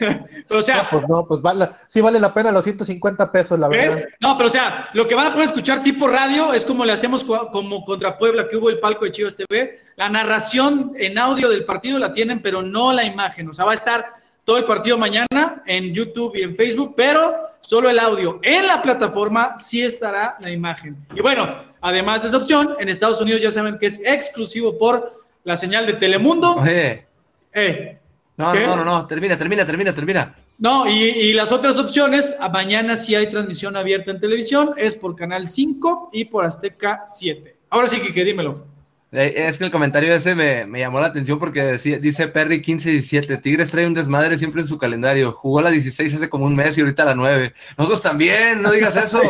o 0.50 0.62
sea, 0.62 0.84
no, 0.84 0.88
pues 0.90 1.04
no, 1.08 1.26
pues 1.26 1.42
vale, 1.42 1.68
sí 1.86 2.00
vale 2.00 2.20
la 2.20 2.32
pena 2.32 2.52
los 2.52 2.64
150 2.64 3.30
pesos, 3.30 3.58
la 3.58 3.68
verdad. 3.68 4.04
No, 4.20 4.36
pero 4.36 4.46
o 4.46 4.50
sea, 4.50 4.88
lo 4.94 5.06
que 5.06 5.14
van 5.14 5.28
a 5.28 5.32
poder 5.32 5.46
escuchar 5.46 5.82
tipo 5.82 6.06
radio 6.06 6.52
es 6.52 6.64
como 6.64 6.84
le 6.84 6.92
hacemos 6.92 7.24
como 7.24 7.84
contra 7.84 8.16
Puebla, 8.16 8.48
que 8.48 8.56
hubo 8.56 8.70
el 8.70 8.78
palco 8.78 9.04
de 9.04 9.12
Chivas 9.12 9.36
TV. 9.36 9.80
La 9.96 10.08
narración 10.08 10.92
en 10.96 11.18
audio 11.18 11.48
del 11.48 11.64
partido 11.64 11.98
la 11.98 12.12
tienen, 12.12 12.40
pero 12.40 12.62
no 12.62 12.92
la 12.92 13.04
imagen. 13.04 13.48
O 13.48 13.52
sea, 13.52 13.64
va 13.64 13.72
a 13.72 13.76
estar 13.76 14.04
todo 14.44 14.58
el 14.58 14.64
partido 14.64 14.98
mañana 14.98 15.62
en 15.66 15.92
YouTube 15.92 16.36
y 16.36 16.42
en 16.42 16.54
Facebook, 16.54 16.94
pero 16.96 17.34
solo 17.60 17.88
el 17.88 17.98
audio. 17.98 18.40
En 18.42 18.66
la 18.66 18.82
plataforma 18.82 19.56
sí 19.56 19.82
estará 19.82 20.36
la 20.40 20.50
imagen. 20.50 20.96
Y 21.14 21.20
bueno, 21.20 21.73
Además 21.84 22.22
de 22.22 22.28
esa 22.28 22.38
opción, 22.38 22.76
en 22.80 22.88
Estados 22.88 23.20
Unidos 23.20 23.42
ya 23.42 23.50
saben 23.50 23.78
que 23.78 23.84
es 23.84 24.00
exclusivo 24.02 24.78
por 24.78 25.20
la 25.44 25.54
señal 25.54 25.84
de 25.84 25.92
Telemundo. 25.92 26.64
Eh, 26.64 27.98
no, 28.38 28.54
no, 28.54 28.76
no, 28.76 28.84
no, 28.86 29.06
termina, 29.06 29.36
termina, 29.36 29.66
termina, 29.66 29.92
termina. 29.92 30.34
No, 30.56 30.88
y, 30.88 31.34
las 31.34 31.52
otras 31.52 31.76
opciones, 31.76 32.36
mañana 32.50 32.96
sí 32.96 33.14
hay 33.14 33.28
transmisión 33.28 33.76
abierta 33.76 34.12
en 34.12 34.18
televisión, 34.18 34.70
es 34.78 34.94
por 34.94 35.14
Canal 35.14 35.46
5 35.46 36.08
y 36.14 36.24
por 36.24 36.46
Azteca 36.46 37.04
7. 37.06 37.54
Ahora 37.68 37.86
sí, 37.86 38.00
que 38.00 38.24
dímelo. 38.24 38.64
Eh, 39.12 39.46
es 39.46 39.58
que 39.58 39.64
el 39.64 39.70
comentario 39.70 40.14
ese 40.14 40.34
me, 40.34 40.66
llamó 40.78 41.00
la 41.00 41.08
atención 41.08 41.38
porque 41.38 41.62
decía, 41.64 41.98
dice 41.98 42.28
Perry 42.28 42.62
15-17, 42.62 43.42
Tigres 43.42 43.70
trae 43.70 43.86
un 43.86 43.92
desmadre 43.92 44.38
siempre 44.38 44.62
en 44.62 44.68
su 44.68 44.78
calendario, 44.78 45.32
jugó 45.32 45.60
la 45.60 45.68
16 45.68 46.14
hace 46.14 46.30
como 46.30 46.46
un 46.46 46.56
mes 46.56 46.78
y 46.78 46.80
ahorita 46.80 47.04
la 47.04 47.14
9. 47.14 47.52
Nosotros 47.76 48.00
también, 48.00 48.62
no 48.62 48.72
digas 48.72 48.96
eso. 48.96 49.20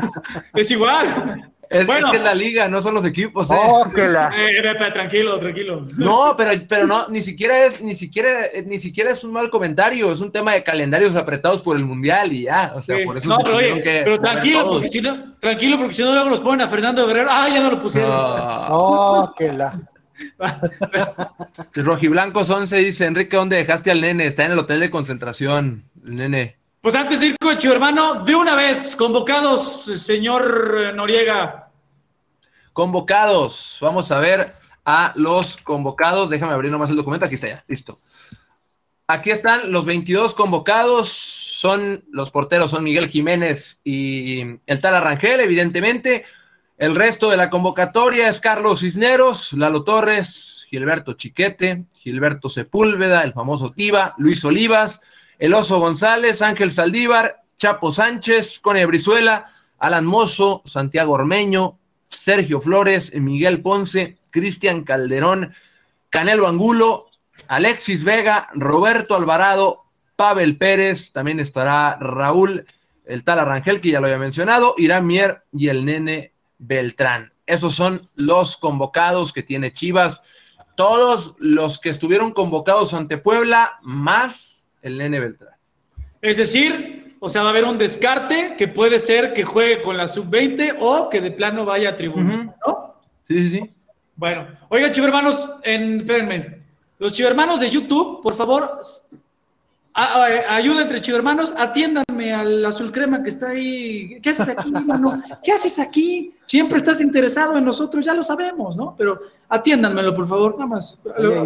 es 0.54 0.70
igual. 0.70 1.52
Es, 1.70 1.86
bueno, 1.86 2.10
que 2.10 2.16
es 2.16 2.22
la 2.22 2.34
liga, 2.34 2.66
no 2.68 2.80
son 2.80 2.94
los 2.94 3.04
equipos. 3.04 3.50
¿eh? 3.50 3.54
Oh, 3.56 3.86
eh, 3.94 4.74
tranquilo, 4.92 5.38
tranquilo. 5.38 5.86
No, 5.98 6.34
pero, 6.36 6.50
pero 6.66 6.86
no, 6.86 7.08
ni 7.08 7.22
siquiera 7.22 7.66
es, 7.66 7.82
ni 7.82 7.94
siquiera, 7.94 8.46
eh, 8.46 8.64
ni 8.66 8.80
siquiera 8.80 9.10
es 9.10 9.22
un 9.22 9.32
mal 9.32 9.50
comentario, 9.50 10.10
es 10.10 10.20
un 10.20 10.32
tema 10.32 10.54
de 10.54 10.64
calendarios 10.64 11.14
apretados 11.14 11.60
por 11.60 11.76
el 11.76 11.84
mundial 11.84 12.32
y 12.32 12.44
ya. 12.44 12.72
O 12.74 12.80
sea, 12.80 12.96
por 13.04 13.18
eso 13.18 13.28
no, 13.28 13.38
pero, 13.44 13.76
pero 13.82 14.18
tranquilo, 14.18 14.64
porque 14.66 14.88
si 14.88 15.00
no, 15.02 15.34
tranquilo, 15.38 15.76
porque 15.76 15.94
si 15.94 16.02
no 16.02 16.12
luego 16.12 16.30
los 16.30 16.40
ponen 16.40 16.62
a 16.62 16.68
Fernando 16.68 17.06
Guerrero. 17.06 17.28
Ah, 17.30 17.48
ya 17.48 17.60
no 17.60 17.70
lo 17.70 17.78
pusieron. 17.78 18.10
Oh, 18.12 19.34
que 19.36 19.52
la. 19.52 19.78
Rojiblancos 21.74 22.50
11 22.50 22.76
dice 22.78 23.06
Enrique, 23.06 23.36
¿dónde 23.36 23.56
dejaste 23.56 23.90
al 23.90 24.00
nene? 24.00 24.26
Está 24.26 24.44
en 24.44 24.52
el 24.52 24.58
hotel 24.58 24.80
de 24.80 24.90
concentración, 24.90 25.84
el 26.04 26.16
nene. 26.16 26.57
Pues 26.80 26.94
antes 26.94 27.18
de 27.18 27.26
ir 27.26 27.36
con 27.40 27.56
el 27.56 27.72
hermano, 27.72 28.24
de 28.24 28.36
una 28.36 28.54
vez, 28.54 28.94
convocados, 28.94 29.82
señor 29.82 30.94
Noriega. 30.94 31.72
Convocados, 32.72 33.78
vamos 33.80 34.12
a 34.12 34.20
ver 34.20 34.54
a 34.84 35.12
los 35.16 35.56
convocados. 35.56 36.30
Déjame 36.30 36.52
abrir 36.52 36.70
nomás 36.70 36.90
el 36.90 36.96
documento, 36.96 37.26
aquí 37.26 37.34
está 37.34 37.48
ya, 37.48 37.64
listo. 37.66 37.98
Aquí 39.08 39.32
están 39.32 39.72
los 39.72 39.86
22 39.86 40.34
convocados. 40.34 41.08
Son 41.08 42.04
los 42.12 42.30
porteros, 42.30 42.70
son 42.70 42.84
Miguel 42.84 43.08
Jiménez 43.08 43.80
y 43.82 44.42
el 44.64 44.80
tal 44.80 44.94
Arrangel, 44.94 45.40
evidentemente. 45.40 46.26
El 46.76 46.94
resto 46.94 47.28
de 47.28 47.36
la 47.36 47.50
convocatoria 47.50 48.28
es 48.28 48.38
Carlos 48.38 48.80
Cisneros, 48.80 49.52
Lalo 49.54 49.82
Torres, 49.82 50.64
Gilberto 50.70 51.14
Chiquete, 51.14 51.86
Gilberto 51.92 52.48
Sepúlveda, 52.48 53.24
el 53.24 53.32
famoso 53.32 53.72
Tiva, 53.72 54.14
Luis 54.16 54.44
Olivas, 54.44 55.00
El 55.38 55.54
Oso 55.54 55.78
González, 55.78 56.42
Ángel 56.42 56.70
Saldívar, 56.72 57.42
Chapo 57.58 57.92
Sánchez, 57.92 58.58
Cone 58.58 58.86
Brizuela, 58.86 59.46
Alan 59.78 60.04
Mozo, 60.04 60.62
Santiago 60.64 61.12
Ormeño, 61.12 61.78
Sergio 62.08 62.60
Flores, 62.60 63.14
Miguel 63.14 63.62
Ponce, 63.62 64.18
Cristian 64.30 64.82
Calderón, 64.82 65.52
Canelo 66.10 66.48
Angulo, 66.48 67.06
Alexis 67.46 68.02
Vega, 68.02 68.48
Roberto 68.54 69.14
Alvarado, 69.14 69.84
Pavel 70.16 70.56
Pérez, 70.56 71.12
también 71.12 71.38
estará 71.38 71.96
Raúl, 72.00 72.66
el 73.04 73.22
tal 73.22 73.38
Arrangel, 73.38 73.80
que 73.80 73.90
ya 73.90 74.00
lo 74.00 74.06
había 74.06 74.18
mencionado, 74.18 74.74
Irán 74.76 75.06
Mier 75.06 75.44
y 75.52 75.68
el 75.68 75.84
nene 75.84 76.32
Beltrán. 76.58 77.32
Esos 77.46 77.76
son 77.76 78.08
los 78.16 78.56
convocados 78.56 79.32
que 79.32 79.42
tiene 79.42 79.72
Chivas. 79.72 80.22
Todos 80.76 81.34
los 81.38 81.78
que 81.78 81.90
estuvieron 81.90 82.32
convocados 82.32 82.92
ante 82.92 83.16
Puebla, 83.16 83.78
más 83.82 84.57
el 84.82 84.98
nene 84.98 85.20
Beltrán. 85.20 85.54
Es 86.20 86.36
decir, 86.36 87.16
o 87.20 87.28
sea, 87.28 87.42
va 87.42 87.48
a 87.48 87.50
haber 87.50 87.64
un 87.64 87.78
descarte 87.78 88.54
que 88.56 88.68
puede 88.68 88.98
ser 88.98 89.32
que 89.32 89.44
juegue 89.44 89.80
con 89.80 89.96
la 89.96 90.08
sub-20 90.08 90.76
o 90.80 91.08
que 91.10 91.20
de 91.20 91.30
plano 91.30 91.64
vaya 91.64 91.90
a 91.90 91.96
tribuna, 91.96 92.56
¿no? 92.66 92.94
Sí, 93.26 93.38
sí, 93.38 93.50
sí. 93.50 93.70
Bueno, 94.16 94.48
oigan, 94.68 94.92
chivermanos, 94.92 95.48
en, 95.62 96.00
espérenme. 96.00 96.58
Los 96.98 97.12
chivermanos 97.12 97.60
de 97.60 97.70
YouTube, 97.70 98.22
por 98.22 98.34
favor, 98.34 98.80
ayuda 99.94 100.82
entre 100.82 101.00
chivermanos, 101.00 101.54
atiéndanme 101.56 102.32
al 102.32 102.64
azul 102.64 102.92
crema 102.92 103.22
que 103.22 103.30
está 103.30 103.50
ahí. 103.50 104.20
¿Qué 104.20 104.30
haces 104.30 104.48
aquí, 104.48 104.70
mano? 104.70 105.22
¿Qué 105.42 105.52
haces 105.52 105.78
aquí? 105.78 106.34
Siempre 106.46 106.78
estás 106.78 107.00
interesado 107.00 107.58
en 107.58 107.64
nosotros, 107.64 108.04
ya 108.04 108.14
lo 108.14 108.22
sabemos, 108.22 108.76
¿no? 108.76 108.94
Pero 108.96 109.20
atiéndanmelo, 109.48 110.14
por 110.14 110.26
favor, 110.26 110.52
nada 110.52 110.66
más. 110.66 110.98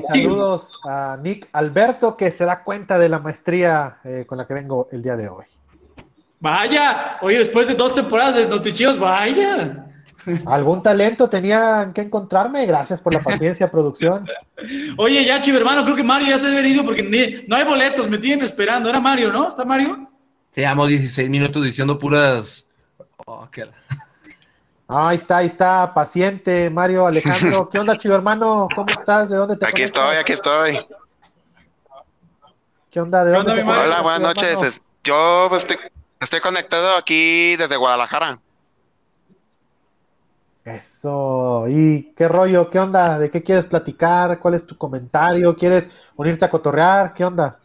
saludos 0.08 0.78
a 0.84 1.16
Nick 1.22 1.48
Alberto, 1.52 2.16
que 2.16 2.30
se 2.30 2.44
da 2.44 2.62
cuenta 2.62 2.98
de 2.98 3.08
la 3.08 3.18
maestría 3.18 3.98
eh, 4.04 4.24
con 4.26 4.38
la 4.38 4.46
que 4.46 4.54
vengo 4.54 4.88
el 4.92 5.02
día 5.02 5.16
de 5.16 5.28
hoy. 5.28 5.46
Vaya, 6.40 7.18
oye, 7.22 7.38
después 7.38 7.68
de 7.68 7.74
dos 7.74 7.94
temporadas 7.94 8.34
de 8.34 8.46
Notichivos, 8.46 8.98
vaya. 8.98 9.91
Algún 10.46 10.82
talento 10.82 11.28
tenían 11.28 11.92
que 11.92 12.02
encontrarme. 12.02 12.66
Gracias 12.66 13.00
por 13.00 13.14
la 13.14 13.22
paciencia, 13.22 13.70
producción. 13.70 14.24
Oye, 14.96 15.24
ya, 15.24 15.40
chivo 15.40 15.58
hermano, 15.58 15.84
creo 15.84 15.96
que 15.96 16.04
Mario 16.04 16.28
ya 16.28 16.38
se 16.38 16.46
ha 16.46 16.50
venido 16.50 16.84
porque 16.84 17.44
no 17.46 17.56
hay 17.56 17.64
boletos, 17.64 18.08
me 18.08 18.18
tienen 18.18 18.44
esperando. 18.44 18.88
Era 18.88 19.00
Mario, 19.00 19.32
¿no? 19.32 19.48
¿Está 19.48 19.64
Mario? 19.64 20.08
Llevamos 20.54 20.88
16 20.88 21.30
minutos 21.30 21.64
diciendo 21.64 21.98
puras. 21.98 22.66
Oh, 23.26 23.48
ahí 24.88 25.16
está, 25.16 25.38
ahí 25.38 25.46
está, 25.46 25.94
paciente, 25.94 26.68
Mario 26.68 27.06
Alejandro. 27.06 27.68
¿Qué 27.68 27.78
onda, 27.78 27.96
chivo 27.96 28.14
hermano? 28.14 28.68
¿Cómo 28.74 28.90
estás? 28.90 29.30
¿De 29.30 29.36
dónde 29.36 29.56
te 29.56 29.66
Aquí 29.66 29.82
estoy, 29.82 30.16
aquí 30.16 30.32
estoy. 30.32 30.78
¿Qué 32.90 33.00
onda? 33.00 33.24
¿De 33.24 33.32
dónde 33.32 33.54
te 33.54 33.62
Hola, 33.62 34.02
buenas 34.02 34.20
noches. 34.20 34.82
Yo 35.02 35.46
pues, 35.48 35.64
estoy, 35.64 35.78
estoy 36.20 36.40
conectado 36.40 36.96
aquí 36.96 37.56
desde 37.56 37.76
Guadalajara. 37.76 38.38
Eso. 40.64 41.64
¿Y 41.68 42.12
qué 42.14 42.28
rollo? 42.28 42.70
¿Qué 42.70 42.78
onda? 42.78 43.18
¿De 43.18 43.30
qué 43.30 43.42
quieres 43.42 43.66
platicar? 43.66 44.38
¿Cuál 44.38 44.54
es 44.54 44.64
tu 44.64 44.76
comentario? 44.76 45.56
¿Quieres 45.56 45.90
unirte 46.16 46.44
a 46.44 46.50
cotorrear? 46.50 47.12
¿Qué 47.14 47.24
onda? 47.24 47.58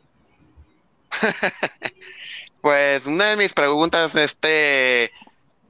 pues 2.62 3.06
una 3.06 3.26
de 3.26 3.38
mis 3.38 3.54
preguntas, 3.54 4.16
este, 4.16 5.12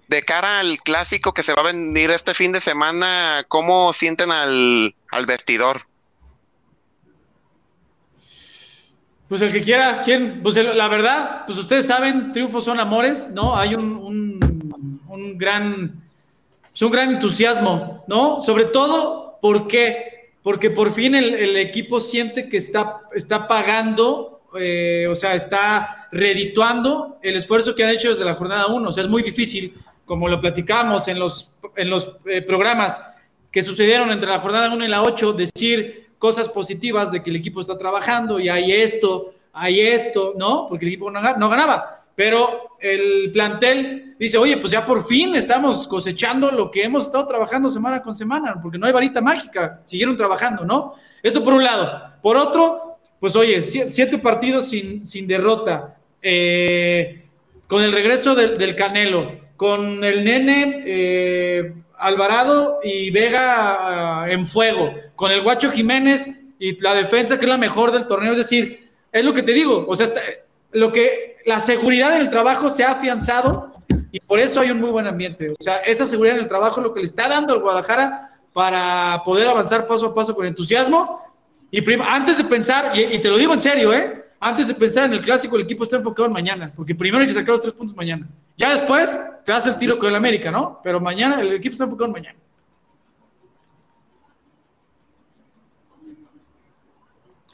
de 0.07 0.23
cara 0.25 0.59
al 0.59 0.79
clásico 0.79 1.33
que 1.33 1.43
se 1.43 1.53
va 1.53 1.63
a 1.63 1.73
venir 1.73 2.11
este 2.11 2.33
fin 2.33 2.53
de 2.53 2.61
semana, 2.61 3.43
¿cómo 3.49 3.91
sienten 3.91 4.31
al, 4.31 4.95
vestidor? 5.27 5.81
Pues 9.27 9.41
el 9.41 9.51
que 9.51 9.61
quiera, 9.61 10.01
¿quién? 10.01 10.41
Pues 10.41 10.55
la 10.55 10.87
verdad, 10.87 11.45
pues 11.45 11.59
ustedes 11.59 11.85
saben, 11.85 12.31
triunfos 12.31 12.63
son 12.63 12.79
amores, 12.79 13.29
¿no? 13.29 13.57
Hay 13.57 13.75
un, 13.75 13.97
un, 13.97 15.01
un 15.09 15.37
gran 15.37 16.06
es 16.77 16.81
un 16.83 16.91
gran 16.91 17.09
entusiasmo, 17.09 18.03
¿no? 18.05 18.39
Sobre 18.39 18.65
todo, 18.65 19.39
¿por 19.41 19.67
qué? 19.67 20.35
Porque 20.43 20.69
por 20.69 20.91
fin 20.91 21.15
el, 21.15 21.57
equipo 21.57 21.99
siente 21.99 22.47
que 22.47 22.57
está, 22.57 23.01
está 23.15 23.47
pagando, 23.47 24.43
eh, 24.55 25.07
o 25.09 25.15
sea, 25.15 25.33
está 25.33 26.07
redituando 26.11 27.17
el 27.23 27.35
esfuerzo 27.37 27.73
que 27.73 27.83
han 27.83 27.89
hecho 27.89 28.09
desde 28.09 28.23
la 28.25 28.35
jornada 28.35 28.67
1. 28.67 28.89
O 28.89 28.93
sea, 28.93 29.01
es 29.01 29.09
muy 29.09 29.23
difícil, 29.23 29.73
como 30.05 30.29
lo 30.29 30.39
platicamos 30.39 31.07
en 31.07 31.17
los, 31.17 31.51
en 31.75 31.89
los 31.89 32.15
eh, 32.27 32.43
programas 32.43 33.01
que 33.49 33.63
sucedieron 33.63 34.11
entre 34.11 34.29
la 34.29 34.37
jornada 34.37 34.71
1 34.71 34.85
y 34.85 34.87
la 34.87 35.01
8, 35.01 35.33
decir 35.33 36.09
cosas 36.19 36.47
positivas 36.47 37.11
de 37.11 37.23
que 37.23 37.31
el 37.31 37.37
equipo 37.37 37.59
está 37.59 37.75
trabajando 37.75 38.39
y 38.39 38.49
hay 38.49 38.71
esto, 38.71 39.33
hay 39.51 39.81
esto, 39.81 40.35
¿no? 40.37 40.67
Porque 40.69 40.85
el 40.85 40.89
equipo 40.89 41.09
no 41.09 41.49
ganaba 41.49 41.96
pero 42.17 42.71
el 42.79 43.29
plantel 43.31 44.15
dice, 44.17 44.39
oye, 44.39 44.57
pues 44.57 44.71
ya 44.71 44.83
por 44.83 45.05
fin 45.05 45.35
estamos 45.35 45.87
cosechando 45.87 46.49
lo 46.49 46.71
que 46.71 46.83
hemos 46.83 47.05
estado 47.05 47.27
trabajando 47.27 47.69
semana 47.69 48.01
con 48.01 48.15
semana, 48.15 48.59
porque 48.59 48.79
no 48.79 48.87
hay 48.87 48.91
varita 48.91 49.21
mágica, 49.21 49.83
siguieron 49.85 50.17
trabajando, 50.17 50.65
¿no? 50.65 50.95
Eso 51.21 51.43
por 51.43 51.53
un 51.53 51.63
lado. 51.63 52.15
Por 52.23 52.35
otro, 52.35 52.97
pues 53.19 53.35
oye, 53.35 53.61
siete 53.61 54.17
partidos 54.17 54.67
sin, 54.67 55.05
sin 55.05 55.27
derrota, 55.27 55.99
eh, 56.23 57.23
con 57.67 57.83
el 57.83 57.91
regreso 57.91 58.33
del, 58.33 58.75
Canelo, 58.75 59.33
con 59.55 60.03
el 60.03 60.25
nene 60.25 60.83
eh, 60.87 61.73
Alvarado 61.99 62.79
y 62.83 63.11
Vega 63.11 64.23
ah, 64.23 64.31
en 64.31 64.47
fuego, 64.47 64.91
con 65.15 65.31
el 65.31 65.43
Guacho 65.43 65.69
Jiménez 65.69 66.35
y 66.57 66.81
la 66.81 66.95
defensa 66.95 67.37
que 67.37 67.45
es 67.45 67.51
la 67.51 67.59
mejor 67.59 67.91
del 67.91 68.07
torneo, 68.07 68.31
es 68.31 68.39
decir, 68.39 68.89
es 69.11 69.23
lo 69.23 69.35
que 69.35 69.43
te 69.43 69.53
digo, 69.53 69.85
o 69.87 69.95
sea, 69.95 70.07
lo 70.71 70.91
que 70.91 71.36
la 71.47 71.61
seguridad 71.61 72.13
en 72.17 72.23
el 72.23 72.29
trabajo 72.29 72.69
se 72.69 72.83
ha 72.83 72.91
afianzado 72.91 73.71
y 74.11 74.19
por 74.19 74.37
eso 74.37 74.59
hay 74.59 74.69
un 74.69 74.81
muy 74.81 74.89
buen 74.89 75.07
ambiente. 75.07 75.51
O 75.51 75.55
sea, 75.57 75.77
esa 75.77 76.05
seguridad 76.05 76.35
en 76.35 76.41
el 76.41 76.49
trabajo 76.49 76.81
es 76.81 76.87
lo 76.87 76.93
que 76.93 76.99
le 76.99 77.05
está 77.05 77.29
dando 77.29 77.53
al 77.53 77.61
Guadalajara 77.61 78.37
para 78.51 79.21
poder 79.23 79.47
avanzar 79.47 79.87
paso 79.87 80.07
a 80.07 80.13
paso 80.13 80.35
con 80.35 80.45
entusiasmo. 80.45 81.21
Y 81.71 81.81
antes 82.01 82.37
de 82.39 82.43
pensar, 82.43 82.91
y, 82.99 83.17
te 83.19 83.29
lo 83.29 83.37
digo 83.37 83.53
en 83.53 83.61
serio, 83.61 83.93
¿eh? 83.93 84.25
Antes 84.41 84.67
de 84.67 84.73
pensar 84.73 85.05
en 85.05 85.13
el 85.13 85.21
clásico, 85.21 85.55
el 85.55 85.61
equipo 85.61 85.83
está 85.83 85.95
enfocado 85.95 86.27
en 86.27 86.33
mañana, 86.33 86.69
porque 86.75 86.93
primero 86.93 87.21
hay 87.21 87.27
que 87.27 87.33
sacar 87.33 87.51
los 87.51 87.61
tres 87.61 87.73
puntos 87.73 87.95
mañana. 87.95 88.27
Ya 88.57 88.73
después 88.73 89.17
te 89.45 89.53
das 89.53 89.65
el 89.67 89.77
tiro 89.77 89.97
con 89.97 90.09
el 90.09 90.15
América, 90.15 90.51
¿no? 90.51 90.81
Pero 90.83 90.99
mañana 90.99 91.39
el 91.39 91.53
equipo 91.53 91.71
está 91.71 91.85
enfocado 91.85 92.07
en 92.07 92.11
mañana. 92.11 92.39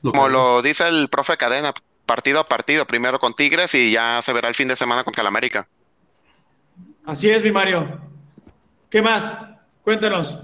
Como 0.01 0.29
lo 0.29 0.63
dice 0.63 0.87
el 0.87 1.09
profe 1.09 1.37
Cadena, 1.37 1.73
partido 2.05 2.39
a 2.39 2.45
partido, 2.45 2.85
primero 2.85 3.19
con 3.19 3.33
Tigres 3.33 3.73
y 3.75 3.91
ya 3.91 4.21
se 4.21 4.33
verá 4.33 4.49
el 4.49 4.55
fin 4.55 4.67
de 4.67 4.75
semana 4.75 5.03
con 5.03 5.13
Calamérica. 5.13 5.67
Así 7.05 7.29
es, 7.29 7.43
mi 7.43 7.51
Mario. 7.51 7.99
¿Qué 8.89 9.01
más? 9.01 9.37
Cuéntanos. 9.83 10.39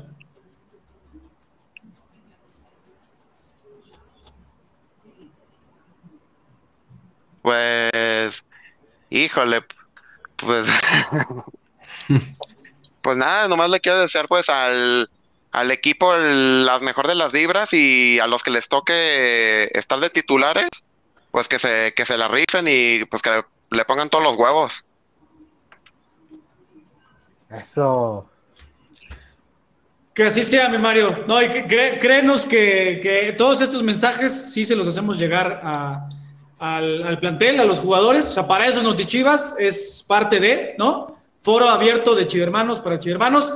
Pues, 7.41 8.43
híjole, 9.10 9.64
pues, 10.36 10.68
pues 13.01 13.18
nada, 13.18 13.47
nomás 13.47 13.70
le 13.70 13.80
quiero 13.80 13.99
desear 13.99 14.28
pues 14.28 14.49
al, 14.49 15.10
al 15.51 15.72
equipo 15.72 16.16
las 16.16 16.82
mejor 16.82 17.07
de 17.07 17.16
las 17.16 17.32
vibras 17.32 17.74
y 17.74 18.20
a 18.20 18.28
los 18.28 18.43
que 18.43 18.51
les 18.51 18.68
toque 18.68 19.70
estar 19.74 19.99
de 19.99 20.10
titulares, 20.10 20.70
pues 21.32 21.47
que 21.47 21.59
se, 21.59 21.93
que 21.95 22.05
se 22.05 22.17
la 22.17 22.27
rifen 22.27 22.65
y 22.67 23.05
pues 23.05 23.21
que 23.21 23.43
le 23.71 23.86
pongan 23.86 24.09
todos 24.09 24.23
los 24.23 24.36
huevos. 24.36 24.86
Eso. 27.49 28.30
Que 30.13 30.25
así 30.25 30.43
sea, 30.43 30.69
mi 30.69 30.77
Mario. 30.77 31.23
No, 31.27 31.41
y 31.41 31.47
créenos 31.47 32.45
que, 32.45 33.34
todos 33.38 33.61
estos 33.61 33.82
mensajes 33.84 34.51
sí 34.51 34.65
se 34.65 34.75
los 34.75 34.88
hacemos 34.88 35.17
llegar 35.17 35.61
al, 36.59 37.19
plantel, 37.19 37.59
a 37.59 37.65
los 37.65 37.80
jugadores. 37.80 38.25
O 38.25 38.34
sea, 38.34 38.47
para 38.47 38.67
eso 38.67 38.84
Notichivas 38.84 39.55
es 39.57 40.03
parte 40.07 40.39
de, 40.39 40.75
¿no? 40.77 41.17
Foro 41.41 41.69
abierto 41.69 42.15
de 42.15 42.27
Chivermanos 42.27 42.80
para 42.80 42.99
Chivermanos. 42.99 43.53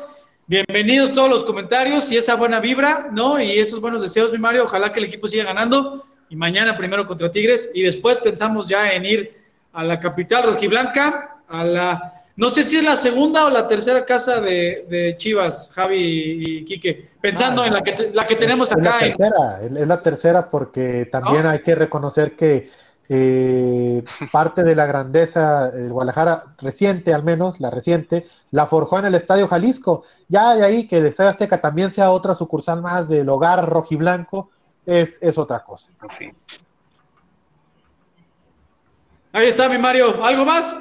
Bienvenidos 0.47 1.13
todos 1.13 1.29
los 1.29 1.43
comentarios 1.43 2.11
y 2.11 2.17
esa 2.17 2.35
buena 2.35 2.59
vibra, 2.59 3.09
¿no? 3.11 3.41
Y 3.41 3.59
esos 3.59 3.81
buenos 3.81 4.01
deseos, 4.01 4.31
mi 4.31 4.37
Mario. 4.37 4.63
Ojalá 4.63 4.91
que 4.91 4.99
el 4.99 5.05
equipo 5.05 5.27
siga 5.27 5.43
ganando 5.43 6.05
y 6.33 6.35
mañana 6.35 6.75
primero 6.75 7.05
contra 7.05 7.29
Tigres 7.29 7.69
y 7.75 7.83
después 7.83 8.17
pensamos 8.17 8.67
ya 8.67 8.91
en 8.91 9.05
ir 9.05 9.37
a 9.71 9.83
la 9.83 9.99
capital 9.99 10.43
rojiblanca, 10.43 11.37
a 11.47 11.63
la 11.63 12.13
No 12.35 12.49
sé 12.49 12.63
si 12.63 12.77
es 12.77 12.83
la 12.83 12.95
segunda 12.95 13.45
o 13.45 13.51
la 13.51 13.67
tercera 13.67 14.03
casa 14.03 14.41
de, 14.41 15.13
Chivas, 15.15 15.69
Javi 15.75 15.99
y 15.99 16.65
Quique, 16.65 17.05
pensando 17.21 17.61
ah, 17.61 17.67
en 17.67 17.73
la 17.73 17.83
que, 17.83 18.09
la 18.11 18.25
que 18.25 18.35
tenemos 18.35 18.73
acá. 18.73 19.01
Es 19.01 19.19
la 19.19 19.29
tercera, 19.29 19.61
es 19.61 19.87
la 19.87 20.01
tercera 20.01 20.49
porque 20.49 21.07
también 21.11 21.45
hay 21.45 21.59
que 21.59 21.75
reconocer 21.75 22.35
que 22.35 22.71
eh, 23.09 24.03
parte 24.31 24.63
de 24.63 24.75
la 24.75 24.87
grandeza 24.87 25.69
del 25.69 25.93
Guadalajara 25.93 26.55
reciente, 26.57 27.13
al 27.13 27.23
menos 27.23 27.59
la 27.59 27.69
reciente, 27.69 28.25
la 28.49 28.65
forjó 28.65 28.97
en 28.97 29.05
el 29.05 29.13
Estadio 29.13 29.47
Jalisco. 29.47 30.03
Ya 30.27 30.55
de 30.55 30.65
ahí 30.65 30.87
que 30.87 30.97
el 30.97 31.05
Estadio 31.05 31.29
Azteca 31.29 31.61
también 31.61 31.91
sea 31.91 32.09
otra 32.09 32.33
sucursal 32.33 32.81
más 32.81 33.07
del 33.07 33.29
hogar 33.29 33.69
rojiblanco, 33.69 34.49
es, 34.85 35.21
es 35.21 35.37
otra 35.37 35.61
cosa. 35.61 35.91
Ahí 39.31 39.47
está 39.47 39.67
mi 39.67 39.77
Mario. 39.77 40.23
¿Algo 40.23 40.45
más? 40.45 40.75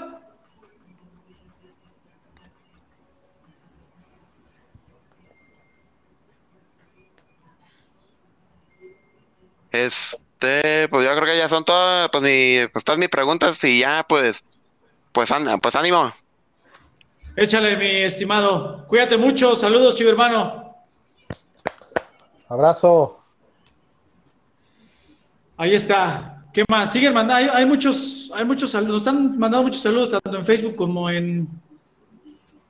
Este, 9.71 10.87
pues 10.89 11.05
yo 11.05 11.17
creo 11.17 11.25
que 11.25 11.39
ya 11.39 11.49
son 11.49 11.65
todas, 11.65 12.11
pues 12.11 12.23
mi, 12.23 12.69
pues 12.73 12.85
todas 12.85 12.99
mis 12.99 13.09
preguntas 13.09 13.63
y 13.65 13.81
ya, 13.81 14.05
pues, 14.07 14.45
pues, 15.13 15.31
pues 15.63 15.77
ánimo. 15.77 16.13
Échale, 17.35 17.77
mi 17.77 18.03
estimado. 18.03 18.87
Cuídate 18.87 19.17
mucho. 19.17 19.55
Saludos, 19.55 19.97
chivo 19.97 20.11
hermano. 20.11 20.77
Abrazo. 22.49 23.22
Ahí 25.63 25.77
está. 25.77 26.43
¿Qué 26.53 26.65
más? 26.69 26.91
Siguen 26.91 27.15
mandando. 27.15 27.53
Hay, 27.55 27.65
muchos, 27.65 28.33
hay 28.35 28.45
muchos 28.45 28.69
saludos. 28.69 29.03
están 29.03 29.39
mandando 29.39 29.63
muchos 29.63 29.81
saludos 29.81 30.11
tanto 30.11 30.37
en 30.37 30.45
Facebook 30.45 30.75
como 30.75 31.09
en, 31.09 31.49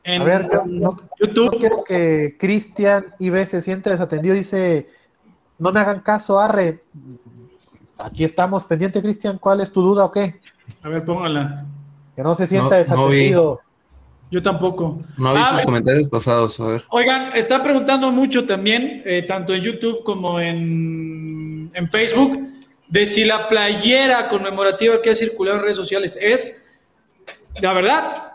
en 0.04 0.20
A 0.20 0.24
ver, 0.26 0.46
yo, 0.66 0.98
YouTube. 1.18 1.58
quiero 1.58 1.84
que 1.84 2.36
Cristian 2.38 3.06
IB 3.18 3.46
se 3.46 3.62
siente 3.62 3.88
desatendido. 3.88 4.34
Dice 4.34 4.90
no 5.58 5.72
me 5.72 5.80
hagan 5.80 6.00
caso, 6.00 6.38
Arre. 6.38 6.82
Aquí 7.98 8.24
estamos 8.24 8.64
pendiente, 8.64 9.00
Cristian. 9.00 9.38
¿Cuál 9.38 9.62
es 9.62 9.72
tu 9.72 9.80
duda 9.80 10.04
o 10.04 10.12
qué? 10.12 10.38
A 10.82 10.90
ver, 10.90 11.02
póngala. 11.02 11.64
Que 12.14 12.22
no 12.22 12.34
se 12.34 12.46
sienta 12.46 12.76
desatendido. 12.76 13.62
Yo 14.30 14.42
tampoco. 14.42 15.00
No 15.16 15.30
he 15.30 15.36
visto 15.36 15.52
los 15.52 15.62
ah, 15.62 15.64
comentarios 15.64 16.08
pasados, 16.10 16.60
a 16.60 16.66
ver. 16.66 16.84
Oigan, 16.90 17.34
está 17.34 17.62
preguntando 17.62 18.10
mucho 18.10 18.44
también, 18.44 19.02
eh, 19.06 19.22
tanto 19.22 19.54
en 19.54 19.62
YouTube 19.62 20.04
como 20.04 20.38
en, 20.38 21.70
en 21.72 21.88
Facebook, 21.88 22.52
de 22.92 23.06
si 23.06 23.24
la 23.24 23.48
playera 23.48 24.28
conmemorativa 24.28 25.00
que 25.00 25.08
ha 25.08 25.14
circulado 25.14 25.56
en 25.56 25.62
redes 25.62 25.78
sociales 25.78 26.18
es, 26.20 26.62
la 27.62 27.72
verdad, 27.72 28.32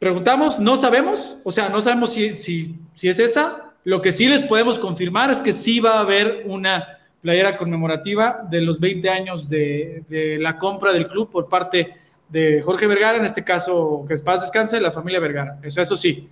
preguntamos, 0.00 0.58
no 0.58 0.76
sabemos, 0.76 1.36
o 1.44 1.52
sea, 1.52 1.68
no 1.68 1.80
sabemos 1.80 2.12
si, 2.12 2.34
si, 2.34 2.74
si 2.92 3.08
es 3.08 3.20
esa, 3.20 3.72
lo 3.84 4.02
que 4.02 4.10
sí 4.10 4.26
les 4.26 4.42
podemos 4.42 4.80
confirmar 4.80 5.30
es 5.30 5.40
que 5.40 5.52
sí 5.52 5.78
va 5.78 5.98
a 5.98 6.00
haber 6.00 6.42
una 6.46 6.98
playera 7.22 7.56
conmemorativa 7.56 8.44
de 8.50 8.60
los 8.62 8.80
20 8.80 9.08
años 9.08 9.48
de, 9.48 10.02
la 10.40 10.58
compra 10.58 10.92
del 10.92 11.06
club 11.06 11.30
por 11.30 11.48
parte 11.48 11.92
de 12.28 12.62
Jorge 12.62 12.88
Vergara, 12.88 13.16
en 13.16 13.24
este 13.24 13.44
caso, 13.44 14.04
que 14.08 14.14
es 14.14 14.22
paz 14.22 14.40
descanse, 14.40 14.80
la 14.80 14.90
familia 14.90 15.20
Vergara. 15.20 15.60
Eso, 15.62 15.80
eso 15.80 15.94
sí, 15.94 16.28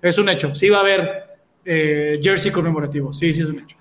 es 0.00 0.18
un 0.18 0.30
hecho. 0.30 0.54
Sí 0.54 0.70
va 0.70 0.78
a 0.78 0.80
haber 0.80 1.24
eh, 1.66 2.18
jersey 2.22 2.50
conmemorativo. 2.50 3.12
Sí, 3.12 3.34
sí 3.34 3.42
es 3.42 3.50
un 3.50 3.58
hecho. 3.60 3.76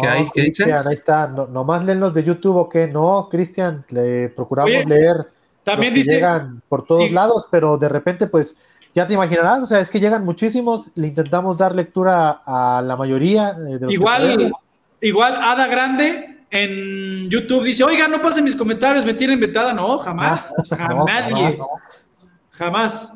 ¿Qué 0.00 0.06
hay? 0.06 0.24
¿Qué 0.26 0.42
Cristian, 0.42 0.86
ahí 0.86 0.94
está. 0.94 1.26
No, 1.28 1.46
nomás 1.46 1.84
leen 1.84 2.00
los 2.00 2.14
de 2.14 2.24
YouTube 2.24 2.56
o 2.56 2.68
qué. 2.68 2.86
No, 2.86 3.28
Cristian, 3.30 3.84
le 3.90 4.28
procuramos 4.28 4.84
leer 4.86 5.26
también 5.66 5.92
dice, 5.92 6.12
llegan 6.12 6.62
por 6.68 6.86
todos 6.86 7.10
lados, 7.10 7.48
pero 7.50 7.76
de 7.76 7.88
repente, 7.88 8.28
pues 8.28 8.56
ya 8.92 9.04
te 9.04 9.14
imaginarás, 9.14 9.64
o 9.64 9.66
sea, 9.66 9.80
es 9.80 9.90
que 9.90 9.98
llegan 9.98 10.24
muchísimos, 10.24 10.92
le 10.94 11.08
intentamos 11.08 11.56
dar 11.56 11.74
lectura 11.74 12.40
a 12.46 12.80
la 12.80 12.96
mayoría. 12.96 13.50
Eh, 13.68 13.78
de 13.78 13.92
igual, 13.92 14.48
igual 15.00 15.34
Ada 15.34 15.66
Grande 15.66 16.44
en 16.52 17.28
YouTube 17.28 17.64
dice, 17.64 17.82
oiga, 17.82 18.06
no 18.06 18.22
pasen 18.22 18.44
mis 18.44 18.54
comentarios, 18.54 19.04
me 19.04 19.14
tienen 19.14 19.40
vetada. 19.40 19.72
No, 19.72 19.98
jamás, 19.98 20.54
jamás, 20.70 21.04
nadie, 21.04 21.58
jamás. 22.52 23.12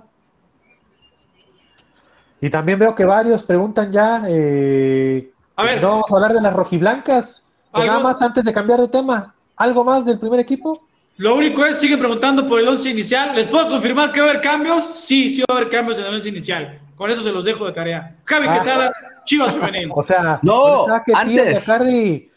Y 2.40 2.50
también 2.50 2.80
veo 2.80 2.96
que 2.96 3.04
varios 3.04 3.44
preguntan 3.44 3.92
ya, 3.92 4.24
eh, 4.28 5.30
a 5.60 5.64
ver, 5.64 5.82
no 5.82 5.88
vamos 5.88 6.10
a 6.10 6.14
hablar 6.14 6.32
de 6.32 6.40
las 6.40 6.52
rojiblancas. 6.52 7.42
Nada 7.72 8.00
más 8.00 8.20
antes 8.22 8.44
de 8.44 8.52
cambiar 8.52 8.80
de 8.80 8.88
tema, 8.88 9.34
¿algo 9.56 9.84
más 9.84 10.04
del 10.04 10.18
primer 10.18 10.40
equipo? 10.40 10.82
Lo 11.16 11.34
único 11.34 11.64
es, 11.66 11.78
siguen 11.78 11.98
preguntando 11.98 12.46
por 12.46 12.58
el 12.58 12.66
once 12.66 12.88
inicial. 12.88 13.34
¿Les 13.34 13.46
puedo 13.46 13.68
confirmar 13.68 14.10
que 14.10 14.20
va 14.20 14.26
a 14.26 14.30
haber 14.30 14.42
cambios? 14.42 14.84
Sí, 14.94 15.28
sí 15.28 15.42
va 15.42 15.54
a 15.54 15.58
haber 15.58 15.70
cambios 15.70 15.98
en 15.98 16.06
el 16.06 16.14
once 16.14 16.28
inicial. 16.30 16.80
Con 16.96 17.10
eso 17.10 17.22
se 17.22 17.30
los 17.30 17.44
dejo 17.44 17.66
de 17.66 17.72
tarea. 17.72 18.16
Javi 18.24 18.46
ah. 18.48 18.58
Quesada, 18.58 18.92
Chivas 19.24 19.54
Femenino. 19.54 19.94
O 19.96 20.02
sea, 20.02 20.40
no, 20.42 20.86
antes. 21.14 21.64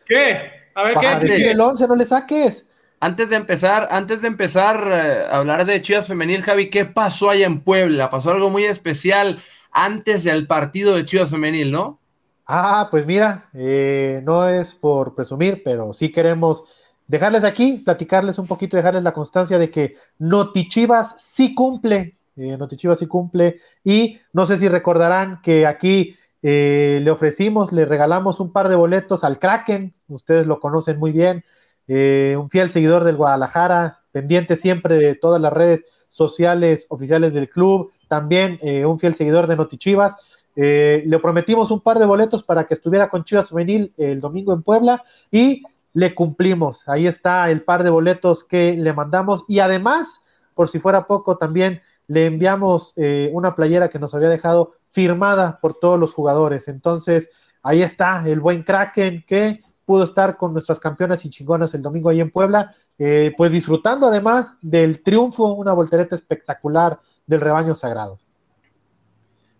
¿Qué? 0.06 0.52
A 0.76 0.84
ver, 0.84 0.98
¿qué? 1.00 1.28
decir 1.28 1.48
el 1.48 1.62
once, 1.62 1.88
no 1.88 1.96
le 1.96 2.06
saques. 2.06 2.68
Antes 3.00 3.30
de 3.30 3.36
empezar, 3.38 3.88
antes 3.92 4.22
de 4.22 4.28
empezar 4.28 4.90
eh, 4.92 5.28
a 5.30 5.38
hablar 5.38 5.66
de 5.66 5.82
Chivas 5.82 6.08
Femenil, 6.08 6.44
Javi, 6.44 6.70
¿qué 6.70 6.86
pasó 6.86 7.30
allá 7.30 7.46
en 7.46 7.62
Puebla? 7.62 8.10
Pasó 8.10 8.32
algo 8.32 8.50
muy 8.50 8.66
especial 8.66 9.40
antes 9.72 10.24
del 10.24 10.48
partido 10.48 10.96
de 10.96 11.06
Chivas 11.06 11.30
Femenil, 11.30 11.72
¿no? 11.72 12.00
Ah, 12.46 12.88
pues 12.92 13.06
mira, 13.06 13.50
eh, 13.54 14.22
no 14.26 14.48
es 14.48 14.74
por 14.74 15.16
presumir, 15.16 15.62
pero 15.64 15.94
sí 15.94 16.12
queremos 16.12 16.66
dejarles 17.08 17.44
aquí, 17.46 17.82
platicarles 17.86 18.38
un 18.38 18.48
poquito, 18.48 18.76
dejarles 18.76 19.04
la 19.04 19.14
constancia 19.14 19.58
de 19.58 19.70
que 19.70 19.96
Notichivas 20.20 21.16
sí 21.22 21.56
cumple, 21.56 22.18
eh, 22.36 22.58
Notichivas 22.58 23.00
sí 23.00 23.08
cumple, 23.08 23.62
y 23.84 24.20
no 24.34 24.46
sé 24.46 24.58
si 24.58 24.68
recordarán 24.68 25.42
que 25.42 25.66
aquí 25.66 26.18
eh, 26.42 27.00
le 27.02 27.12
ofrecimos, 27.12 27.72
le 27.72 27.86
regalamos 27.86 28.42
un 28.42 28.52
par 28.52 28.68
de 28.68 28.76
boletos 28.76 29.24
al 29.24 29.40
Kraken, 29.40 29.94
ustedes 30.10 30.46
lo 30.46 30.60
conocen 30.60 31.00
muy 31.00 31.14
bien, 31.14 31.46
eh, 31.88 32.36
un 32.38 32.50
fiel 32.50 32.70
seguidor 32.72 33.06
del 33.06 33.16
Guadalajara, 33.16 34.04
pendiente 34.12 34.58
siempre 34.58 34.96
de 34.96 35.16
todas 35.16 35.42
las 35.42 35.54
redes 35.54 35.86
sociales 36.10 36.88
oficiales 36.90 37.34
del 37.34 37.50
club, 37.50 37.92
también 38.10 38.60
eh, 38.62 38.86
un 38.86 39.00
fiel 39.00 39.16
seguidor 39.16 39.48
de 39.48 39.56
Notichivas. 39.56 40.18
Le 40.56 41.20
prometimos 41.20 41.72
un 41.72 41.82
par 41.82 41.98
de 41.98 42.06
boletos 42.06 42.44
para 42.44 42.66
que 42.66 42.74
estuviera 42.74 43.10
con 43.10 43.24
Chivas 43.24 43.50
Juvenil 43.50 43.94
el 43.98 44.20
domingo 44.20 44.54
en 44.54 44.62
Puebla 44.62 45.04
y 45.32 45.64
le 45.94 46.14
cumplimos. 46.14 46.88
Ahí 46.90 47.08
está 47.08 47.50
el 47.50 47.64
par 47.64 47.84
de 47.84 47.90
boletos 47.90 48.44
que 48.44 48.76
le 48.78 48.94
mandamos 48.94 49.46
y 49.48 49.60
además, 49.60 50.26
por 50.54 50.70
si 50.70 50.80
fuera 50.80 51.08
poco, 51.08 51.38
también 51.38 51.82
le 52.08 52.26
enviamos 52.26 52.94
eh, 52.98 53.30
una 53.34 53.56
playera 53.56 53.90
que 53.90 54.00
nos 54.00 54.14
había 54.14 54.30
dejado 54.30 54.74
firmada 54.90 55.58
por 55.62 55.80
todos 55.80 56.00
los 56.00 56.14
jugadores. 56.14 56.68
Entonces, 56.68 57.30
ahí 57.62 57.82
está 57.82 58.28
el 58.28 58.40
buen 58.40 58.64
Kraken 58.64 59.24
que 59.28 59.64
pudo 59.86 60.04
estar 60.04 60.38
con 60.38 60.54
nuestras 60.54 60.80
campeonas 60.80 61.24
y 61.26 61.30
chingonas 61.30 61.74
el 61.74 61.82
domingo 61.82 62.10
ahí 62.10 62.20
en 62.20 62.32
Puebla, 62.32 62.76
eh, 62.98 63.34
pues 63.38 63.52
disfrutando 63.52 64.08
además 64.08 64.56
del 64.62 65.04
triunfo, 65.04 65.54
una 65.54 65.74
voltereta 65.74 66.16
espectacular 66.16 67.00
del 67.26 67.42
rebaño 67.42 67.76
sagrado. 67.76 68.20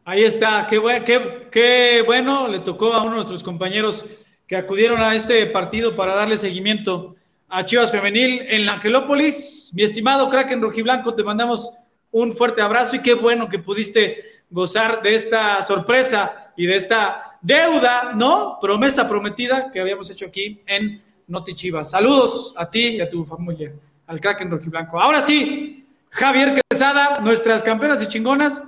Ahí 0.06 0.24
está, 0.24 0.68
qué, 0.70 0.82
qué, 1.06 1.48
qué 1.50 2.04
bueno, 2.06 2.50
le 2.50 2.60
tocó 2.60 2.94
a 2.94 3.02
uno 3.04 3.12
de 3.12 3.16
nuestros 3.16 3.42
compañeros 3.42 4.06
que 4.46 4.58
acudieron 4.58 5.02
a 5.02 5.16
este 5.16 5.46
partido 5.46 5.96
para 5.96 6.14
darle 6.14 6.36
seguimiento 6.36 7.16
a 7.48 7.64
Chivas 7.64 7.90
Femenil 7.90 8.42
en 8.50 8.66
la 8.66 8.74
Angelópolis. 8.74 9.72
Mi 9.74 9.84
estimado 9.84 10.30
Kraken 10.30 10.62
Rojiblanco, 10.62 11.14
te 11.14 11.24
mandamos 11.24 11.72
un 12.12 12.34
fuerte 12.34 12.62
abrazo 12.62 12.98
y 12.98 13.02
qué 13.02 13.14
bueno 13.14 13.48
que 13.48 13.60
pudiste 13.60 14.42
gozar 14.50 15.02
de 15.02 15.16
esta 15.16 15.62
sorpresa 15.62 16.52
y 16.58 16.66
de 16.66 16.76
esta 16.76 17.38
deuda, 17.42 18.12
¿no? 18.14 18.58
Promesa 18.60 19.08
prometida 19.08 19.72
que 19.72 19.80
habíamos 19.80 20.10
hecho 20.10 20.26
aquí 20.26 20.62
en 20.66 21.02
Noti 21.28 21.56
Chivas. 21.56 21.92
Saludos 21.92 22.54
a 22.58 22.70
ti 22.70 22.98
y 22.98 23.00
a 23.02 23.10
tu 23.10 23.24
familia, 23.24 23.72
al 24.08 24.20
Kraken 24.20 24.52
Rojiblanco. 24.52 25.00
Ahora 25.00 25.22
sí, 25.22 25.88
Javier 26.10 26.62
Quesada, 26.70 27.22
nuestras 27.22 27.64
campeonas 27.64 28.04
y 28.04 28.08
chingonas, 28.08 28.64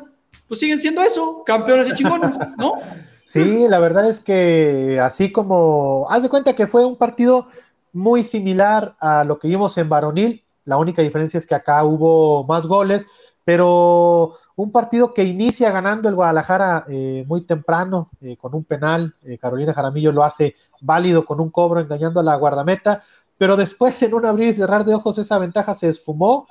pues 0.47 0.59
siguen 0.59 0.79
siendo 0.79 1.01
eso, 1.01 1.43
campeonas 1.45 1.87
y 1.87 1.95
chingonas, 1.95 2.37
¿no? 2.57 2.73
Sí, 3.27 3.65
la 3.67 3.79
verdad 3.79 4.07
es 4.07 4.19
que 4.19 4.99
así 5.01 5.31
como, 5.31 6.05
haz 6.11 6.21
de 6.21 6.29
cuenta 6.29 6.53
que 6.53 6.67
fue 6.67 6.85
un 6.85 6.95
partido 6.95 7.47
muy 7.91 8.23
similar 8.23 8.95
a 8.99 9.23
lo 9.23 9.39
que 9.39 9.47
vimos 9.47 9.75
en 9.79 9.89
varonil, 9.89 10.43
la 10.63 10.77
única 10.77 11.01
diferencia 11.01 11.39
es 11.39 11.47
que 11.47 11.55
acá 11.55 11.83
hubo 11.83 12.43
más 12.43 12.67
goles, 12.67 13.07
pero 13.43 14.35
un 14.55 14.71
partido 14.71 15.13
que 15.13 15.23
inicia 15.23 15.71
ganando 15.71 16.09
el 16.09 16.15
Guadalajara 16.15 16.85
eh, 16.87 17.23
muy 17.27 17.41
temprano 17.41 18.09
eh, 18.21 18.37
con 18.37 18.55
un 18.55 18.63
penal, 18.63 19.13
eh, 19.23 19.37
Carolina 19.37 19.73
Jaramillo 19.73 20.11
lo 20.11 20.23
hace 20.23 20.55
válido 20.81 21.25
con 21.25 21.39
un 21.39 21.51
cobro 21.51 21.79
engañando 21.79 22.19
a 22.19 22.23
la 22.23 22.35
guardameta, 22.35 23.03
pero 23.37 23.55
después 23.55 24.01
en 24.03 24.13
un 24.13 24.25
abrir 24.25 24.49
y 24.49 24.53
cerrar 24.53 24.85
de 24.85 24.93
ojos 24.93 25.17
esa 25.17 25.37
ventaja 25.37 25.75
se 25.75 25.89
esfumó, 25.89 26.47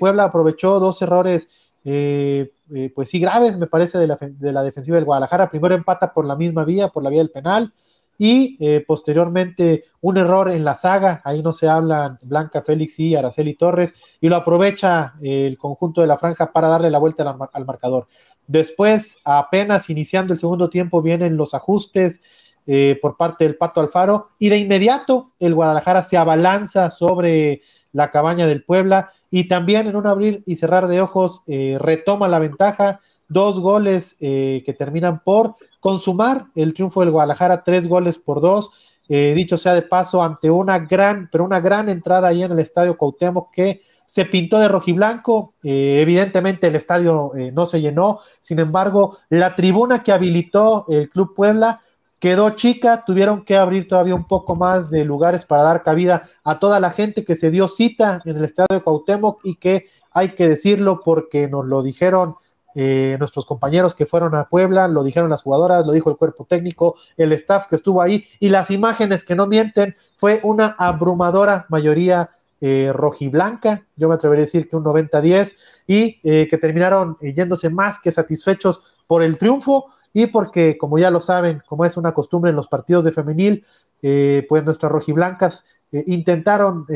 Puebla 0.00 0.24
aprovechó 0.24 0.80
dos 0.80 1.00
errores 1.02 1.50
eh, 1.90 2.52
eh, 2.74 2.92
pues 2.94 3.08
sí, 3.08 3.18
graves, 3.18 3.56
me 3.56 3.66
parece, 3.66 3.96
de 3.96 4.06
la, 4.06 4.62
defensiva 4.62 4.96
del 4.96 5.06
Guadalajara. 5.06 5.50
Primero 5.50 5.74
empata 5.74 6.12
por 6.12 6.26
la 6.26 6.36
misma 6.36 6.64
vía, 6.66 6.88
por 6.88 7.02
la 7.02 7.08
vía 7.08 7.20
del 7.20 7.30
penal. 7.30 7.72
y 8.20 8.56
eh, 8.60 8.84
posteriormente 8.86 9.84
un 10.00 10.18
error 10.18 10.50
en 10.50 10.64
la 10.64 10.74
saga, 10.74 11.22
ahí 11.24 11.40
no 11.40 11.52
se 11.52 11.68
hablan 11.68 12.18
Blanca 12.22 12.62
Félix 12.62 12.98
y 12.98 13.14
Araceli 13.14 13.54
Torres, 13.54 13.94
y 14.20 14.28
lo 14.28 14.36
aprovecha 14.36 15.14
el 15.22 15.56
conjunto 15.56 16.00
de 16.00 16.08
la 16.08 16.18
franja 16.18 16.52
para 16.52 16.68
darle 16.68 16.90
la 16.90 16.98
vuelta 16.98 17.38
al, 17.52 17.64
marcador. 17.64 18.08
Después, 18.46 19.18
apenas 19.24 19.88
iniciando 19.88 20.34
el 20.34 20.40
segundo 20.40 20.68
tiempo, 20.68 21.00
vienen 21.00 21.36
los 21.36 21.54
ajustes 21.54 22.22
eh, 22.66 22.98
por 23.00 23.16
parte 23.16 23.44
del 23.44 23.56
Pato 23.56 23.80
Alfaro, 23.80 24.30
y 24.38 24.48
de 24.48 24.58
inmediato 24.58 25.32
el 25.38 25.54
Guadalajara 25.54 26.02
se 26.02 26.18
abalanza 26.18 26.90
sobre 26.90 27.62
la 27.92 28.10
cabaña 28.10 28.46
del 28.46 28.64
Puebla, 28.64 29.12
y 29.30 29.48
también 29.48 29.86
en 29.86 29.96
un 29.96 30.06
abrir 30.06 30.42
y 30.46 30.56
cerrar 30.56 30.88
de 30.88 31.00
ojos 31.00 31.42
eh, 31.46 31.76
retoma 31.80 32.28
la 32.28 32.38
ventaja, 32.38 33.00
dos 33.28 33.60
goles 33.60 34.16
que 34.18 34.74
terminan 34.78 35.22
por 35.22 35.56
consumar 35.80 36.44
el 36.54 36.72
triunfo 36.72 37.00
del 37.00 37.10
Guadalajara, 37.10 37.62
tres 37.62 37.86
goles 37.86 38.16
por 38.16 38.40
dos. 38.40 38.70
Eh, 39.08 39.32
dicho 39.34 39.56
sea 39.56 39.72
de 39.74 39.82
paso, 39.82 40.22
ante 40.22 40.50
una 40.50 40.78
gran, 40.80 41.28
pero 41.32 41.44
una 41.44 41.60
gran 41.60 41.88
entrada 41.88 42.28
ahí 42.28 42.42
en 42.42 42.52
el 42.52 42.58
estadio 42.58 42.98
Cuauhtémoc 42.98 43.50
que 43.50 43.82
se 44.04 44.26
pintó 44.26 44.58
de 44.58 44.68
rojiblanco. 44.68 45.54
Eh, 45.62 46.00
evidentemente 46.02 46.66
el 46.66 46.76
estadio 46.76 47.34
eh, 47.34 47.50
no 47.50 47.64
se 47.64 47.80
llenó, 47.80 48.20
sin 48.40 48.58
embargo, 48.58 49.18
la 49.30 49.56
tribuna 49.56 50.02
que 50.02 50.12
habilitó 50.12 50.84
el 50.88 51.08
Club 51.08 51.34
Puebla 51.34 51.82
quedó 52.18 52.50
chica, 52.50 53.04
tuvieron 53.06 53.44
que 53.44 53.56
abrir 53.56 53.88
todavía 53.88 54.14
un 54.14 54.26
poco 54.26 54.56
más 54.56 54.90
de 54.90 55.04
lugares 55.04 55.44
para 55.44 55.62
dar 55.62 55.82
cabida 55.82 56.28
a 56.44 56.58
toda 56.58 56.80
la 56.80 56.90
gente 56.90 57.24
que 57.24 57.36
se 57.36 57.50
dio 57.50 57.68
cita 57.68 58.20
en 58.24 58.36
el 58.36 58.44
estadio 58.44 58.78
de 58.78 58.80
Cuauhtémoc 58.80 59.40
y 59.44 59.56
que 59.56 59.88
hay 60.12 60.30
que 60.30 60.48
decirlo 60.48 61.00
porque 61.04 61.48
nos 61.48 61.66
lo 61.66 61.82
dijeron 61.82 62.34
eh, 62.74 63.16
nuestros 63.18 63.44
compañeros 63.44 63.94
que 63.94 64.06
fueron 64.06 64.34
a 64.34 64.48
Puebla, 64.48 64.88
lo 64.88 65.02
dijeron 65.02 65.30
las 65.30 65.42
jugadoras, 65.42 65.86
lo 65.86 65.92
dijo 65.92 66.10
el 66.10 66.16
cuerpo 66.16 66.44
técnico, 66.44 66.96
el 67.16 67.32
staff 67.32 67.66
que 67.66 67.76
estuvo 67.76 68.02
ahí 68.02 68.26
y 68.40 68.50
las 68.50 68.70
imágenes 68.70 69.24
que 69.24 69.34
no 69.34 69.46
mienten, 69.46 69.96
fue 70.16 70.40
una 70.42 70.76
abrumadora 70.78 71.66
mayoría 71.70 72.30
eh, 72.60 72.92
rojiblanca, 72.92 73.86
yo 73.96 74.08
me 74.08 74.16
atrevería 74.16 74.42
a 74.42 74.46
decir 74.46 74.68
que 74.68 74.76
un 74.76 74.84
90-10 74.84 75.56
y 75.86 76.20
eh, 76.24 76.48
que 76.50 76.58
terminaron 76.58 77.16
yéndose 77.20 77.70
más 77.70 78.00
que 78.00 78.10
satisfechos 78.10 78.82
por 79.06 79.22
el 79.22 79.38
triunfo 79.38 79.86
y 80.22 80.26
porque, 80.26 80.76
como 80.76 80.98
ya 80.98 81.10
lo 81.10 81.20
saben, 81.20 81.62
como 81.66 81.84
es 81.84 81.96
una 81.96 82.12
costumbre 82.12 82.50
en 82.50 82.56
los 82.56 82.66
partidos 82.66 83.04
de 83.04 83.12
femenil, 83.12 83.64
pues 84.00 84.64
nuestras 84.64 84.90
rojiblancas 84.90 85.64
intentaron 86.06 86.86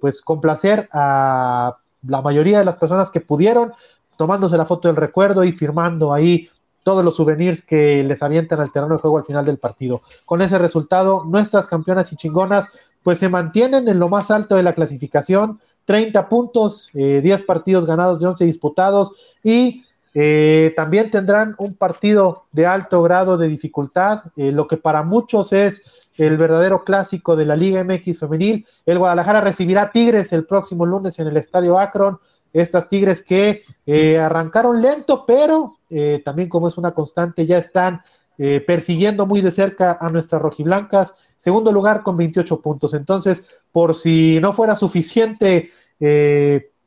pues 0.00 0.22
complacer 0.22 0.88
a 0.92 1.76
la 2.06 2.22
mayoría 2.22 2.58
de 2.58 2.64
las 2.64 2.76
personas 2.76 3.10
que 3.10 3.20
pudieron, 3.20 3.72
tomándose 4.16 4.56
la 4.56 4.66
foto 4.66 4.88
del 4.88 4.96
recuerdo 4.96 5.44
y 5.44 5.52
firmando 5.52 6.12
ahí 6.12 6.48
todos 6.82 7.04
los 7.04 7.16
souvenirs 7.16 7.62
que 7.62 8.04
les 8.04 8.22
avientan 8.22 8.60
al 8.60 8.70
terreno 8.70 8.94
de 8.94 9.00
juego 9.00 9.18
al 9.18 9.24
final 9.24 9.44
del 9.44 9.58
partido. 9.58 10.02
Con 10.24 10.42
ese 10.42 10.58
resultado, 10.58 11.24
nuestras 11.24 11.66
campeonas 11.66 12.12
y 12.12 12.16
chingonas 12.16 12.68
pues 13.02 13.18
se 13.18 13.28
mantienen 13.28 13.88
en 13.88 13.98
lo 13.98 14.08
más 14.08 14.30
alto 14.30 14.54
de 14.54 14.62
la 14.62 14.74
clasificación, 14.74 15.60
30 15.84 16.28
puntos, 16.28 16.90
10 16.94 17.24
eh, 17.24 17.44
partidos 17.46 17.84
ganados 17.84 18.20
de 18.20 18.26
11 18.26 18.44
disputados 18.46 19.12
y 19.42 19.84
eh, 20.14 20.72
también 20.76 21.10
tendrán 21.10 21.54
un 21.58 21.74
partido 21.74 22.46
de 22.52 22.66
alto 22.66 23.02
grado 23.02 23.36
de 23.36 23.48
dificultad, 23.48 24.22
eh, 24.36 24.52
lo 24.52 24.66
que 24.66 24.76
para 24.76 25.02
muchos 25.02 25.52
es 25.52 25.82
el 26.16 26.36
verdadero 26.36 26.84
clásico 26.84 27.36
de 27.36 27.44
la 27.44 27.56
Liga 27.56 27.82
MX 27.82 28.20
femenil. 28.20 28.66
El 28.86 28.98
Guadalajara 28.98 29.40
recibirá 29.40 29.90
Tigres 29.90 30.32
el 30.32 30.46
próximo 30.46 30.86
lunes 30.86 31.18
en 31.18 31.26
el 31.26 31.36
Estadio 31.36 31.78
Akron 31.78 32.18
estas 32.54 32.88
Tigres 32.88 33.20
que 33.20 33.64
eh, 33.84 34.18
arrancaron 34.18 34.80
lento, 34.80 35.24
pero 35.26 35.78
eh, 35.90 36.22
también 36.24 36.48
como 36.48 36.68
es 36.68 36.78
una 36.78 36.92
constante, 36.92 37.44
ya 37.44 37.58
están 37.58 38.00
eh, 38.38 38.60
persiguiendo 38.60 39.26
muy 39.26 39.40
de 39.40 39.50
cerca 39.50 39.98
a 40.00 40.08
nuestras 40.08 40.40
rojiblancas. 40.40 41.14
Segundo 41.36 41.72
lugar 41.72 42.02
con 42.04 42.16
28 42.16 42.60
puntos. 42.60 42.94
Entonces, 42.94 43.44
por 43.72 43.94
si 43.94 44.38
no 44.40 44.52
fuera 44.52 44.76
suficiente 44.76 45.70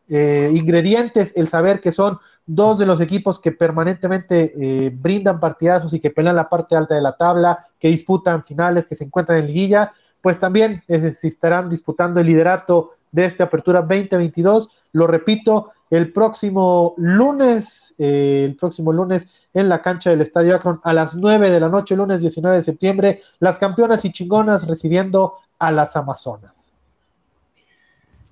ingredientes, 0.09 1.33
el 1.35 1.47
saber 1.49 1.81
que 1.81 1.91
son 1.91 2.17
dos 2.45 2.79
de 2.79 2.85
los 2.85 3.01
equipos 3.01 3.39
que 3.39 3.51
permanentemente 3.51 4.91
brindan 4.95 5.39
partidazos 5.39 5.93
y 5.93 5.99
que 5.99 6.11
pelean 6.11 6.35
la 6.35 6.47
parte 6.47 6.75
alta 6.75 6.95
de 6.95 7.01
la 7.01 7.17
tabla, 7.17 7.65
que 7.77 7.89
disputan 7.89 8.43
finales, 8.43 8.87
que 8.87 8.95
se 8.95 9.03
encuentran 9.03 9.39
en 9.39 9.47
liguilla, 9.47 9.91
pues 10.21 10.39
también 10.39 10.81
se 10.87 11.27
estarán 11.27 11.69
disputando 11.69 12.21
el 12.21 12.27
liderato 12.27 12.91
de 13.11 13.25
esta 13.25 13.45
apertura 13.45 13.81
2022 13.81 14.69
lo 14.97 15.05
repito, 15.05 15.73
el 15.91 16.11
próximo 16.11 16.95
lunes, 16.97 17.93
eh, 17.99 18.45
el 18.45 18.55
próximo 18.55 18.91
lunes 18.91 19.27
en 19.53 19.69
la 19.69 19.81
cancha 19.81 20.09
del 20.09 20.21
Estadio 20.21 20.55
Akron 20.55 20.79
a 20.83 20.91
las 20.91 21.15
9 21.15 21.51
de 21.51 21.59
la 21.59 21.69
noche, 21.69 21.95
lunes 21.95 22.19
19 22.21 22.57
de 22.57 22.63
septiembre, 22.63 23.21
las 23.39 23.59
campeonas 23.59 24.03
y 24.05 24.11
chingonas 24.11 24.67
recibiendo 24.67 25.35
a 25.59 25.71
las 25.71 25.95
Amazonas. 25.95 26.73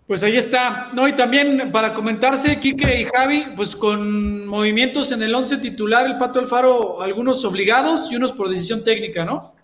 Pues 0.08 0.22
ahí 0.22 0.38
está. 0.38 0.92
No, 0.94 1.08
y 1.08 1.14
también 1.14 1.72
para 1.72 1.94
comentarse, 1.94 2.60
Quique 2.60 3.02
y 3.02 3.06
Javi, 3.06 3.48
pues 3.56 3.76
con 3.76 4.46
movimientos 4.46 5.12
en 5.12 5.24
el 5.24 5.34
11 5.34 5.58
titular, 5.58 6.06
el 6.06 6.18
Pato 6.18 6.40
Alfaro, 6.40 7.02
algunos 7.02 7.44
obligados 7.44 8.12
y 8.12 8.16
unos 8.16 8.32
por 8.32 8.50
decisión 8.50 8.84
técnica, 8.84 9.26
¿no? 9.26 9.56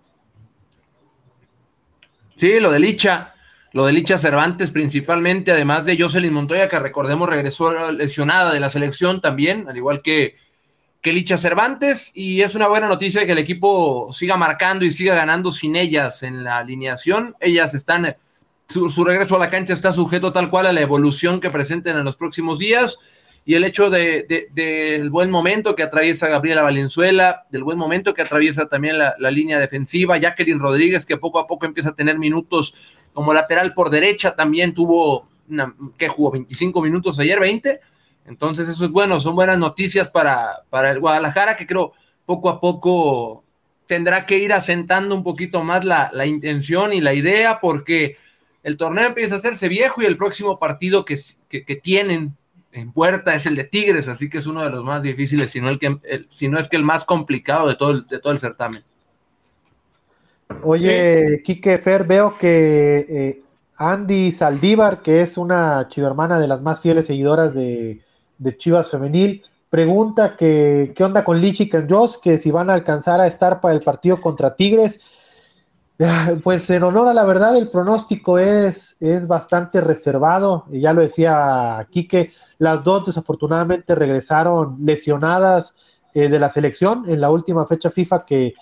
Sí, 2.35 2.59
lo 2.59 2.71
de 2.71 2.79
Licha. 2.79 3.35
Lo 3.73 3.85
de 3.85 3.93
Licha 3.93 4.17
Cervantes 4.17 4.71
principalmente, 4.71 5.51
además 5.51 5.85
de 5.85 5.97
Jocelyn 5.97 6.33
Montoya, 6.33 6.67
que 6.67 6.79
recordemos 6.79 7.29
regresó 7.29 7.91
lesionada 7.91 8.51
de 8.51 8.59
la 8.59 8.69
selección 8.69 9.21
también, 9.21 9.69
al 9.69 9.77
igual 9.77 10.01
que, 10.01 10.35
que 11.01 11.13
Licha 11.13 11.37
Cervantes, 11.37 12.11
y 12.13 12.41
es 12.41 12.53
una 12.53 12.67
buena 12.67 12.87
noticia 12.87 13.25
que 13.25 13.31
el 13.31 13.37
equipo 13.37 14.11
siga 14.11 14.35
marcando 14.35 14.83
y 14.83 14.91
siga 14.91 15.15
ganando 15.15 15.51
sin 15.51 15.77
ellas 15.77 16.23
en 16.23 16.43
la 16.43 16.57
alineación. 16.57 17.35
Ellas 17.39 17.73
están, 17.73 18.17
su, 18.71 19.03
regreso 19.03 19.35
a 19.35 19.39
la 19.39 19.49
cancha 19.49 19.73
está 19.73 19.91
sujeto 19.91 20.31
tal 20.31 20.49
cual 20.49 20.65
a 20.65 20.73
la 20.73 20.81
evolución 20.81 21.39
que 21.39 21.49
presenten 21.49 21.97
en 21.97 22.05
los 22.05 22.15
próximos 22.15 22.59
días 22.59 22.97
y 23.43 23.55
el 23.55 23.63
hecho 23.63 23.89
del 23.89 24.27
de, 24.27 25.07
buen 25.09 25.31
momento 25.31 25.75
que 25.75 25.83
atraviesa 25.83 26.27
Gabriela 26.27 26.61
Valenzuela, 26.61 27.45
del 27.49 27.63
buen 27.63 27.77
momento 27.77 28.13
que 28.13 28.21
atraviesa 28.21 28.67
también 28.67 28.97
la, 28.99 29.31
línea 29.31 29.59
defensiva, 29.59 30.17
Jacqueline 30.17 30.59
Rodríguez, 30.59 31.05
que 31.05 31.17
poco 31.17 31.39
a 31.39 31.47
poco 31.47 31.65
empieza 31.65 31.89
a 31.89 31.95
tener 31.95 32.19
minutos 32.19 33.09
como 33.13 33.33
lateral 33.33 33.73
por 33.73 33.89
derecha, 33.89 34.35
también 34.35 34.73
tuvo, 34.73 35.27
una, 35.49 35.75
que 35.97 36.07
jugó 36.07 36.31
25 36.31 36.81
minutos 36.81 37.19
ayer, 37.19 37.39
20, 37.39 37.79
entonces 38.27 38.69
eso 38.69 38.85
es 38.85 38.91
bueno, 38.91 39.19
son 39.19 39.35
buenas 39.35 39.57
noticias 39.57 40.09
para, 40.09 40.63
para 40.69 40.91
el 40.91 40.99
Guadalajara, 40.99 41.55
que 41.55 41.65
creo 41.65 41.93
poco 42.25 42.49
a 42.49 42.61
poco 42.61 43.43
tendrá 43.87 44.25
que 44.25 44.37
ir 44.37 44.53
asentando 44.53 45.15
un 45.15 45.23
poquito 45.23 45.63
más 45.63 45.83
la, 45.83 46.11
la 46.13 46.27
intención 46.27 46.93
y 46.93 47.01
la 47.01 47.13
idea, 47.13 47.59
porque 47.59 48.17
el 48.63 48.77
torneo 48.77 49.07
empieza 49.07 49.35
a 49.35 49.37
hacerse 49.37 49.67
viejo 49.67 50.01
y 50.01 50.05
el 50.05 50.17
próximo 50.17 50.59
partido 50.59 51.05
que, 51.05 51.17
que, 51.49 51.75
tienen 51.75 52.35
en 52.71 52.91
puerta 52.91 53.35
es 53.35 53.45
el 53.45 53.55
de 53.55 53.63
Tigres, 53.63 54.07
así 54.07 54.29
que 54.29 54.37
es 54.37 54.47
uno 54.47 54.63
de 54.63 54.69
los 54.69 54.83
más 54.83 55.01
difíciles, 55.01 55.51
si 55.51 55.59
no, 55.59 55.69
el 55.69 55.79
si 56.31 56.45
es 56.45 56.69
que 56.69 56.77
el 56.77 56.83
más 56.83 57.05
complicado 57.05 57.67
de 57.67 57.75
todo 57.75 57.91
el, 57.91 58.07
de 58.07 58.19
todo 58.19 58.33
el 58.33 58.39
certamen. 58.39 58.83
Oye, 60.63 61.41
Quique 61.43 61.77
Fer, 61.77 62.03
veo 62.03 62.37
que 62.37 63.05
eh, 63.09 63.41
Andy 63.77 64.31
Saldívar, 64.31 65.01
que 65.01 65.21
es 65.21 65.37
una 65.37 65.87
chivermana 65.87 66.39
de 66.39 66.47
las 66.47 66.61
más 66.61 66.81
fieles 66.81 67.07
seguidoras 67.07 67.53
de, 67.53 68.01
Chivas 68.57 68.89
Femenil, 68.89 69.43
pregunta 69.69 70.35
que 70.35 70.93
qué 70.95 71.03
onda 71.03 71.23
con 71.23 71.39
Lichi 71.39 71.63
y 71.71 71.89
Joss, 71.89 72.17
que 72.17 72.37
si 72.37 72.51
van 72.51 72.69
a 72.69 72.73
alcanzar 72.73 73.19
a 73.19 73.27
estar 73.27 73.61
para 73.61 73.73
el 73.73 73.81
partido 73.81 74.19
contra 74.19 74.55
Tigres. 74.55 74.99
Pues 76.43 76.67
en 76.71 76.81
honor 76.81 77.09
a 77.09 77.13
la 77.13 77.23
verdad, 77.25 77.55
el 77.55 77.69
pronóstico 77.69 78.39
es, 78.39 78.97
es 78.99 79.27
bastante 79.27 79.81
reservado. 79.81 80.65
Ya 80.71 80.93
lo 80.93 81.01
decía 81.01 81.87
Quique, 81.91 82.31
las 82.57 82.83
dos 82.83 83.05
desafortunadamente 83.05 83.93
regresaron 83.93 84.77
lesionadas 84.83 85.75
eh, 86.15 86.27
de 86.27 86.39
la 86.39 86.49
selección 86.49 87.03
en 87.07 87.21
la 87.21 87.29
última 87.29 87.67
fecha 87.67 87.91
FIFA 87.91 88.25
que 88.25 88.55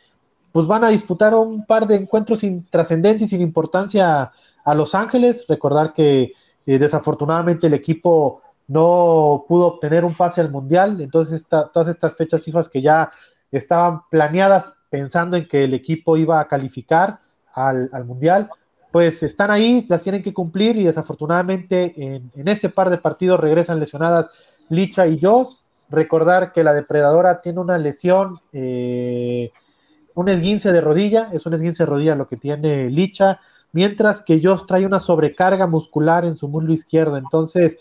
pues 0.52 0.68
van 0.68 0.84
a 0.84 0.90
disputar 0.90 1.34
un 1.34 1.66
par 1.66 1.88
de 1.88 1.96
encuentros 1.96 2.40
sin 2.40 2.68
trascendencia 2.70 3.24
y 3.24 3.30
sin 3.30 3.42
importancia 3.42 4.34
a 4.66 4.76
Los 4.76 4.94
Ángeles. 4.94 5.46
Recordar 5.48 5.94
que 5.94 6.34
eh, 6.66 6.78
desafortunadamente 6.80 7.68
el 7.68 7.74
equipo 7.74 8.42
no 8.68 9.46
pudo 9.48 9.68
obtener 9.68 10.04
un 10.04 10.14
pase 10.14 10.42
al 10.42 10.52
Mundial. 10.52 11.00
Entonces 11.00 11.48
todas 11.48 11.88
estas 11.88 12.18
fechas 12.18 12.44
FIFA 12.44 12.64
que 12.64 12.82
ya 12.82 13.12
estaban 13.50 14.02
planeadas 14.10 14.74
pensando 14.90 15.38
en 15.38 15.48
que 15.48 15.64
el 15.64 15.74
equipo 15.74 16.18
iba 16.18 16.42
a 16.42 16.48
calificar 16.48 17.20
al, 17.54 17.90
Mundial, 18.06 18.50
pues 18.92 19.24
están 19.24 19.52
ahí, 19.52 19.86
las 19.88 20.04
tienen 20.04 20.22
que 20.22 20.34
cumplir 20.34 20.76
y 20.78 20.84
desafortunadamente 20.84 21.94
en, 21.98 22.48
ese 22.48 22.70
par 22.70 22.90
de 22.90 22.98
partidos 22.98 23.40
regresan 23.40 23.80
lesionadas 23.80 24.30
Licha 24.70 25.08
y 25.08 25.20
Joss. 25.20 25.66
Recordar 25.90 26.54
que 26.54 26.64
la 26.64 26.74
depredadora 26.74 27.42
tiene 27.42 27.60
una 27.60 27.78
lesión, 27.78 28.40
eh, 28.54 29.52
un 30.14 30.30
esguince 30.30 30.72
de 30.72 30.82
rodilla, 30.82 31.30
es 31.34 31.46
un 31.46 31.54
esguince 31.54 31.84
de 31.84 31.90
rodilla 31.90 32.16
lo 32.16 32.28
que 32.28 32.38
tiene 32.38 32.90
Licha, 32.90 33.40
mientras 33.72 34.22
que 34.22 34.42
Joss 34.44 34.68
trae 34.68 34.86
una 34.86 35.00
sobrecarga 35.00 35.68
muscular 35.68 36.26
en 36.26 36.38
su 36.38 36.48
muslo 36.48 36.74
izquierdo. 36.74 37.18
Entonces, 37.18 37.80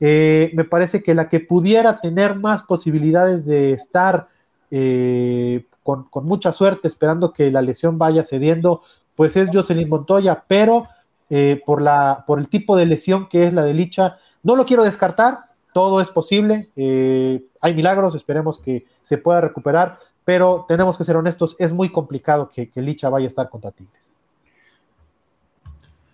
eh, 0.00 0.50
me 0.54 0.64
parece 0.64 1.02
que 1.02 1.14
la 1.14 1.28
que 1.28 1.40
pudiera 1.40 2.00
tener 2.00 2.34
más 2.34 2.62
posibilidades 2.62 3.44
de 3.44 3.72
estar 3.72 4.26
eh, 4.70 5.66
con, 5.82 6.08
mucha 6.24 6.52
suerte, 6.52 6.88
esperando 6.88 7.32
que 7.32 7.50
la 7.50 7.62
lesión 7.62 7.98
vaya 7.98 8.22
cediendo, 8.22 8.82
pues 9.20 9.36
es 9.36 9.50
Jocelyn 9.52 9.86
Montoya, 9.86 10.44
pero 10.48 10.88
eh, 11.28 11.60
por, 11.66 11.82
la, 11.82 12.24
por 12.26 12.38
el 12.38 12.48
tipo 12.48 12.74
de 12.74 12.86
lesión 12.86 13.28
que 13.28 13.44
es 13.44 13.52
la 13.52 13.62
de 13.62 13.74
Licha, 13.74 14.16
no 14.42 14.56
lo 14.56 14.64
quiero 14.64 14.82
descartar, 14.82 15.40
todo 15.74 16.00
es 16.00 16.08
posible, 16.08 16.70
eh, 16.74 17.44
hay 17.60 17.74
milagros, 17.74 18.14
esperemos 18.14 18.58
que 18.58 18.86
se 19.02 19.18
pueda 19.18 19.42
recuperar, 19.42 19.98
pero 20.24 20.64
tenemos 20.66 20.96
que 20.96 21.04
ser 21.04 21.18
honestos, 21.18 21.54
es 21.58 21.74
muy 21.74 21.92
complicado 21.92 22.48
que, 22.48 22.70
que 22.70 22.80
Licha 22.80 23.10
vaya 23.10 23.26
a 23.26 23.28
estar 23.28 23.50
contra 23.50 23.72
Tigres. 23.72 24.14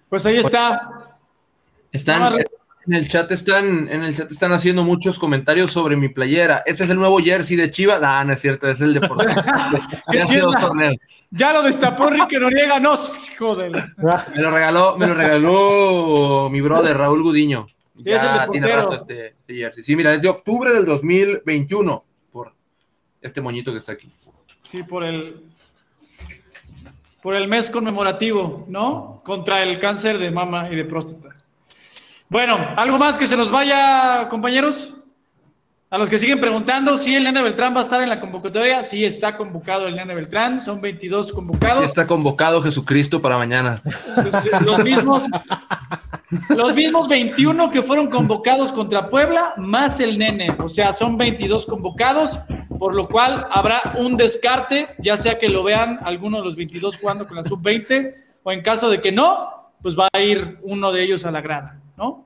Pues 0.09 0.26
ahí 0.26 0.38
está. 0.38 1.16
Están, 1.92 2.34
en 2.87 2.95
el 2.95 3.09
chat 3.09 3.30
están, 3.32 3.89
en 3.89 4.03
el 4.03 4.16
chat 4.16 4.30
están 4.30 4.53
haciendo 4.53 4.84
muchos 4.84 5.18
comentarios 5.18 5.72
sobre 5.72 5.97
mi 5.97 6.09
playera. 6.09 6.62
Este 6.66 6.84
es 6.84 6.91
el 6.91 6.99
nuevo 6.99 7.18
jersey 7.18 7.57
de 7.57 7.70
Chivas. 7.70 8.01
Ah, 8.03 8.22
no 8.24 8.32
es 8.32 8.41
cierto, 8.41 8.68
es 8.68 8.80
el 8.80 8.95
de 8.95 9.01
ya, 11.30 11.53
lo 11.53 11.62
destapó 11.62 12.09
Enrique 12.09 12.39
Noriega, 12.39 12.78
no, 12.78 12.95
joder. 13.39 13.72
Me 14.34 14.41
lo 14.41 14.51
regaló, 14.51 14.97
me 14.97 15.07
lo 15.07 15.14
regaló 15.14 16.49
mi 16.51 16.61
brother 16.61 16.97
Raúl 16.97 17.22
Gudiño. 17.22 17.66
Sí, 18.01 18.12
es 18.12 18.22
el 18.22 18.32
de 18.32 18.49
tiene 18.53 18.74
rato 18.74 18.95
este, 18.95 19.28
este, 19.28 19.55
jersey. 19.55 19.82
Sí, 19.82 19.97
mira, 19.97 20.14
es 20.14 20.22
de 20.22 20.28
octubre 20.28 20.72
del 20.72 20.84
2021 20.84 22.05
por 22.30 22.53
este 23.20 23.41
moñito 23.41 23.72
que 23.72 23.78
está 23.78 23.93
aquí. 23.93 24.09
Sí, 24.62 24.82
por 24.82 25.03
el 25.03 25.43
por 27.22 27.34
el 27.34 27.49
mes 27.49 27.70
conmemorativo, 27.70 28.66
¿no? 28.68 29.20
Contra 29.24 29.64
el 29.64 29.80
cáncer 29.80 30.18
de 30.18 30.30
mama 30.30 30.70
y 30.70 30.76
de 30.76 30.84
próstata. 30.84 31.37
Bueno, 32.29 32.59
¿algo 32.77 32.99
más 32.99 33.18
que 33.18 33.27
se 33.27 33.37
nos 33.37 33.51
vaya, 33.51 34.29
compañeros? 34.29 34.95
A 35.89 35.99
los 35.99 36.09
que 36.09 36.18
siguen 36.18 36.41
preguntando 36.41 36.99
si 36.99 37.14
el 37.14 37.22
Nene 37.22 37.41
Beltrán 37.41 37.72
va 37.72 37.79
a 37.79 37.83
estar 37.85 38.03
en 38.03 38.09
la 38.09 38.18
convocatoria, 38.18 38.83
sí 38.83 39.05
está 39.05 39.37
convocado 39.37 39.87
el 39.87 39.95
Nene 39.95 40.16
Beltrán, 40.16 40.59
son 40.59 40.81
22 40.81 41.33
convocados. 41.33 41.79
Sí 41.79 41.85
está 41.85 42.09
convocado 42.09 42.61
Jesucristo 42.61 43.22
para 43.22 43.39
mañana. 43.39 43.81
Los 44.64 44.83
mismos, 44.83 45.24
los 46.49 46.74
mismos 46.74 47.07
21 47.07 47.70
que 47.70 47.83
fueron 47.83 48.09
convocados 48.11 48.72
contra 48.72 49.09
Puebla, 49.09 49.55
más 49.59 50.01
el 50.01 50.18
Nene, 50.18 50.57
o 50.59 50.68
sea, 50.68 50.93
son 50.93 51.16
22 51.16 51.64
convocados, 51.66 52.41
por 52.81 52.97
lo 52.97 53.07
cual 53.07 53.47
habrá 53.53 53.95
un 53.99 54.16
descarte, 54.16 54.89
ya 54.99 55.16
sea 55.16 55.39
que 55.39 55.49
lo 55.49 55.62
vean 55.62 56.01
alguno 56.03 56.39
de 56.39 56.45
los 56.45 56.57
22 56.57 56.97
jugando 56.97 57.29
con 57.29 57.37
la 57.37 57.45
sub-20, 57.45 58.12
o 58.43 58.51
en 58.51 58.62
caso 58.62 58.91
de 58.91 59.01
que 59.01 59.12
no, 59.12 59.70
pues 59.81 59.97
va 59.97 60.09
a 60.12 60.20
ir 60.20 60.59
uno 60.62 60.91
de 60.91 61.05
ellos 61.05 61.24
a 61.24 61.31
la 61.31 61.41
grada. 61.41 61.81
¿No? 61.97 62.24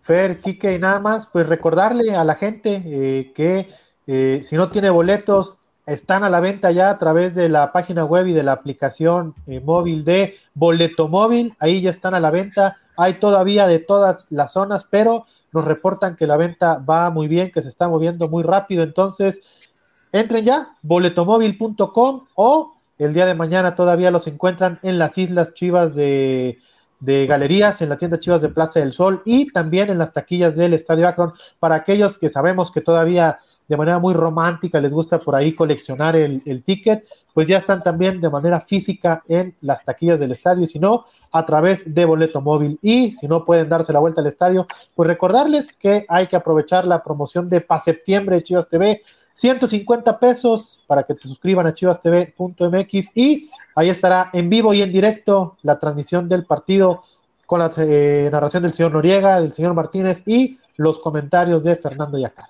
Fer, 0.00 0.38
Quique, 0.38 0.74
y 0.74 0.78
nada 0.78 0.98
más, 0.98 1.26
pues 1.26 1.46
recordarle 1.46 2.14
a 2.14 2.24
la 2.24 2.34
gente 2.34 2.82
eh, 2.84 3.32
que 3.34 3.68
eh, 4.06 4.40
si 4.42 4.56
no 4.56 4.70
tiene 4.70 4.90
boletos, 4.90 5.58
están 5.86 6.24
a 6.24 6.30
la 6.30 6.40
venta 6.40 6.70
ya 6.70 6.90
a 6.90 6.98
través 6.98 7.34
de 7.34 7.48
la 7.48 7.72
página 7.72 8.04
web 8.04 8.28
y 8.28 8.32
de 8.32 8.42
la 8.42 8.52
aplicación 8.52 9.34
eh, 9.46 9.60
móvil 9.60 10.04
de 10.04 10.36
Boleto 10.54 11.08
Móvil. 11.08 11.54
Ahí 11.58 11.80
ya 11.80 11.90
están 11.90 12.14
a 12.14 12.20
la 12.20 12.30
venta. 12.30 12.76
Hay 12.96 13.14
todavía 13.14 13.66
de 13.66 13.78
todas 13.78 14.26
las 14.30 14.52
zonas, 14.52 14.86
pero 14.88 15.26
nos 15.52 15.64
reportan 15.64 16.16
que 16.16 16.26
la 16.26 16.36
venta 16.36 16.78
va 16.78 17.10
muy 17.10 17.28
bien, 17.28 17.50
que 17.50 17.62
se 17.62 17.68
está 17.68 17.88
moviendo 17.88 18.28
muy 18.28 18.42
rápido. 18.42 18.82
Entonces, 18.82 19.40
entren 20.12 20.44
ya, 20.44 20.76
boletomóvil.com 20.82 22.26
o 22.34 22.74
el 22.98 23.12
día 23.12 23.26
de 23.26 23.34
mañana 23.34 23.74
todavía 23.74 24.10
los 24.10 24.26
encuentran 24.26 24.78
en 24.82 24.98
las 24.98 25.18
Islas 25.18 25.54
Chivas 25.54 25.94
de 25.94 26.58
de 27.02 27.26
galerías 27.26 27.82
en 27.82 27.88
la 27.88 27.96
tienda 27.96 28.18
Chivas 28.18 28.40
de 28.40 28.48
Plaza 28.48 28.78
del 28.78 28.92
Sol 28.92 29.22
y 29.24 29.50
también 29.50 29.90
en 29.90 29.98
las 29.98 30.12
taquillas 30.12 30.54
del 30.54 30.72
Estadio 30.72 31.08
Akron 31.08 31.32
para 31.58 31.74
aquellos 31.74 32.16
que 32.16 32.30
sabemos 32.30 32.70
que 32.70 32.80
todavía 32.80 33.40
de 33.66 33.76
manera 33.76 33.98
muy 33.98 34.14
romántica 34.14 34.80
les 34.80 34.92
gusta 34.92 35.18
por 35.18 35.34
ahí 35.34 35.52
coleccionar 35.52 36.14
el, 36.14 36.62
ticket, 36.62 37.04
pues 37.32 37.48
ya 37.48 37.58
están 37.58 37.82
también 37.82 38.20
de 38.20 38.30
manera 38.30 38.60
física 38.60 39.22
en 39.26 39.56
las 39.62 39.84
taquillas 39.84 40.20
del 40.20 40.30
estadio, 40.30 40.66
si 40.66 40.78
no, 40.78 41.06
a 41.32 41.44
través 41.44 41.92
de 41.92 42.04
boleto 42.04 42.40
móvil. 42.40 42.78
Y 42.82 43.12
si 43.12 43.26
no 43.26 43.44
pueden 43.44 43.68
darse 43.68 43.92
la 43.92 43.98
vuelta 43.98 44.20
al 44.20 44.26
estadio, 44.26 44.66
pues 44.94 45.06
recordarles 45.08 45.72
que 45.72 46.04
hay 46.08 46.26
que 46.26 46.36
aprovechar 46.36 46.86
la 46.86 47.02
promoción 47.02 47.48
de 47.48 47.62
Pa 47.62 47.80
Septiembre 47.80 48.36
de 48.36 48.42
Chivas 48.42 48.68
TV 48.68 49.02
150 49.32 50.18
pesos 50.18 50.82
para 50.86 51.02
que 51.02 51.16
se 51.16 51.28
suscriban 51.28 51.66
a 51.66 51.74
chivastv.mx 51.74 53.16
y 53.16 53.50
ahí 53.74 53.88
estará 53.88 54.30
en 54.32 54.50
vivo 54.50 54.74
y 54.74 54.82
en 54.82 54.92
directo 54.92 55.56
la 55.62 55.78
transmisión 55.78 56.28
del 56.28 56.44
partido 56.44 57.02
con 57.46 57.58
la 57.58 57.70
eh, 57.76 58.28
narración 58.32 58.62
del 58.62 58.72
señor 58.72 58.92
Noriega, 58.92 59.40
del 59.40 59.52
señor 59.52 59.74
Martínez 59.74 60.22
y 60.26 60.58
los 60.76 60.98
comentarios 60.98 61.64
de 61.64 61.76
Fernando 61.76 62.18
Yacar. 62.18 62.46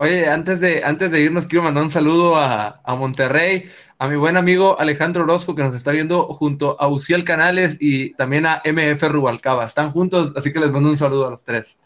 Oye, 0.00 0.28
antes 0.28 0.60
de, 0.60 0.84
antes 0.84 1.10
de 1.10 1.20
irnos, 1.20 1.46
quiero 1.46 1.64
mandar 1.64 1.82
un 1.82 1.90
saludo 1.90 2.36
a, 2.36 2.80
a, 2.84 2.94
Monterrey, 2.94 3.64
a 3.98 4.06
mi 4.06 4.14
buen 4.14 4.36
amigo 4.36 4.78
Alejandro 4.78 5.24
Orozco, 5.24 5.56
que 5.56 5.62
nos 5.62 5.74
está 5.74 5.90
viendo 5.90 6.24
junto 6.28 6.80
a 6.80 6.86
Uciel 6.86 7.24
Canales 7.24 7.76
y 7.80 8.14
también 8.14 8.46
a 8.46 8.62
MF 8.64 9.02
Rubalcaba. 9.08 9.64
Están 9.66 9.90
juntos, 9.90 10.32
así 10.36 10.52
que 10.52 10.60
les 10.60 10.70
mando 10.70 10.88
un 10.88 10.96
saludo 10.96 11.26
a 11.26 11.30
los 11.30 11.42
tres. 11.42 11.78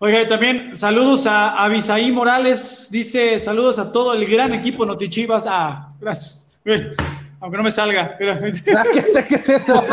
Oiga, 0.00 0.24
también 0.28 0.76
saludos 0.76 1.26
a 1.26 1.64
Abisaí 1.64 2.12
Morales, 2.12 2.86
dice 2.88 3.40
saludos 3.40 3.80
a 3.80 3.90
todo 3.90 4.14
el 4.14 4.26
gran 4.26 4.54
equipo 4.54 4.86
Notichivas. 4.86 5.44
Ah, 5.48 5.88
gracias. 6.00 6.46
Aunque 7.40 7.56
no 7.56 7.64
me 7.64 7.70
salga. 7.72 8.16
Ah, 8.16 8.18
¿Qué, 8.18 9.34
es 9.34 9.48
eso? 9.48 9.82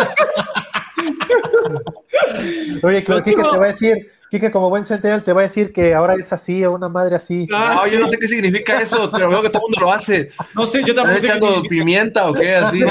Oye, 2.83 3.03
¿qué 3.03 3.21
te 3.21 3.35
va 3.35 3.55
a 3.55 3.67
decir, 3.67 4.11
Kike, 4.29 4.51
como 4.51 4.69
buen 4.69 4.85
centennial, 4.85 5.23
te 5.23 5.33
va 5.33 5.41
a 5.41 5.43
decir 5.43 5.71
que 5.71 5.93
ahora 5.93 6.15
es 6.15 6.33
así, 6.33 6.65
o 6.65 6.73
una 6.73 6.89
madre 6.89 7.15
así. 7.15 7.47
Ah, 7.53 7.75
no, 7.75 7.87
yo 7.87 7.99
no 7.99 8.07
sé 8.07 8.17
qué 8.17 8.27
significa 8.27 8.81
eso, 8.81 9.09
pero 9.11 9.29
veo 9.29 9.41
que 9.41 9.49
todo 9.49 9.59
el 9.59 9.71
mundo 9.71 9.81
lo 9.81 9.91
hace. 9.91 10.29
No 10.55 10.65
sé, 10.65 10.83
yo 10.83 10.95
tampoco. 10.95 11.17
¿Estás 11.17 11.37
echando 11.37 11.61
pimienta 11.63 12.29
o 12.29 12.33
qué? 12.33 12.55
Así. 12.55 12.81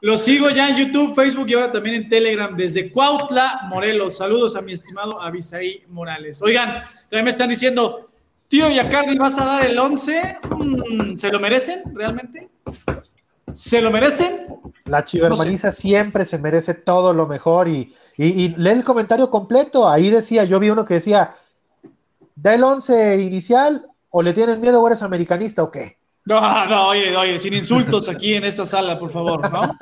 Lo 0.00 0.16
sigo 0.16 0.50
ya 0.50 0.68
en 0.68 0.76
YouTube, 0.76 1.14
Facebook 1.14 1.48
y 1.48 1.54
ahora 1.54 1.72
también 1.72 1.96
en 1.96 2.08
Telegram 2.08 2.56
desde 2.56 2.90
Cuautla, 2.90 3.62
Morelos. 3.68 4.16
Saludos 4.16 4.56
a 4.56 4.62
mi 4.62 4.72
estimado 4.72 5.20
Abisaí 5.20 5.84
Morales. 5.88 6.42
Oigan, 6.42 6.82
también 7.08 7.24
me 7.24 7.30
están 7.30 7.48
diciendo, 7.48 8.10
tío 8.48 8.70
Yacardi, 8.70 9.16
¿vas 9.16 9.38
a 9.38 9.44
dar 9.44 9.66
el 9.66 9.78
11? 9.78 10.38
Mm, 10.50 11.16
¿Se 11.16 11.30
lo 11.30 11.40
merecen 11.40 11.82
realmente? 11.94 12.48
¿Se 13.54 13.80
lo 13.80 13.90
merecen? 13.90 14.46
La 14.84 15.04
chivermaniza 15.04 15.70
siempre 15.70 16.24
se 16.24 16.38
merece 16.38 16.74
todo 16.74 17.14
lo 17.14 17.26
mejor 17.26 17.68
y, 17.68 17.94
y, 18.16 18.48
lee 18.56 18.70
el 18.70 18.84
comentario 18.84 19.30
completo. 19.30 19.88
Ahí 19.88 20.10
decía, 20.10 20.44
yo 20.44 20.58
vi 20.58 20.70
uno 20.70 20.84
que 20.84 20.94
decía, 20.94 21.34
¿da 22.34 22.54
el 22.54 22.64
11 22.64 23.22
inicial 23.22 23.86
o 24.10 24.22
le 24.22 24.32
tienes 24.32 24.58
miedo 24.58 24.82
o 24.82 24.86
eres 24.86 25.02
americanista 25.02 25.62
o 25.62 25.70
qué? 25.70 25.98
No, 26.26 26.66
no, 26.66 26.88
oye, 26.88 27.14
oye, 27.16 27.38
sin 27.38 27.52
insultos 27.52 28.08
aquí 28.08 28.34
en 28.34 28.44
esta 28.44 28.64
sala, 28.64 28.98
por 28.98 29.10
favor, 29.10 29.50
¿no? 29.52 29.76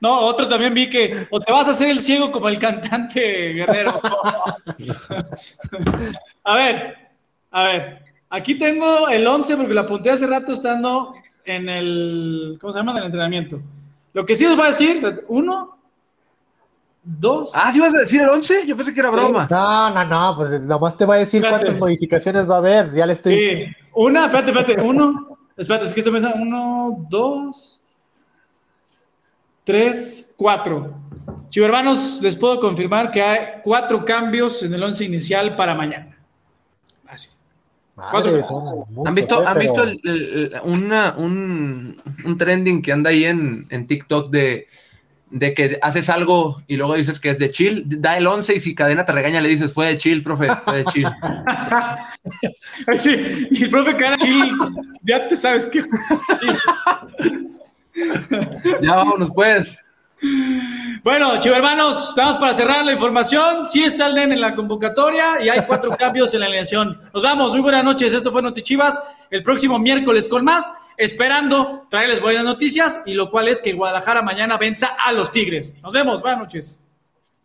No, 0.00 0.20
otro 0.20 0.48
también 0.48 0.72
vi 0.72 0.88
que 0.88 1.26
o 1.30 1.38
te 1.38 1.52
vas 1.52 1.68
a 1.68 1.72
hacer 1.72 1.90
el 1.90 2.00
ciego 2.00 2.32
como 2.32 2.48
el 2.48 2.58
cantante 2.58 3.52
guerrero. 3.52 4.00
a 6.44 6.56
ver, 6.56 6.96
a 7.50 7.64
ver, 7.64 8.02
aquí 8.30 8.54
tengo 8.54 9.08
el 9.08 9.26
11 9.26 9.56
porque 9.56 9.74
lo 9.74 9.82
apunté 9.82 10.10
hace 10.10 10.26
rato 10.26 10.52
estando 10.52 11.14
en 11.44 11.68
el, 11.68 12.58
¿cómo 12.60 12.72
se 12.72 12.78
llama? 12.78 12.92
En 12.92 12.98
el 12.98 13.04
entrenamiento. 13.04 13.60
Lo 14.12 14.24
que 14.24 14.36
sí 14.36 14.46
os 14.46 14.56
voy 14.56 14.66
a 14.66 14.68
decir, 14.68 15.24
uno, 15.28 15.76
dos. 17.02 17.50
Ah, 17.54 17.70
¿sí 17.72 17.80
vas 17.80 17.94
a 17.94 18.00
decir 18.00 18.22
el 18.22 18.28
11? 18.28 18.66
Yo 18.66 18.76
pensé 18.76 18.94
que 18.94 19.00
era 19.00 19.10
broma. 19.10 19.46
No, 19.50 19.90
no, 19.90 20.04
no, 20.04 20.36
pues 20.36 20.60
nomás 20.62 20.96
te 20.96 21.04
va 21.04 21.14
a 21.14 21.18
decir 21.18 21.42
cuántas 21.42 21.76
modificaciones 21.76 22.48
va 22.48 22.56
a 22.56 22.58
haber. 22.58 22.90
Ya 22.90 23.06
le 23.06 23.14
estoy. 23.14 23.34
Sí, 23.34 23.76
una, 23.94 24.26
espérate, 24.26 24.50
espérate, 24.50 24.82
uno, 24.82 25.38
espérate, 25.56 25.86
es 25.86 25.94
que 25.94 26.00
estoy 26.00 26.12
pensando, 26.12 26.38
uno, 26.40 27.06
dos, 27.08 27.80
tres, 29.64 30.32
cuatro. 30.36 30.94
Chivo 31.48 31.66
hermanos, 31.66 32.20
les 32.22 32.34
puedo 32.36 32.58
confirmar 32.58 33.10
que 33.10 33.22
hay 33.22 33.40
cuatro 33.62 34.04
cambios 34.04 34.62
en 34.62 34.74
el 34.74 34.82
once 34.82 35.04
inicial 35.04 35.54
para 35.56 35.74
mañana. 35.74 36.14
¿Han 37.96 39.14
visto, 39.14 39.46
¿han 39.46 39.58
visto 39.58 39.84
un, 40.64 42.36
trending 42.38 42.82
que 42.82 42.92
anda 42.92 43.10
ahí 43.10 43.24
en, 43.24 43.86
TikTok 43.86 44.30
de, 44.30 44.66
de, 45.30 45.54
que 45.54 45.78
haces 45.80 46.08
algo 46.08 46.60
y 46.66 46.76
luego 46.76 46.94
dices 46.94 47.20
que 47.20 47.30
es 47.30 47.38
de 47.38 47.52
chill? 47.52 47.84
Da 47.86 48.18
el 48.18 48.26
11 48.26 48.56
y 48.56 48.60
si 48.60 48.74
cadena 48.74 49.04
te 49.04 49.12
regaña 49.12 49.40
le 49.40 49.48
dices 49.48 49.72
fue 49.72 49.86
de 49.86 49.98
chill, 49.98 50.24
profe, 50.24 50.48
fue 50.64 50.78
de 50.78 50.84
chill. 50.86 51.08
sí, 52.98 53.48
y 53.52 53.64
el 53.64 53.70
profe 53.70 53.92
cadena 53.92 54.16
chill, 54.16 54.52
ya 55.02 55.28
te 55.28 55.36
sabes 55.36 55.66
que. 55.66 55.82
ya 58.82 58.96
vámonos 58.96 59.30
pues. 59.32 59.78
Bueno, 61.02 61.38
chivo 61.38 61.54
hermanos, 61.54 62.08
estamos 62.10 62.38
para 62.38 62.54
cerrar 62.54 62.82
la 62.82 62.92
información. 62.92 63.66
Sí 63.66 63.84
está 63.84 64.06
el 64.06 64.14
NEN 64.14 64.32
en 64.32 64.40
la 64.40 64.54
convocatoria 64.54 65.42
y 65.42 65.50
hay 65.50 65.66
cuatro 65.66 65.90
cambios 65.98 66.32
en 66.32 66.40
la 66.40 66.46
alineación. 66.46 66.98
Nos 67.12 67.22
vamos, 67.22 67.52
muy 67.52 67.60
buenas 67.60 67.84
noches. 67.84 68.14
Esto 68.14 68.32
fue 68.32 68.40
Notichivas. 68.40 69.02
El 69.30 69.42
próximo 69.42 69.78
miércoles 69.78 70.28
con 70.28 70.44
más, 70.44 70.72
esperando 70.96 71.86
traerles 71.90 72.22
buenas 72.22 72.44
noticias 72.44 73.02
y 73.04 73.12
lo 73.12 73.30
cual 73.30 73.48
es 73.48 73.60
que 73.60 73.74
Guadalajara 73.74 74.22
mañana 74.22 74.56
venza 74.56 74.96
a 74.98 75.12
los 75.12 75.30
Tigres. 75.30 75.74
Nos 75.82 75.92
vemos, 75.92 76.22
buenas 76.22 76.40
noches. 76.40 76.82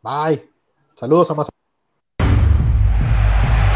Bye. 0.02 0.50
Saludos 0.96 1.30
a 1.32 1.34
más. 1.34 1.48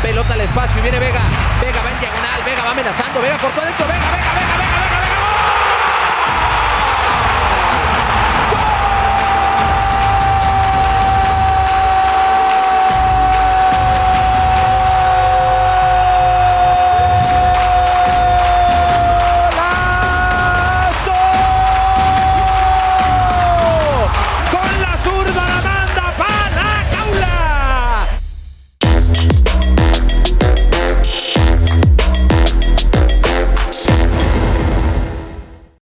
Pelota 0.01 0.34
al 0.34 0.41
espacio, 0.41 0.82
viene 0.82 0.99
Vega. 0.99 1.22
Vega 1.62 1.82
va 1.82 1.91
en 1.91 1.99
diagonal, 1.99 2.43
Vega 2.45 2.64
va 2.64 2.72
amenazando, 2.72 3.22
Vega 3.22 3.38
por 3.38 3.51
todo 3.51 3.66
dentro, 3.66 3.86
Vega, 3.86 4.12
Vega, 4.12 4.34
Vega. 4.34 4.53